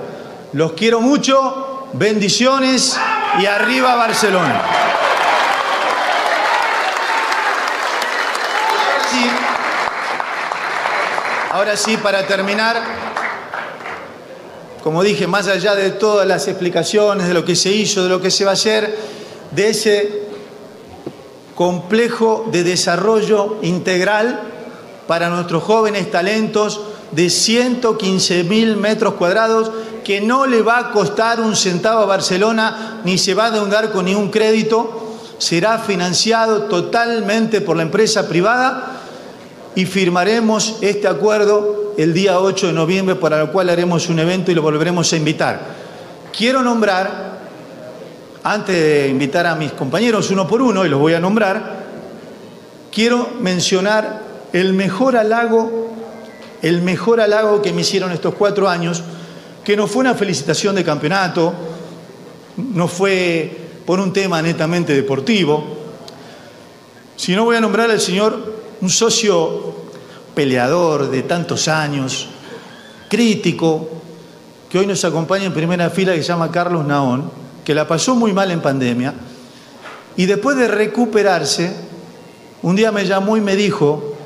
Los 0.54 0.72
quiero 0.72 1.02
mucho 1.02 1.67
bendiciones 1.92 2.98
y 3.40 3.46
arriba 3.46 3.94
Barcelona. 3.94 4.62
Ahora 11.50 11.76
sí, 11.76 11.96
para 11.96 12.26
terminar, 12.26 12.80
como 14.84 15.02
dije, 15.02 15.26
más 15.26 15.48
allá 15.48 15.74
de 15.74 15.90
todas 15.90 16.26
las 16.26 16.46
explicaciones 16.46 17.26
de 17.26 17.34
lo 17.34 17.44
que 17.44 17.56
se 17.56 17.70
hizo, 17.70 18.04
de 18.04 18.10
lo 18.10 18.20
que 18.20 18.30
se 18.30 18.44
va 18.44 18.52
a 18.52 18.54
hacer, 18.54 18.96
de 19.50 19.70
ese 19.70 20.22
complejo 21.54 22.46
de 22.52 22.62
desarrollo 22.62 23.56
integral 23.62 24.40
para 25.08 25.30
nuestros 25.30 25.64
jóvenes 25.64 26.10
talentos 26.10 26.80
de 27.12 27.30
115 27.30 28.44
mil 28.44 28.76
metros 28.76 29.14
cuadrados 29.14 29.70
que 30.04 30.20
no 30.20 30.46
le 30.46 30.62
va 30.62 30.78
a 30.78 30.90
costar 30.90 31.40
un 31.40 31.54
centavo 31.56 32.00
a 32.00 32.06
Barcelona 32.06 33.00
ni 33.04 33.18
se 33.18 33.34
va 33.34 33.46
a 33.46 33.50
deudar 33.50 33.90
con 33.90 34.06
ningún 34.06 34.30
crédito, 34.30 35.16
será 35.38 35.78
financiado 35.78 36.62
totalmente 36.62 37.60
por 37.60 37.76
la 37.76 37.82
empresa 37.82 38.28
privada 38.28 39.02
y 39.74 39.86
firmaremos 39.86 40.76
este 40.80 41.08
acuerdo 41.08 41.94
el 41.96 42.14
día 42.14 42.40
8 42.40 42.68
de 42.68 42.72
noviembre 42.72 43.16
para 43.16 43.42
el 43.42 43.50
cual 43.50 43.68
haremos 43.68 44.08
un 44.08 44.18
evento 44.18 44.50
y 44.50 44.54
lo 44.54 44.62
volveremos 44.62 45.12
a 45.12 45.16
invitar. 45.16 45.60
Quiero 46.36 46.62
nombrar, 46.62 47.38
antes 48.44 48.74
de 48.74 49.08
invitar 49.08 49.46
a 49.46 49.54
mis 49.54 49.72
compañeros 49.72 50.30
uno 50.30 50.46
por 50.46 50.62
uno, 50.62 50.86
y 50.86 50.88
los 50.88 51.00
voy 51.00 51.14
a 51.14 51.20
nombrar, 51.20 51.84
quiero 52.92 53.28
mencionar 53.40 54.22
el 54.52 54.72
mejor 54.72 55.16
halago, 55.16 55.87
el 56.62 56.82
mejor 56.82 57.20
halago 57.20 57.62
que 57.62 57.72
me 57.72 57.82
hicieron 57.82 58.12
estos 58.12 58.34
cuatro 58.34 58.68
años, 58.68 59.02
que 59.64 59.76
no 59.76 59.86
fue 59.86 60.00
una 60.00 60.14
felicitación 60.14 60.74
de 60.74 60.84
campeonato, 60.84 61.52
no 62.56 62.88
fue 62.88 63.56
por 63.86 64.00
un 64.00 64.12
tema 64.12 64.42
netamente 64.42 64.94
deportivo, 64.94 65.62
sino 67.16 67.44
voy 67.44 67.56
a 67.56 67.60
nombrar 67.60 67.90
al 67.90 68.00
señor, 68.00 68.54
un 68.80 68.90
socio 68.90 69.74
peleador 70.34 71.10
de 71.10 71.22
tantos 71.22 71.68
años, 71.68 72.28
crítico, 73.08 73.88
que 74.68 74.78
hoy 74.78 74.86
nos 74.86 75.04
acompaña 75.04 75.44
en 75.44 75.54
primera 75.54 75.90
fila, 75.90 76.14
que 76.14 76.22
se 76.22 76.28
llama 76.28 76.50
Carlos 76.50 76.86
Naón, 76.86 77.30
que 77.64 77.74
la 77.74 77.86
pasó 77.86 78.14
muy 78.14 78.32
mal 78.32 78.50
en 78.50 78.60
pandemia, 78.60 79.14
y 80.16 80.26
después 80.26 80.56
de 80.56 80.68
recuperarse, 80.68 81.74
un 82.62 82.74
día 82.74 82.90
me 82.90 83.06
llamó 83.06 83.36
y 83.36 83.40
me 83.40 83.54
dijo, 83.54 84.16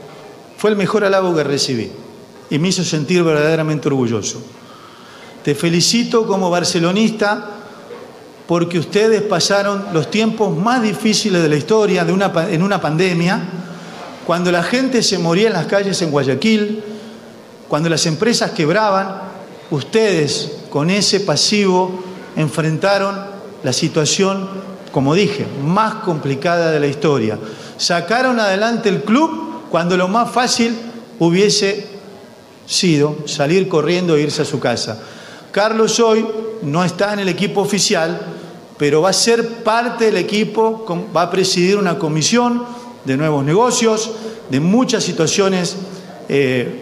fue 0.57 0.71
el 0.71 0.77
mejor 0.77 1.05
halago 1.05 1.35
que 1.35 1.45
recibí 1.45 1.93
y 2.53 2.59
me 2.59 2.69
hizo 2.69 2.85
sentir 2.85 3.23
verdaderamente 3.23 3.89
orgulloso. 3.89 4.43
Te 5.43 5.55
felicito 5.55 6.27
como 6.27 6.51
barcelonista 6.51 7.49
porque 8.47 8.79
ustedes 8.79 9.23
pasaron 9.23 9.87
los 9.95 10.11
tiempos 10.11 10.55
más 10.55 10.83
difíciles 10.83 11.43
de 11.43 11.49
la 11.49 11.57
historia 11.57 12.05
de 12.05 12.13
una, 12.13 12.31
en 12.51 12.63
una 12.63 12.79
pandemia, 12.79 13.41
cuando 14.27 14.53
la 14.53 14.63
gente 14.63 15.03
se 15.03 15.19
moría 15.19 15.47
en 15.47 15.55
las 15.55 15.65
calles 15.65 16.03
en 16.03 16.11
Guayaquil, 16.11 16.85
cuando 17.69 17.89
las 17.89 18.05
empresas 18.05 18.51
quebraban, 18.51 19.23
ustedes 19.71 20.53
con 20.69 20.91
ese 20.91 21.21
pasivo 21.21 22.05
enfrentaron 22.37 23.19
la 23.63 23.73
situación, 23.73 24.47
como 24.93 25.15
dije, 25.15 25.47
más 25.65 25.95
complicada 26.05 26.71
de 26.71 26.81
la 26.81 26.87
historia. 26.87 27.39
Sacaron 27.79 28.39
adelante 28.39 28.91
el 28.91 29.05
club 29.05 29.71
cuando 29.71 29.97
lo 29.97 30.07
más 30.07 30.31
fácil 30.31 30.77
hubiese 31.19 31.92
sido 32.67 33.19
salir 33.27 33.69
corriendo 33.69 34.17
e 34.17 34.23
irse 34.23 34.43
a 34.43 34.45
su 34.45 34.61
casa. 34.61 35.01
Carlos 35.51 36.01
hoy 36.01 36.27
no 36.63 36.85
está 36.85 37.13
en 37.13 37.21
el 37.21 37.29
equipo 37.29 37.61
oficial, 37.61 38.21
pero 38.79 39.03
va 39.03 39.11
a 39.11 39.13
ser 39.13 39.63
parte 39.63 40.07
del 40.07 40.17
equipo, 40.17 40.87
va 41.15 41.23
a 41.23 41.31
presidir 41.31 41.77
una 41.77 41.99
comisión 41.99 42.65
de 43.05 43.17
nuevos 43.17 43.45
negocios, 43.45 44.13
de 44.49 44.61
muchas 44.61 45.05
situaciones 45.05 45.77
eh, 46.29 46.81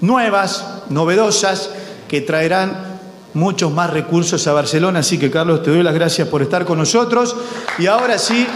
nuevas, 0.00 0.64
novedosas, 0.88 1.70
que 2.08 2.20
traerán 2.20 2.98
muchos 3.34 3.70
más 3.70 3.90
recursos 3.90 4.46
a 4.46 4.52
Barcelona. 4.52 5.00
Así 5.00 5.18
que 5.18 5.30
Carlos, 5.30 5.62
te 5.62 5.70
doy 5.70 5.82
las 5.82 5.94
gracias 5.94 6.28
por 6.28 6.42
estar 6.42 6.64
con 6.64 6.78
nosotros. 6.78 7.36
Y 7.78 7.86
ahora 7.86 8.18
sí, 8.18 8.46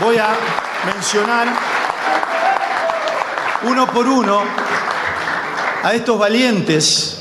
voy 0.00 0.16
a 0.16 0.28
mencionar 0.86 1.48
uno 3.64 3.86
por 3.92 4.06
uno 4.06 4.65
a 5.86 5.94
estos 5.94 6.18
valientes 6.18 7.18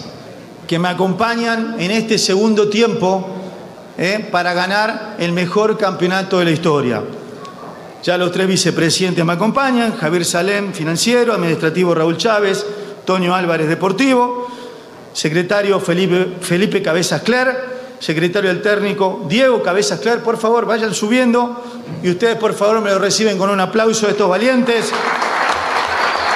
que 0.68 0.80
me 0.80 0.88
acompañan 0.88 1.76
en 1.78 1.92
este 1.92 2.18
segundo 2.18 2.68
tiempo 2.68 3.24
eh, 3.96 4.28
para 4.32 4.56
ganar 4.56 5.18
el 5.20 5.34
mejor 5.34 5.78
campeonato 5.78 6.40
de 6.40 6.46
la 6.46 6.50
historia. 6.52 7.04
Ya 8.02 8.18
los 8.18 8.32
tres 8.32 8.48
vicepresidentes 8.48 9.24
me 9.24 9.34
acompañan, 9.34 9.96
Javier 9.96 10.26
Salem, 10.26 10.74
financiero, 10.74 11.34
administrativo 11.34 11.94
Raúl 11.94 12.18
Chávez, 12.18 12.66
Tonio 13.06 13.36
Álvarez, 13.36 13.68
deportivo, 13.70 14.48
secretario 15.14 15.80
Felipe, 15.80 16.38
Felipe 16.42 16.82
Cabezas 16.82 17.22
Cler, 17.22 17.76
secretario 18.00 18.50
del 18.50 18.64
técnico 18.64 19.28
Diego 19.30 19.62
Cabezas 19.62 20.00
Cler, 20.00 20.24
por 20.24 20.38
favor 20.38 20.66
vayan 20.66 20.96
subiendo 20.96 21.64
y 22.02 22.10
ustedes 22.10 22.38
por 22.38 22.56
favor 22.56 22.82
me 22.82 22.90
lo 22.90 22.98
reciben 22.98 23.38
con 23.38 23.52
un 23.52 23.60
aplauso 23.60 24.08
de 24.08 24.14
estos 24.14 24.28
valientes. 24.28 24.92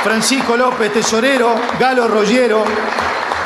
Francisco 0.04 0.56
López, 0.56 0.94
tesorero, 0.94 1.56
Galo 1.80 2.08
Rollero, 2.08 2.64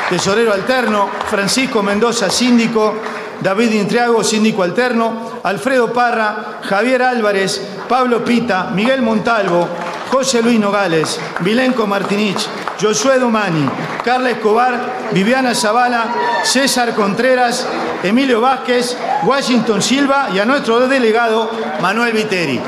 tesorero 0.08 0.52
alterno, 0.52 1.08
Francisco 1.28 1.82
Mendoza, 1.82 2.30
síndico, 2.30 2.94
David 3.40 3.72
Intriago, 3.72 4.22
síndico 4.22 4.62
alterno, 4.62 5.40
Alfredo 5.42 5.92
Parra, 5.92 6.60
Javier 6.62 7.02
Álvarez, 7.02 7.60
Pablo 7.88 8.24
Pita, 8.24 8.70
Miguel 8.72 9.02
Montalvo, 9.02 9.68
José 10.10 10.42
Luis 10.42 10.60
Nogales, 10.60 11.18
Vilenco 11.40 11.86
Martinich, 11.86 12.46
Josué 12.80 13.18
Domani, 13.18 13.68
Carla 14.04 14.30
Escobar, 14.30 15.08
Viviana 15.12 15.54
Zavala, 15.54 16.06
César 16.44 16.94
Contreras, 16.94 17.66
Emilio 18.02 18.40
Vázquez, 18.40 18.96
Washington 19.24 19.82
Silva 19.82 20.28
y 20.32 20.38
a 20.38 20.44
nuestro 20.44 20.86
delegado 20.86 21.50
Manuel 21.80 22.12
Viteri. 22.12 22.60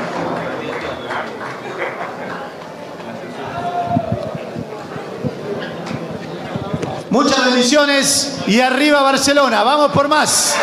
Muchas 7.09 7.45
bendiciones 7.45 8.37
y 8.47 8.59
arriba 8.59 9.01
Barcelona. 9.01 9.63
Vamos 9.63 9.93
por 9.93 10.09
más. 10.09 10.57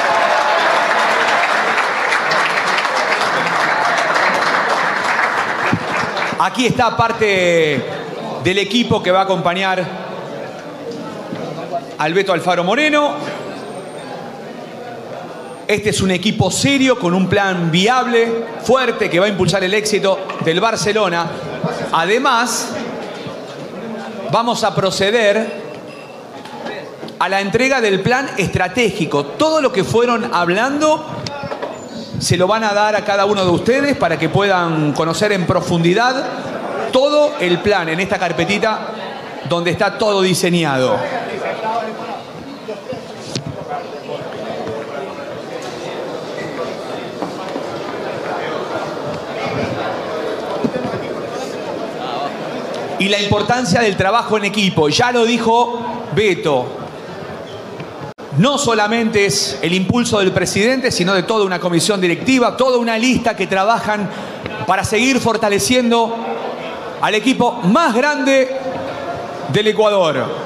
Aquí 6.38 6.66
está 6.66 6.94
parte 6.94 7.82
del 8.44 8.58
equipo 8.58 9.02
que 9.02 9.10
va 9.10 9.20
a 9.20 9.22
acompañar 9.22 9.82
al 11.96 12.12
Beto 12.12 12.34
Alfaro 12.34 12.62
Moreno. 12.62 13.14
Este 15.66 15.88
es 15.88 16.02
un 16.02 16.10
equipo 16.10 16.50
serio 16.50 16.98
con 16.98 17.14
un 17.14 17.26
plan 17.26 17.70
viable, 17.70 18.44
fuerte, 18.62 19.08
que 19.08 19.18
va 19.18 19.24
a 19.24 19.30
impulsar 19.30 19.64
el 19.64 19.72
éxito 19.72 20.26
del 20.44 20.60
Barcelona. 20.60 21.26
Además, 21.90 22.68
vamos 24.30 24.62
a 24.62 24.74
proceder 24.74 25.63
a 27.24 27.28
la 27.30 27.40
entrega 27.40 27.80
del 27.80 28.00
plan 28.02 28.32
estratégico. 28.36 29.24
Todo 29.24 29.62
lo 29.62 29.72
que 29.72 29.82
fueron 29.82 30.28
hablando 30.34 31.06
se 32.18 32.36
lo 32.36 32.46
van 32.46 32.64
a 32.64 32.74
dar 32.74 32.96
a 32.96 33.02
cada 33.02 33.24
uno 33.24 33.42
de 33.46 33.50
ustedes 33.50 33.96
para 33.96 34.18
que 34.18 34.28
puedan 34.28 34.92
conocer 34.92 35.32
en 35.32 35.46
profundidad 35.46 36.22
todo 36.92 37.32
el 37.40 37.60
plan 37.60 37.88
en 37.88 38.00
esta 38.00 38.18
carpetita 38.18 38.88
donde 39.48 39.70
está 39.70 39.96
todo 39.96 40.20
diseñado. 40.20 40.98
Y 52.98 53.08
la 53.08 53.18
importancia 53.18 53.80
del 53.80 53.96
trabajo 53.96 54.36
en 54.36 54.44
equipo. 54.44 54.90
Ya 54.90 55.10
lo 55.10 55.24
dijo 55.24 56.04
Beto, 56.14 56.83
no 58.38 58.58
solamente 58.58 59.26
es 59.26 59.58
el 59.62 59.72
impulso 59.72 60.18
del 60.18 60.32
presidente, 60.32 60.90
sino 60.90 61.14
de 61.14 61.22
toda 61.22 61.44
una 61.44 61.60
comisión 61.60 62.00
directiva, 62.00 62.56
toda 62.56 62.78
una 62.78 62.98
lista 62.98 63.36
que 63.36 63.46
trabajan 63.46 64.08
para 64.66 64.84
seguir 64.84 65.20
fortaleciendo 65.20 66.16
al 67.00 67.14
equipo 67.14 67.60
más 67.64 67.94
grande 67.94 68.56
del 69.52 69.66
Ecuador. 69.68 70.44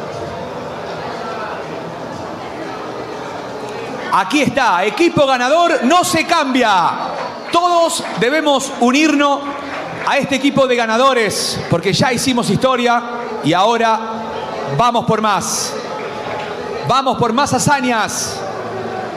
Aquí 4.12 4.42
está, 4.42 4.84
equipo 4.84 5.26
ganador 5.26 5.84
no 5.84 6.04
se 6.04 6.24
cambia. 6.24 6.90
todos 7.52 8.04
debemos 8.20 8.70
unirnos 8.80 9.40
a 10.06 10.18
este 10.18 10.36
equipo 10.36 10.66
de 10.66 10.76
ganadores, 10.76 11.60
porque 11.70 11.92
ya 11.92 12.12
hicimos 12.12 12.50
historia 12.50 13.02
y 13.44 13.52
ahora 13.52 14.00
vamos 14.76 15.04
por 15.04 15.20
más. 15.20 15.74
Vamos 16.88 17.18
por 17.18 17.34
más 17.34 17.52
hazañas. 17.52 18.40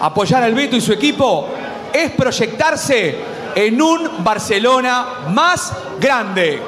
Apoyar 0.02 0.44
al 0.44 0.54
Beto 0.54 0.76
y 0.76 0.82
su 0.82 0.92
equipo 0.92 1.48
es 1.94 2.12
proyectarse 2.12 3.18
en 3.56 3.82
un 3.82 4.22
Barcelona 4.22 5.06
más 5.30 5.72
grande. 5.98 6.62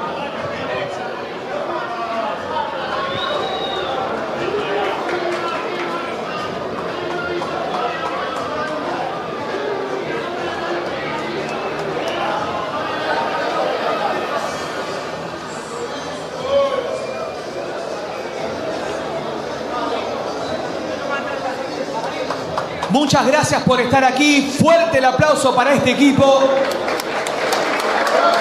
Muchas 22.93 23.25
gracias 23.25 23.63
por 23.63 23.81
estar 23.81 24.03
aquí. 24.03 24.53
Fuerte 24.61 24.99
el 24.99 25.05
aplauso 25.05 25.55
para 25.55 25.73
este 25.73 25.89
equipo. 25.89 26.43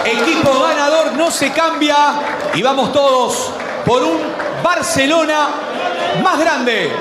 Equipo 0.05 0.61
ganador 0.61 1.15
no 1.15 1.31
se 1.31 1.51
cambia 1.53 1.97
y 2.53 2.61
vamos 2.61 2.93
todos 2.93 3.51
por 3.87 4.03
un 4.03 4.21
Barcelona 4.63 5.49
más 6.23 6.39
grande. 6.39 6.93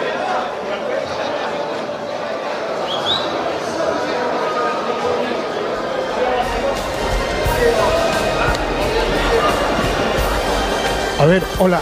A 11.20 11.26
ver, 11.26 11.44
hola. 11.60 11.82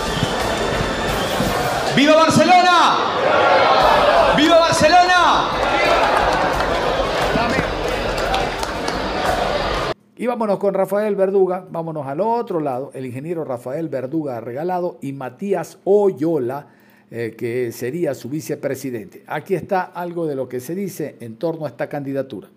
¡Viva 1.95 2.15
Barcelona! 2.15 2.97
¡Viva 4.36 4.57
Barcelona! 4.57 5.09
Y 10.20 10.28
vámonos 10.28 10.59
con 10.59 10.74
Rafael 10.74 11.15
Verduga, 11.15 11.65
vámonos 11.72 12.05
al 12.05 12.20
otro 12.20 12.59
lado, 12.59 12.91
el 12.93 13.05
ingeniero 13.05 13.45
Rafael 13.45 13.88
Verduga 13.88 14.41
Regalado 14.41 14.97
y 15.01 15.13
Matías 15.13 15.78
Oyola, 15.86 16.67
eh, 17.09 17.36
que 17.38 17.72
sería 17.72 18.13
su 18.13 18.28
vicepresidente. 18.28 19.24
Aquí 19.28 19.55
está 19.55 19.82
algo 19.82 20.28
de 20.28 20.36
lo 20.36 20.49
que 20.49 20.59
se 20.59 20.76
dice 20.76 21.15
en 21.22 21.38
torno 21.38 21.65
a 21.65 21.70
esta 21.70 21.88
candidatura. 21.88 22.49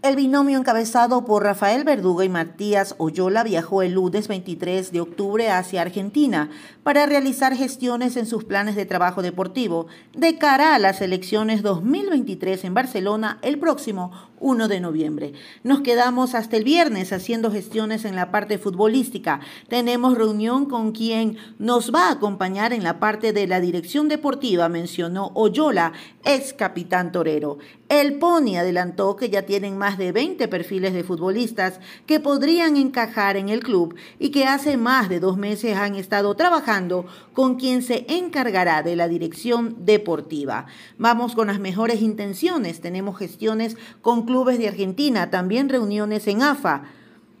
El 0.00 0.14
binomio 0.14 0.56
encabezado 0.56 1.24
por 1.24 1.42
Rafael 1.42 1.82
Verduga 1.82 2.24
y 2.24 2.28
Matías 2.28 2.94
Oyola 2.98 3.42
viajó 3.42 3.82
el 3.82 3.94
lunes 3.94 4.28
23 4.28 4.92
de 4.92 5.00
octubre 5.00 5.50
hacia 5.50 5.82
Argentina 5.82 6.50
para 6.84 7.04
realizar 7.06 7.56
gestiones 7.56 8.16
en 8.16 8.24
sus 8.24 8.44
planes 8.44 8.76
de 8.76 8.86
trabajo 8.86 9.22
deportivo 9.22 9.88
de 10.16 10.38
cara 10.38 10.76
a 10.76 10.78
las 10.78 11.00
elecciones 11.00 11.62
2023 11.62 12.62
en 12.62 12.74
Barcelona 12.74 13.40
el 13.42 13.58
próximo 13.58 14.12
1 14.40 14.68
de 14.68 14.80
noviembre. 14.80 15.32
Nos 15.62 15.80
quedamos 15.80 16.34
hasta 16.34 16.56
el 16.56 16.64
viernes 16.64 17.12
haciendo 17.12 17.50
gestiones 17.50 18.04
en 18.04 18.16
la 18.16 18.30
parte 18.30 18.58
futbolística. 18.58 19.40
Tenemos 19.68 20.16
reunión 20.16 20.66
con 20.66 20.92
quien 20.92 21.36
nos 21.58 21.94
va 21.94 22.08
a 22.08 22.12
acompañar 22.12 22.72
en 22.72 22.82
la 22.82 23.00
parte 23.00 23.32
de 23.32 23.46
la 23.46 23.60
dirección 23.60 24.08
deportiva, 24.08 24.68
mencionó 24.68 25.32
Oyola, 25.34 25.92
ex 26.24 26.52
capitán 26.52 27.12
torero. 27.12 27.58
El 27.88 28.18
Pony 28.18 28.56
adelantó 28.58 29.16
que 29.16 29.30
ya 29.30 29.42
tienen 29.42 29.78
más 29.78 29.96
de 29.96 30.12
20 30.12 30.46
perfiles 30.48 30.92
de 30.92 31.04
futbolistas 31.04 31.80
que 32.04 32.20
podrían 32.20 32.76
encajar 32.76 33.38
en 33.38 33.48
el 33.48 33.60
club 33.60 33.94
y 34.18 34.28
que 34.30 34.44
hace 34.44 34.76
más 34.76 35.08
de 35.08 35.20
dos 35.20 35.38
meses 35.38 35.74
han 35.76 35.94
estado 35.94 36.34
trabajando 36.34 37.06
con 37.32 37.56
quien 37.56 37.82
se 37.82 38.04
encargará 38.08 38.82
de 38.82 38.94
la 38.94 39.08
dirección 39.08 39.86
deportiva. 39.86 40.66
Vamos 40.98 41.34
con 41.34 41.46
las 41.46 41.60
mejores 41.60 42.02
intenciones. 42.02 42.82
Tenemos 42.82 43.16
gestiones 43.16 43.78
con 44.02 44.26
clubes 44.28 44.58
de 44.58 44.68
Argentina, 44.68 45.30
también 45.30 45.70
reuniones 45.70 46.26
en 46.26 46.42
AFA 46.42 46.82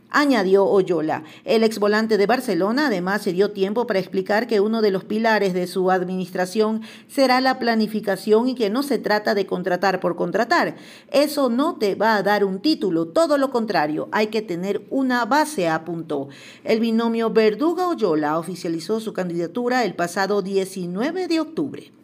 añadió 0.08 0.64
Oyola. 0.64 1.22
El 1.44 1.64
ex 1.64 1.78
volante 1.78 2.16
de 2.16 2.24
Barcelona 2.24 2.86
además 2.86 3.20
se 3.20 3.34
dio 3.34 3.50
tiempo 3.50 3.86
para 3.86 3.98
explicar 3.98 4.46
que 4.46 4.60
uno 4.60 4.80
de 4.80 4.90
los 4.90 5.04
pilares 5.04 5.52
de 5.52 5.66
su 5.66 5.90
administración 5.90 6.80
será 7.08 7.42
la 7.42 7.58
planificación 7.58 8.48
y 8.48 8.54
que 8.54 8.70
no 8.70 8.82
se 8.82 8.98
trata 8.98 9.34
de 9.34 9.44
contratar 9.44 10.00
por 10.00 10.16
contratar. 10.16 10.76
Eso 11.10 11.50
no 11.50 11.74
te 11.76 11.94
va 11.94 12.16
a 12.16 12.22
dar 12.22 12.42
un 12.42 12.60
título, 12.60 13.08
todo 13.08 13.36
lo 13.36 13.50
contrario, 13.50 14.08
hay 14.10 14.28
que 14.28 14.40
tener 14.40 14.86
una 14.88 15.26
base, 15.26 15.68
apuntó. 15.68 16.28
El 16.64 16.80
binomio 16.80 17.28
Verduga-Oyola 17.28 18.38
oficializó 18.38 18.98
su 18.98 19.12
candidatura 19.12 19.84
el 19.84 19.94
pasado 19.94 20.40
19 20.40 21.28
de 21.28 21.40
octubre. 21.40 21.97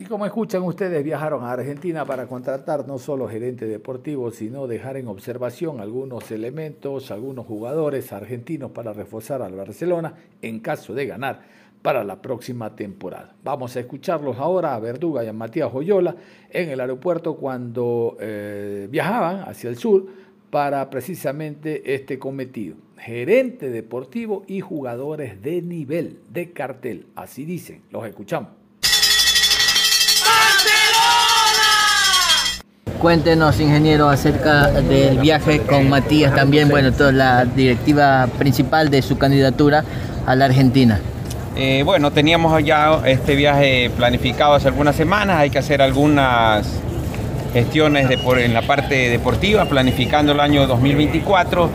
Y 0.00 0.06
como 0.06 0.24
escuchan 0.24 0.62
ustedes, 0.62 1.04
viajaron 1.04 1.44
a 1.44 1.52
Argentina 1.52 2.06
para 2.06 2.26
contratar 2.26 2.88
no 2.88 2.96
solo 2.96 3.28
gerente 3.28 3.66
deportivo, 3.66 4.30
sino 4.30 4.66
dejar 4.66 4.96
en 4.96 5.08
observación 5.08 5.78
algunos 5.78 6.30
elementos, 6.30 7.10
algunos 7.10 7.44
jugadores 7.44 8.10
argentinos 8.10 8.70
para 8.70 8.94
reforzar 8.94 9.42
al 9.42 9.54
Barcelona 9.54 10.14
en 10.40 10.60
caso 10.60 10.94
de 10.94 11.04
ganar 11.04 11.42
para 11.82 12.02
la 12.02 12.22
próxima 12.22 12.74
temporada. 12.74 13.34
Vamos 13.44 13.76
a 13.76 13.80
escucharlos 13.80 14.38
ahora 14.38 14.74
a 14.74 14.78
Verduga 14.78 15.22
y 15.22 15.28
a 15.28 15.34
Matías 15.34 15.70
Joyola 15.70 16.16
en 16.48 16.70
el 16.70 16.80
aeropuerto 16.80 17.36
cuando 17.36 18.16
eh, 18.20 18.88
viajaban 18.90 19.46
hacia 19.46 19.68
el 19.68 19.76
sur 19.76 20.06
para 20.48 20.88
precisamente 20.88 21.94
este 21.94 22.18
cometido. 22.18 22.76
Gerente 22.96 23.68
deportivo 23.68 24.44
y 24.46 24.60
jugadores 24.60 25.42
de 25.42 25.60
nivel, 25.60 26.20
de 26.32 26.52
cartel, 26.52 27.08
así 27.16 27.44
dicen, 27.44 27.82
los 27.90 28.06
escuchamos. 28.06 28.59
Cuéntenos, 33.00 33.58
ingeniero, 33.60 34.10
acerca 34.10 34.66
del 34.70 35.18
viaje 35.20 35.60
con 35.60 35.88
Matías 35.88 36.34
también, 36.34 36.68
bueno, 36.68 36.92
toda 36.92 37.12
la 37.12 37.46
directiva 37.46 38.28
principal 38.38 38.90
de 38.90 39.00
su 39.00 39.16
candidatura 39.16 39.82
a 40.26 40.36
la 40.36 40.44
Argentina. 40.44 41.00
Eh, 41.56 41.82
bueno, 41.82 42.10
teníamos 42.10 42.62
ya 42.62 43.00
este 43.06 43.36
viaje 43.36 43.90
planificado 43.96 44.52
hace 44.52 44.68
algunas 44.68 44.96
semanas, 44.96 45.38
hay 45.38 45.48
que 45.48 45.58
hacer 45.58 45.80
algunas 45.80 46.66
gestiones 47.54 48.06
de 48.06 48.16
en 48.44 48.52
la 48.52 48.62
parte 48.62 49.08
deportiva, 49.08 49.64
planificando 49.64 50.32
el 50.32 50.40
año 50.40 50.66
2024 50.66 51.70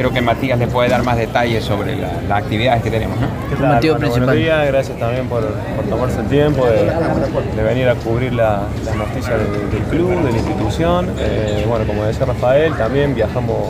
creo 0.00 0.12
que 0.14 0.22
Matías 0.22 0.58
le 0.58 0.66
puede 0.66 0.88
dar 0.88 1.02
más 1.02 1.18
detalles 1.18 1.62
sobre 1.62 1.94
las 1.94 2.30
actividades 2.30 2.82
que 2.82 2.90
tenemos. 2.90 3.20
¿no? 3.20 3.26
¿Qué 3.50 3.56
tal? 3.56 3.74
Motivo 3.74 3.96
principal. 3.96 4.26
Buenos 4.28 4.42
días, 4.42 4.66
gracias 4.66 4.98
también 4.98 5.28
por, 5.28 5.42
tomarse 5.90 6.20
el 6.20 6.26
tiempo 6.28 6.64
de, 6.64 7.62
venir 7.62 7.86
a 7.86 7.94
cubrir 7.96 8.32
las 8.32 8.62
noticias 8.96 9.38
del, 9.38 9.82
club, 9.90 10.24
de 10.24 10.32
la 10.32 10.38
institución. 10.38 11.10
Eh, 11.18 11.66
bueno, 11.68 11.86
como 11.86 12.04
decía 12.04 12.24
Rafael, 12.24 12.72
también 12.78 13.14
viajamos, 13.14 13.68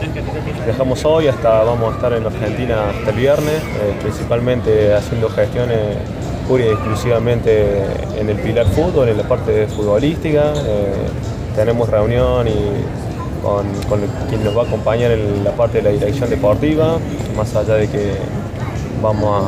viajamos 0.63 1.03
hoy, 1.03 1.27
hasta 1.27 1.63
vamos 1.63 1.91
a 1.91 1.95
estar 1.97 2.13
en 2.13 2.25
Argentina 2.25 2.89
hasta 2.89 3.09
el 3.09 3.17
viernes, 3.17 3.61
eh, 3.61 3.93
principalmente 4.01 4.93
haciendo 4.93 5.27
gestiones 5.29 5.97
pura 6.47 6.65
y 6.65 6.69
exclusivamente 6.69 7.83
en 8.17 8.29
el 8.29 8.37
pilar 8.37 8.67
fútbol, 8.67 9.09
en 9.09 9.17
la 9.17 9.23
parte 9.23 9.67
futbolística. 9.67 10.53
Eh, 10.65 10.93
tenemos 11.57 11.89
reunión 11.89 12.47
y 12.47 13.10
con, 13.41 13.65
quien 14.29 14.43
nos 14.43 14.55
va 14.55 14.63
a 14.63 14.65
acompañar 14.65 15.11
en 15.11 15.43
la 15.43 15.51
parte 15.51 15.81
de 15.81 15.83
la 15.83 15.89
dirección 15.89 16.29
deportiva, 16.29 16.97
más 17.35 17.55
allá 17.55 17.75
de 17.75 17.87
que 17.87 18.13
vamos 19.01 19.43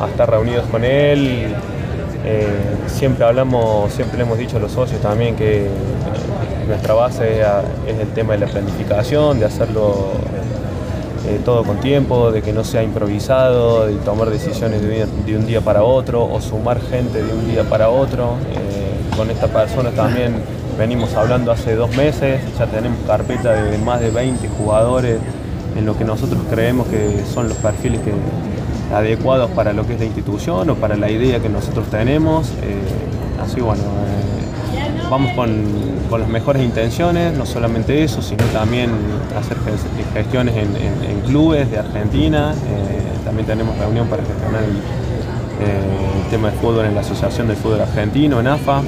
a, 0.00 0.06
estar 0.08 0.30
reunidos 0.30 0.66
con 0.66 0.84
él. 0.84 1.54
Eh, 2.24 2.46
siempre 2.86 3.24
hablamos, 3.24 3.92
siempre 3.92 4.22
hemos 4.22 4.38
dicho 4.38 4.56
a 4.56 4.60
los 4.60 4.72
socios 4.72 5.00
también 5.00 5.36
que 5.36 5.66
eh, 5.66 5.70
nuestra 6.66 6.94
base 6.94 7.40
es, 7.40 7.98
el 7.98 8.08
tema 8.08 8.32
de 8.34 8.40
la 8.40 8.46
planificación, 8.46 9.38
de 9.38 9.46
hacerlo 9.46 10.12
eh, 11.26 11.38
todo 11.44 11.64
con 11.64 11.80
tiempo, 11.80 12.30
de 12.30 12.42
que 12.42 12.52
no 12.52 12.64
sea 12.64 12.82
improvisado, 12.82 13.86
de 13.86 13.94
tomar 13.96 14.30
decisiones 14.30 14.82
de 14.82 15.36
un, 15.36 15.46
día, 15.46 15.60
para 15.60 15.82
otro 15.82 16.24
o 16.24 16.40
sumar 16.40 16.80
gente 16.80 17.22
de 17.22 17.32
un 17.32 17.50
día 17.50 17.64
para 17.64 17.90
otro. 17.90 18.34
con 19.16 19.30
esta 19.30 19.48
persona 19.48 19.90
también 19.90 20.34
venimos 20.80 21.12
hablando 21.12 21.52
hace 21.52 21.74
dos 21.74 21.94
meses, 21.94 22.40
ya 22.58 22.64
tenemos 22.64 22.98
carpeta 23.06 23.52
de 23.52 23.76
más 23.76 24.00
de 24.00 24.08
20 24.10 24.48
jugadores 24.48 25.18
en 25.76 25.84
lo 25.84 25.94
que 25.98 26.06
nosotros 26.06 26.40
creemos 26.48 26.88
que 26.88 27.22
son 27.26 27.50
los 27.50 27.58
perfiles 27.58 28.00
que, 28.00 28.14
adecuados 28.94 29.50
para 29.50 29.74
lo 29.74 29.86
que 29.86 29.92
es 29.92 30.00
la 30.00 30.06
institución 30.06 30.70
o 30.70 30.76
para 30.76 30.96
la 30.96 31.10
idea 31.10 31.38
que 31.38 31.50
nosotros 31.50 31.86
tenemos. 31.90 32.48
Eh, 32.62 32.80
así 33.44 33.60
bueno, 33.60 33.82
eh, 33.82 35.06
vamos 35.10 35.32
con, 35.34 35.90
las 36.18 36.28
mejores 36.28 36.62
intenciones, 36.62 37.36
no 37.36 37.44
solamente 37.44 38.02
eso, 38.02 38.22
sino 38.22 38.42
también 38.46 38.90
hacer 39.38 39.58
gestiones 40.14 40.56
en, 40.56 41.20
clubes 41.26 41.70
de 41.70 41.78
Argentina. 41.78 42.54
Eh, 42.54 43.24
también 43.24 43.46
tenemos 43.46 43.78
reunión 43.78 44.08
para 44.08 44.24
gestionar 44.24 44.62
el, 44.64 44.70
el 44.70 46.30
tema 46.30 46.50
de 46.50 46.56
fútbol 46.56 46.86
en 46.86 46.94
la 46.94 47.02
Asociación 47.02 47.48
del 47.48 47.58
Fútbol 47.58 47.82
Argentino, 47.82 48.40
en 48.40 48.46
AFA. 48.46 48.82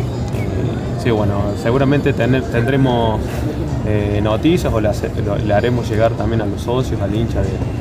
Sí, 1.02 1.10
bueno, 1.10 1.34
seguramente 1.60 2.12
tendremos 2.12 3.20
eh, 3.86 4.20
noticias 4.22 4.72
o 4.72 4.80
le, 4.80 4.88
haremos 5.54 5.88
llegar 5.90 6.12
también 6.12 6.42
a 6.42 6.46
los 6.46 6.62
socios, 6.62 7.00
al 7.00 7.14
hincha 7.14 7.40
de- 7.42 7.72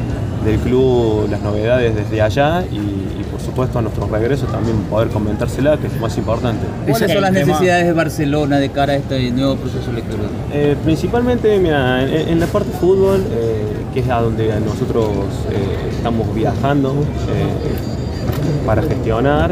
del 0.50 0.58
club, 0.60 1.28
las 1.30 1.40
novedades 1.42 1.94
desde 1.96 2.20
allá 2.20 2.64
y, 2.72 2.76
y, 2.78 3.24
por 3.32 3.40
supuesto 3.40 3.78
a 3.78 3.84
nuestro 3.84 4.08
regreso 4.08 4.48
también 4.48 4.76
poder 4.90 5.10
comentársela, 5.10 5.78
que 5.78 5.86
es 5.86 5.94
lo 5.94 6.00
más 6.02 6.18
importante. 6.18 6.66
¿Cuáles 6.90 7.12
son 7.12 7.22
las 7.22 7.32
necesidades 7.32 7.86
de 7.86 7.94
Barcelona 7.94 8.58
de 8.58 8.70
cara 8.70 8.94
a 8.94 8.96
este 8.96 9.30
nuevo 9.30 9.56
proceso 9.58 9.92
electoral? 9.92 10.26
Eh, 10.52 10.76
principalmente, 10.84 11.60
mira, 11.60 12.02
en, 12.02 12.30
en 12.30 12.40
la 12.40 12.48
parte 12.48 12.72
de 12.72 12.78
fútbol, 12.80 13.24
eh, 13.32 13.62
que 13.94 14.00
es 14.00 14.10
a 14.10 14.20
donde 14.20 14.52
nosotros 14.62 15.10
eh, 15.52 15.90
estamos 15.96 16.34
viajando 16.34 16.90
eh, 17.30 18.66
para 18.66 18.82
gestionar, 18.82 19.52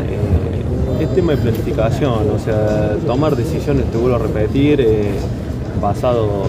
tema 1.15 1.33
de 1.33 1.37
planificación, 1.37 2.29
o 2.29 2.39
sea, 2.39 2.95
tomar 3.05 3.35
decisiones, 3.35 3.85
te 3.91 3.97
vuelvo 3.97 4.17
a 4.17 4.19
repetir, 4.19 4.81
eh, 4.81 5.11
basado 5.81 6.43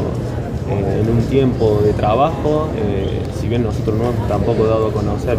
eh, 0.70 1.02
en 1.02 1.10
un 1.10 1.22
tiempo 1.24 1.80
de 1.84 1.92
trabajo, 1.92 2.68
eh, 2.76 3.22
si 3.38 3.48
bien 3.48 3.62
nosotros 3.62 3.96
no 3.96 4.10
hemos 4.10 4.28
tampoco 4.28 4.66
dado 4.66 4.88
a 4.88 4.92
conocer 4.92 5.38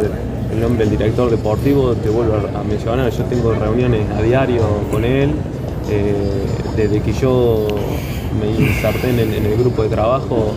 el 0.52 0.60
nombre 0.60 0.86
del 0.86 0.98
director 0.98 1.30
deportivo, 1.30 1.94
te 1.94 2.10
vuelvo 2.10 2.36
a 2.36 2.64
mencionar, 2.64 3.10
yo 3.12 3.24
tengo 3.26 3.54
reuniones 3.54 4.10
a 4.12 4.22
diario 4.22 4.64
con 4.92 5.06
él, 5.06 5.32
desde 6.76 7.02
que 7.02 7.12
yo 7.12 7.68
me 8.40 8.66
inserté 8.66 9.10
en 9.10 9.20
el, 9.20 9.58
grupo 9.58 9.84
de 9.84 9.90
trabajo, 9.90 10.54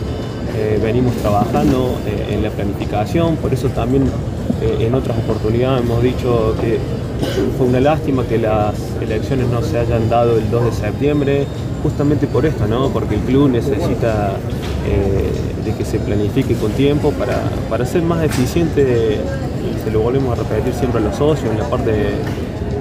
venimos 0.81 1.13
trabajando 1.15 1.95
en 2.29 2.41
la 2.41 2.49
planificación, 2.49 3.35
por 3.37 3.53
eso 3.53 3.67
también 3.69 4.03
en 4.61 4.93
otras 4.95 5.17
oportunidades 5.17 5.83
hemos 5.83 6.01
dicho 6.01 6.55
que 6.61 6.79
fue 7.57 7.67
una 7.67 7.79
lástima 7.79 8.23
que 8.23 8.37
las 8.37 8.75
elecciones 9.01 9.47
no 9.47 9.61
se 9.61 9.79
hayan 9.79 10.09
dado 10.09 10.37
el 10.37 10.49
2 10.49 10.65
de 10.65 10.71
septiembre, 10.71 11.45
justamente 11.83 12.27
por 12.27 12.45
esto, 12.45 12.67
¿no? 12.67 12.89
porque 12.89 13.15
el 13.15 13.21
club 13.21 13.49
necesita 13.49 14.33
eh, 14.87 15.31
de 15.63 15.73
que 15.75 15.85
se 15.85 15.99
planifique 15.99 16.55
con 16.55 16.71
tiempo 16.71 17.11
para, 17.11 17.41
para 17.69 17.85
ser 17.85 18.01
más 18.01 18.23
eficiente, 18.23 19.19
se 19.83 19.91
lo 19.91 20.01
volvemos 20.01 20.37
a 20.37 20.43
repetir 20.43 20.73
siempre 20.73 21.01
a 21.01 21.03
los 21.03 21.15
socios 21.15 21.51
en 21.51 21.59
la 21.59 21.69
parte 21.69 21.91
de, 21.91 22.09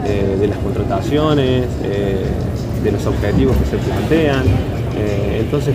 eh, 0.06 0.46
las 0.48 0.58
contrataciones, 0.58 1.66
eh, 1.82 2.24
de 2.84 2.92
los 2.92 3.06
objetivos 3.06 3.56
que 3.56 3.64
se 3.64 3.76
plantean. 3.78 4.44
Eh, 4.96 5.40
entonces, 5.40 5.74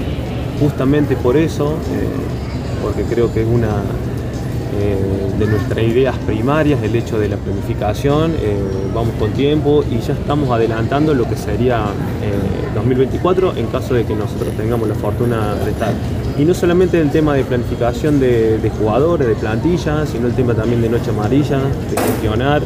justamente 0.59 1.15
por 1.15 1.35
eso, 1.35 1.73
eh, 1.91 2.07
porque 2.81 3.03
creo 3.03 3.33
que 3.33 3.41
es 3.41 3.47
una 3.47 3.67
eh, 3.67 4.08
de 4.79 5.45
nuestras 5.45 5.85
ideas 5.85 6.15
primarias, 6.25 6.81
el 6.83 6.95
hecho 6.95 7.19
de 7.19 7.29
la 7.29 7.37
planificación, 7.37 8.33
eh, 8.41 8.57
vamos 8.93 9.13
con 9.17 9.31
tiempo 9.31 9.83
y 9.89 9.99
ya 9.99 10.13
estamos 10.13 10.49
adelantando 10.49 11.13
lo 11.13 11.27
que 11.27 11.35
sería 11.35 11.85
eh, 12.21 12.75
2024 12.75 13.55
en 13.55 13.67
caso 13.67 13.93
de 13.93 14.05
que 14.05 14.15
nosotros 14.15 14.53
tengamos 14.57 14.87
la 14.87 14.95
fortuna 14.95 15.55
de 15.55 15.71
estar. 15.71 15.93
Y 16.37 16.45
no 16.45 16.53
solamente 16.53 16.99
el 16.99 17.09
tema 17.09 17.35
de 17.35 17.43
planificación 17.43 18.19
de, 18.19 18.71
jugadores, 18.77 19.27
de 19.27 19.35
plantillas, 19.35 20.09
sino 20.09 20.27
el 20.27 20.33
tema 20.33 20.53
también 20.53 20.81
de 20.81 20.89
noche 20.89 21.09
amarilla, 21.09 21.57
de 21.57 22.01
gestionar. 22.01 22.61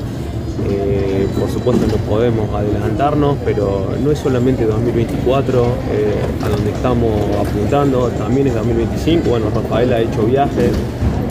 Eh, 0.70 1.28
por 1.40 1.50
supuesto 1.50 1.86
no 1.88 1.98
podemos 2.10 2.50
adelantarnos, 2.54 3.38
pero 3.44 3.88
no 4.04 4.12
es 4.12 4.20
solamente 4.20 4.66
2024 4.66 5.66
eh, 5.92 6.14
a 6.46 6.50
donde 6.50 6.72
estamos 6.72 7.12
apuntando, 7.40 8.10
también 8.10 8.48
es 8.48 8.56
2025. 8.56 9.30
Bueno, 9.30 9.48
Rafael 9.54 9.92
ha 9.92 10.00
hecho 10.00 10.24
viajes, 10.24 10.72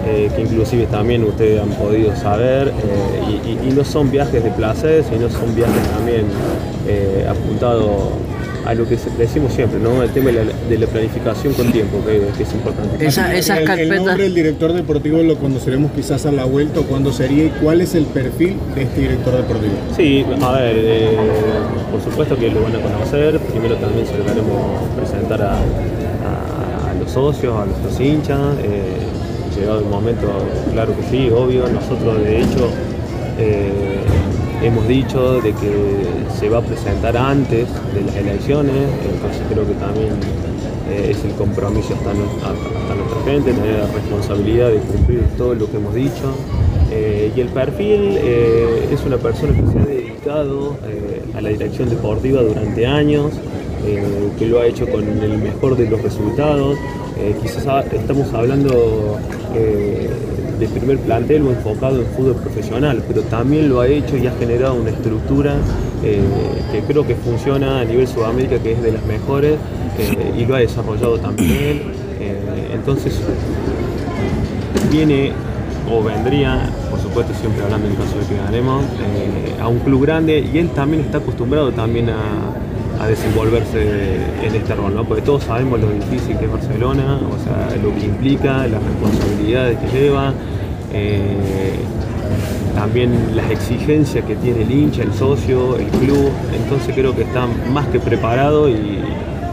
eh, 0.06 0.30
que 0.34 0.42
inclusive 0.42 0.86
también 0.86 1.24
ustedes 1.24 1.60
han 1.60 1.70
podido 1.70 2.14
saber, 2.16 2.68
eh, 2.68 2.72
y, 3.46 3.66
y- 3.66 3.68
y 3.70 3.72
no 3.72 3.84
son 3.84 4.10
viajes 4.10 4.42
de 4.42 4.50
placer, 4.50 5.04
sino 5.08 5.28
son 5.30 5.54
viajes 5.54 5.82
también 5.96 6.24
eh, 6.88 7.26
apuntados 7.28 7.90
a 8.64 8.74
lo 8.74 8.88
que 8.88 8.96
decimos 9.18 9.52
siempre, 9.52 9.80
¿no? 9.80 10.04
el 10.04 10.10
tema 10.10 10.26
de 10.30 10.44
la, 10.44 10.52
de 10.68 10.78
la 10.78 10.86
planificación 10.86 11.52
con 11.54 11.72
tiempo, 11.72 11.98
que, 12.06 12.20
que 12.36 12.42
es 12.44 12.52
importante. 12.52 13.04
el, 13.58 13.66
el 13.80 13.88
nombre 14.06 14.22
del 14.24 14.34
director 14.36 14.72
deportivo 14.72 15.20
lo 15.20 15.36
conoceremos 15.36 15.90
quizás 15.90 16.26
a 16.26 16.32
la 16.32 16.44
vuelta 16.44 16.78
o 16.78 16.84
cuándo 16.84 17.12
sería 17.12 17.44
y 17.46 17.48
cuál 17.60 17.80
es 17.80 17.96
el 17.96 18.04
perfil 18.04 18.56
de 18.76 18.82
este 18.82 19.00
director 19.00 19.36
deportivo. 19.36 19.72
Sí, 19.96 20.24
a 20.40 20.52
ver, 20.52 20.76
eh, 20.78 21.16
por 21.90 22.00
supuesto 22.02 22.36
que 22.36 22.50
lo 22.52 22.62
van 22.62 22.76
a 22.76 22.80
conocer. 22.80 23.40
Primero 23.40 23.74
también 23.78 24.06
se 24.06 24.16
lo 24.16 24.24
queremos 24.24 24.80
presentar 24.96 25.42
a, 25.42 25.54
a- 25.54 26.90
a 26.90 26.94
los 27.00 27.10
socios, 27.10 27.56
a 27.60 27.66
nuestros 27.66 27.98
hinchas. 28.00 28.38
eh, 28.62 28.82
llegado 29.62 29.80
el 29.80 29.86
momento, 29.86 30.26
claro 30.72 30.92
que 30.96 31.02
sí, 31.10 31.30
obvio. 31.30 31.64
Nosotros, 31.68 32.22
de 32.22 32.40
hecho, 32.42 32.68
eh, 33.38 33.70
hemos 34.62 34.86
dicho 34.88 35.40
de 35.40 35.52
que 35.52 35.72
se 36.38 36.48
va 36.48 36.58
a 36.58 36.62
presentar 36.62 37.16
antes 37.16 37.66
de 37.94 38.00
las 38.06 38.16
elecciones, 38.16 38.74
entonces 39.12 39.42
creo 39.50 39.66
que 39.66 39.74
también 39.74 40.12
eh, 40.90 41.10
es 41.10 41.24
el 41.24 41.32
compromiso 41.32 41.94
hasta, 41.94 42.12
nu- 42.12 42.24
hasta- 42.42 42.78
hasta 42.80 42.94
nuestra 42.94 43.22
gente, 43.32 43.52
tener 43.52 43.78
la 43.80 43.86
responsabilidad 43.92 44.68
de 44.70 44.78
cumplir 44.78 45.22
todo 45.38 45.54
lo 45.54 45.70
que 45.70 45.76
hemos 45.76 45.94
dicho. 45.94 46.34
Eh, 46.90 47.32
y 47.34 47.40
el 47.40 47.48
perfil 47.48 48.18
es 48.18 49.02
una 49.06 49.16
persona 49.16 49.54
que 49.54 49.62
se 49.72 49.78
ha 49.78 49.86
dedicado 49.86 50.76
a 51.34 51.40
la 51.40 51.48
dirección 51.48 51.88
deportiva 51.88 52.42
durante 52.42 52.86
años, 52.86 53.32
que 54.38 54.46
lo 54.46 54.60
ha 54.60 54.66
hecho 54.66 54.86
con 54.86 55.02
el 55.02 55.38
mejor 55.38 55.76
de 55.76 55.88
los 55.88 56.02
resultados. 56.02 56.76
Eh, 57.22 57.36
quizás 57.40 57.86
estamos 57.92 58.34
hablando 58.34 59.16
eh, 59.54 60.10
de 60.58 60.66
primer 60.66 60.98
plantel 60.98 61.42
o 61.42 61.50
enfocado 61.50 62.00
en 62.00 62.06
fútbol 62.06 62.34
profesional, 62.34 63.00
pero 63.06 63.22
también 63.22 63.68
lo 63.68 63.80
ha 63.80 63.86
hecho 63.86 64.16
y 64.16 64.26
ha 64.26 64.32
generado 64.32 64.74
una 64.74 64.90
estructura 64.90 65.54
eh, 66.02 66.20
que 66.72 66.80
creo 66.80 67.06
que 67.06 67.14
funciona 67.14 67.78
a 67.80 67.84
nivel 67.84 68.08
Sudamérica, 68.08 68.58
que 68.58 68.72
es 68.72 68.82
de 68.82 68.90
las 68.90 69.04
mejores, 69.06 69.52
eh, 69.98 70.34
y 70.36 70.44
lo 70.46 70.56
ha 70.56 70.58
desarrollado 70.58 71.18
también. 71.18 72.02
Entonces, 72.72 73.20
viene 74.90 75.30
o 75.88 76.02
vendría, 76.02 76.70
por 76.90 76.98
supuesto 76.98 77.32
siempre 77.34 77.62
hablando 77.62 77.86
en 77.86 77.94
caso 77.94 78.18
de 78.18 78.26
que 78.26 78.36
ganemos, 78.36 78.84
a 79.60 79.68
un 79.68 79.78
club 79.78 80.02
grande 80.02 80.40
y 80.52 80.58
él 80.58 80.70
también 80.70 81.04
está 81.04 81.18
acostumbrado 81.18 81.70
también 81.70 82.10
a, 82.10 82.16
a 83.02 83.08
desenvolverse 83.08 84.14
en 84.44 84.54
este 84.54 84.74
rol, 84.76 84.94
¿no? 84.94 85.04
porque 85.04 85.22
todos 85.22 85.42
sabemos 85.42 85.80
lo 85.80 85.90
difícil 85.90 86.38
que 86.38 86.44
es 86.44 86.52
Barcelona, 86.52 87.18
o 87.18 87.42
sea, 87.42 87.76
lo 87.82 87.92
que 87.96 88.06
implica, 88.06 88.68
las 88.68 88.80
responsabilidades 88.80 89.76
que 89.78 89.98
lleva, 89.98 90.32
eh, 90.92 91.80
también 92.76 93.34
las 93.34 93.50
exigencias 93.50 94.24
que 94.24 94.36
tiene 94.36 94.62
el 94.62 94.70
hincha, 94.70 95.02
el 95.02 95.12
socio, 95.14 95.76
el 95.78 95.88
club, 95.88 96.30
entonces 96.54 96.94
creo 96.94 97.14
que 97.16 97.22
está 97.22 97.48
más 97.72 97.88
que 97.88 97.98
preparado 97.98 98.68
y, 98.68 99.00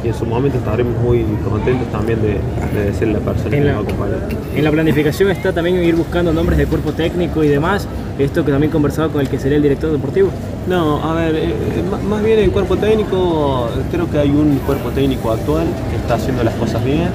y 0.03 0.07
en 0.07 0.13
su 0.13 0.25
momento 0.25 0.57
estaremos 0.57 0.93
muy 1.03 1.25
contentos 1.49 1.87
también 1.91 2.19
de, 2.21 2.39
de 2.79 2.93
ser 2.93 3.09
la 3.09 3.19
persona 3.19 3.55
En 3.55 3.61
que 3.63 3.67
la- 3.67 3.73
nos 3.73 3.83
va 3.85 3.87
a 3.87 3.93
acompañar. 3.93 4.29
En 4.55 4.63
la 4.63 4.71
planificación 4.71 5.29
está 5.31 5.51
también 5.53 5.83
ir 5.83 5.95
buscando 5.95 6.31
nombres 6.33 6.57
de 6.57 6.65
cuerpo 6.67 6.91
técnico 6.93 7.43
y 7.43 7.47
demás. 7.49 7.87
Esto 8.17 8.43
que 8.45 8.51
también 8.51 8.71
conversaba 8.71 9.09
con 9.09 9.21
el 9.21 9.29
que 9.29 9.37
sería 9.39 9.57
el 9.57 9.63
director 9.63 9.91
deportivo. 9.91 10.29
No, 10.67 11.01
a 11.03 11.15
ver, 11.15 11.35
eh, 11.35 11.43
eh, 11.49 11.83
más 12.09 12.21
bien 12.23 12.39
el 12.39 12.51
cuerpo 12.51 12.75
técnico, 12.77 13.69
creo 13.91 14.09
que 14.11 14.19
hay 14.19 14.29
un 14.29 14.59
cuerpo 14.65 14.89
técnico 14.89 15.31
actual 15.31 15.65
que 15.89 15.95
está 15.97 16.15
haciendo 16.15 16.43
las 16.43 16.53
cosas 16.55 16.83
bien. 16.83 17.07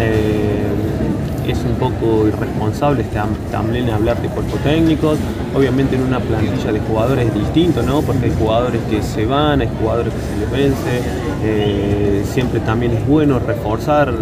Eh, 0.00 0.62
es 1.48 1.58
un 1.58 1.74
poco 1.76 2.26
irresponsable 2.26 3.04
tam- 3.14 3.36
también 3.52 3.90
hablar 3.90 4.20
de 4.22 4.28
cuerpo 4.28 4.56
técnico. 4.64 5.14
Obviamente 5.54 5.94
en 5.94 6.02
una 6.02 6.18
plantilla 6.18 6.72
de 6.72 6.80
jugadores 6.80 7.26
es 7.28 7.34
distinto, 7.34 7.82
¿no? 7.82 8.00
Porque 8.02 8.26
hay 8.26 8.32
jugadores 8.38 8.80
que 8.90 9.02
se 9.02 9.26
van, 9.26 9.60
hay 9.60 9.68
jugadores 9.80 10.12
que 10.12 10.20
se 10.20 10.40
les 10.40 10.50
vence. 10.50 11.23
Eh, 11.46 12.22
siempre 12.24 12.58
también 12.60 12.92
es 12.92 13.06
bueno 13.06 13.38
reforzar 13.38 14.14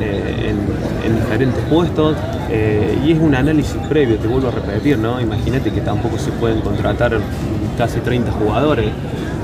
eh, 0.00 0.48
en, 0.48 1.10
en 1.10 1.20
diferentes 1.20 1.62
puestos. 1.64 2.16
Eh, 2.48 2.98
y 3.04 3.12
es 3.12 3.18
un 3.18 3.34
análisis 3.34 3.76
previo, 3.88 4.16
te 4.16 4.26
vuelvo 4.26 4.48
a 4.48 4.50
repetir, 4.52 4.98
¿no? 4.98 5.20
Imagínate 5.20 5.70
que 5.70 5.82
tampoco 5.82 6.18
se 6.18 6.30
pueden 6.32 6.62
contratar 6.62 7.18
casi 7.76 8.00
30 8.00 8.32
jugadores, 8.32 8.90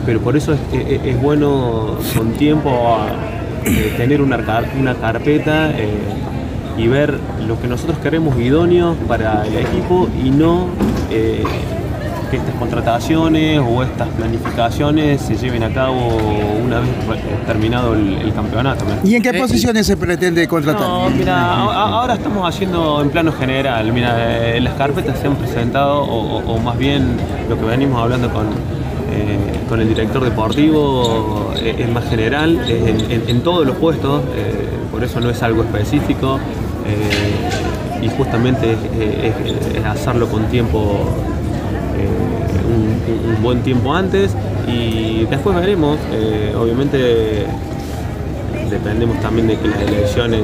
pero 0.07 0.20
por 0.20 0.37
eso 0.37 0.55
es, 0.72 1.22
bueno 1.22 1.99
con 2.16 2.32
tiempo 2.32 2.99
tener 3.97 4.20
una, 4.20 4.39
una 4.78 4.95
carpeta 4.95 5.72
y 6.76 6.89
ver 6.89 7.18
lo 7.47 7.61
que 7.61 7.68
nosotros 7.68 7.99
queremos 7.99 8.37
idóneo 8.39 8.95
para 9.07 9.47
el 9.47 9.57
equipo 9.57 10.09
y 10.22 10.30
no 10.30 10.66
que 12.31 12.37
estas 12.39 12.55
contrataciones 12.57 13.61
o 13.61 13.83
estas 13.83 14.09
planificaciones 14.09 15.20
se 15.20 15.37
lleven 15.37 15.62
a 15.62 15.72
cabo 15.72 16.18
una 16.64 16.81
vez 16.81 16.89
re- 17.09 17.20
terminado 17.47 17.95
el, 17.95 18.14
el 18.22 18.33
campeonato. 18.35 18.85
¿Y 19.05 19.14
en 19.14 19.22
qué 19.22 19.33
posiciones 19.35 19.87
se 19.87 19.97
pretende 19.97 20.47
contratar? 20.49 20.83
No, 20.89 21.11
mira, 21.11 21.53
ahora 21.55 22.14
estamos 22.14 22.49
haciendo 22.49 23.01
en 23.03 23.11
plano 23.11 23.33
general. 23.33 23.93
Mira, 23.93 24.55
eh, 24.57 24.61
las 24.61 24.74
carpetas 24.74 25.18
se 25.18 25.27
han 25.27 25.37
presentado, 25.37 26.01
o, 26.03 26.39
o- 26.39 26.55
o 26.55 26.59
más 26.59 26.77
bien 26.79 27.16
lo 27.49 27.59
que 27.59 27.64
venimos 27.64 28.01
hablando 28.03 28.29
con, 28.33 28.47
eh, 28.47 29.39
con 29.68 29.81
el 29.81 29.89
director 29.89 30.22
deportivo 30.24 31.53
eh, 31.57 31.77
es 31.79 31.89
más 31.91 32.09
general, 32.09 32.61
en, 32.68 33.11
en- 33.11 33.29
en 33.29 33.41
todos 33.43 33.66
los 33.66 33.77
puestos, 33.77 34.22
eh, 34.35 34.68
por 34.91 35.03
eso 35.05 35.20
no 35.20 35.31
es 35.31 35.43
algo 35.43 35.62
específico. 35.62 36.39
eh, 36.87 38.03
y 38.03 38.09
justamente 38.11 38.72
es, 38.72 38.79
es- 39.35 39.77
es 39.79 39.85
hacerlo 39.85 40.29
con 40.29 40.45
tiempo 40.45 40.79
eh, 41.36 41.36
un, 42.67 43.43
buen 43.43 43.62
tiempo 43.62 43.95
antes 43.95 44.35
y 44.67 45.25
después 45.27 45.55
veremos, 45.55 45.99
eh, 46.12 46.55
obviamente 46.59 47.47
dependemos 48.71 49.21
también 49.21 49.47
de 49.47 49.57
que 49.57 49.69
las 49.69 49.81
elecciones 49.83 50.41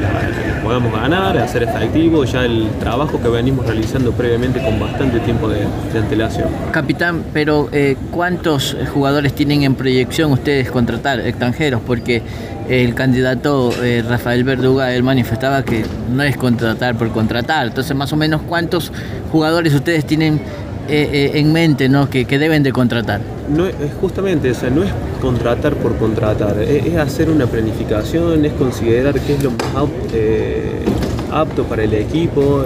las 0.00 0.58
podamos 0.62 0.92
ganar, 0.92 1.38
hacer 1.38 1.62
efectivo 1.62 2.24
ya 2.24 2.44
el 2.44 2.68
trabajo 2.80 3.20
que 3.20 3.28
venimos 3.28 3.64
realizando 3.66 4.12
previamente 4.12 4.60
con 4.60 4.78
bastante 4.78 5.20
tiempo 5.20 5.48
de, 5.48 5.66
antelación. 5.96 6.48
Capitán, 6.72 7.22
pero 7.32 7.68
eh, 7.72 7.96
¿cuántos 8.10 8.76
jugadores 8.92 9.32
tienen 9.34 9.62
en 9.62 9.74
proyección 9.74 10.32
ustedes 10.32 10.70
contratar 10.70 11.20
extranjeros? 11.20 11.80
Porque 11.86 12.22
el 12.68 12.94
candidato 12.94 13.70
eh, 13.82 14.04
Rafael 14.06 14.44
Verduga, 14.44 14.94
él 14.94 15.02
manifestaba 15.02 15.62
que 15.62 15.84
no 16.12 16.22
es 16.22 16.36
contratar 16.36 16.96
por 16.96 17.10
contratar. 17.10 17.68
Entonces, 17.68 17.96
más 17.96 18.12
o 18.12 18.16
menos, 18.16 18.42
¿cuántos 18.42 18.92
jugadores 19.32 19.74
ustedes 19.74 20.04
tienen 20.04 20.40
eh, 20.88 21.08
eh, 21.12 21.30
en 21.34 21.52
mente 21.52 21.88
¿no? 21.88 22.08
que, 22.08 22.24
deben 22.24 22.62
de 22.62 22.72
contratar? 22.72 23.20
No, 23.54 23.66
es 23.66 23.74
justamente, 24.00 24.50
o 24.50 24.54
sea, 24.54 24.70
no 24.70 24.82
es 24.82 24.90
contratar 25.20 25.74
por 25.74 25.96
contratar, 25.96 26.58
es, 26.60 26.96
hacer 26.96 27.30
una 27.30 27.46
planificación, 27.46 28.44
es 28.44 28.52
considerar 28.54 29.18
qué 29.20 29.34
es 29.34 29.42
lo 29.42 29.50
más 29.50 29.88
apto, 31.30 31.64
para 31.64 31.84
el 31.84 31.92
equipo, 31.94 32.64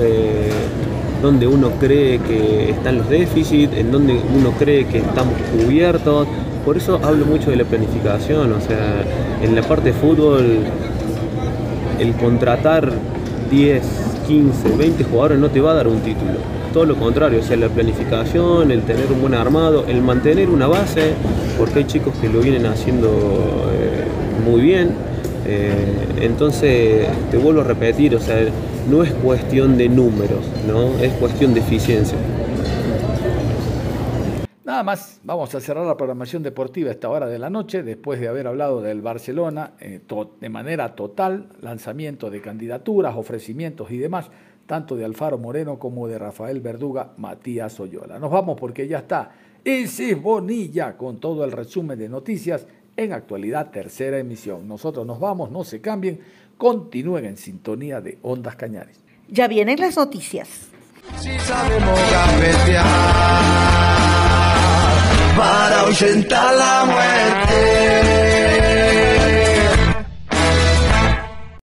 donde 1.21 1.47
uno 1.47 1.71
cree 1.81 2.19
que 2.21 2.71
están 2.71 2.99
los 2.99 3.09
déficits, 3.09 3.77
en 3.77 3.91
donde 3.91 4.15
uno 4.15 4.53
cree 4.59 4.87
que 4.87 4.99
estamos 4.99 5.35
cubiertos. 5.57 6.29
Por 6.65 6.77
eso 6.77 7.01
hablo 7.03 7.27
mucho 7.27 7.51
de 7.51 7.57
la 7.57 7.65
planificación, 7.65 8.53
o 8.53 8.61
sea, 8.61 9.05
en 9.43 9.55
la 9.55 9.63
parte 9.63 9.93
de 9.93 9.93
fútbol, 9.95 10.59
el 11.99 12.13
contratar 12.15 12.93
10, 13.51 13.83
15, 14.27 14.77
20 14.77 15.05
jugadores 15.05 15.39
no 15.39 15.51
te 15.51 15.61
va 15.61 15.73
a 15.73 15.75
dar 15.75 15.89
un 15.89 16.01
título. 16.01 16.62
Todo 16.73 16.87
lo 16.87 16.97
contrario, 16.97 17.41
o 17.41 17.43
sea, 17.43 17.59
la 17.59 17.69
planificación, 17.69 18.71
el 18.71 18.83
tener 18.83 19.13
un 19.13 19.21
buen 19.21 19.35
armado, 19.35 19.85
el 19.87 20.01
mantener 20.01 20.49
una 20.49 20.67
base, 20.67 21.13
porque 21.59 21.81
hay 21.81 21.85
chicos 21.85 22.15
que 22.21 22.31
lo 22.31 22.41
vienen 22.41 22.65
haciendo 22.65 23.09
eh, 23.09 24.05
muy 24.43 24.63
bien. 24.63 24.95
Eh, 25.47 25.75
entonces, 26.23 27.07
te 27.31 27.37
vuelvo 27.37 27.61
a 27.61 27.65
repetir, 27.65 28.17
o 28.17 28.21
sea, 28.21 28.43
no 28.89 29.03
es 29.03 29.13
cuestión 29.13 29.77
de 29.77 29.91
números, 29.91 30.47
¿no? 30.67 30.99
Es 30.99 31.13
cuestión 31.15 31.53
de 31.53 31.61
eficiencia. 31.61 32.17
Nada 34.65 34.83
más, 34.85 35.21
vamos 35.25 35.55
a 35.55 35.61
cerrar 35.61 35.85
la 35.85 35.97
programación 35.99 36.43
deportiva 36.43 36.89
a 36.89 36.93
esta 36.93 37.11
hora 37.11 37.27
de 37.27 37.39
la 37.39 37.51
noche, 37.51 37.83
después 37.83 38.19
de 38.19 38.29
haber 38.29 38.47
hablado 38.47 38.81
del 38.81 39.03
Barcelona 39.03 39.73
eh, 39.79 40.01
de 40.41 40.49
manera 40.49 40.95
total, 40.95 41.49
lanzamiento 41.61 42.31
de 42.31 42.41
candidaturas, 42.41 43.15
ofrecimientos 43.15 43.91
y 43.91 43.99
demás, 43.99 44.31
tanto 44.67 44.97
de 44.97 45.05
Alfaro 45.05 45.39
Moreno 45.39 45.79
como 45.79 46.09
de 46.09 46.19
Rafael 46.19 46.61
Verduga, 46.61 47.13
Matías 47.17 47.79
Oyola. 47.81 48.19
Nos 48.19 48.31
vamos 48.31 48.59
porque 48.59 48.87
ya 48.89 48.99
está 48.99 49.33
ese 49.65 50.15
Bonilla 50.15 50.97
con 50.97 51.19
todo 51.19 51.45
el 51.45 51.53
resumen 51.53 51.99
de 51.99 52.09
noticias 52.09 52.67
en 52.97 53.13
actualidad 53.13 53.71
tercera 53.71 54.19
emisión. 54.19 54.67
Nosotros 54.69 55.07
nos 55.07 55.21
vamos, 55.21 55.51
no 55.51 55.65
se 55.65 55.81
cambien, 55.81 56.21
continúen 56.59 57.25
en 57.25 57.37
sintonía 57.37 58.01
de 58.01 58.19
Ondas 58.23 58.57
Cañares. 58.57 59.01
Ya 59.29 59.49
vienen 59.49 59.81
las 59.81 59.97
noticias. 59.97 60.69
sabemos 61.39 62.01
para 65.37 65.81
ahuyentar 65.81 66.55
la 66.55 66.85
muerte. 66.85 68.42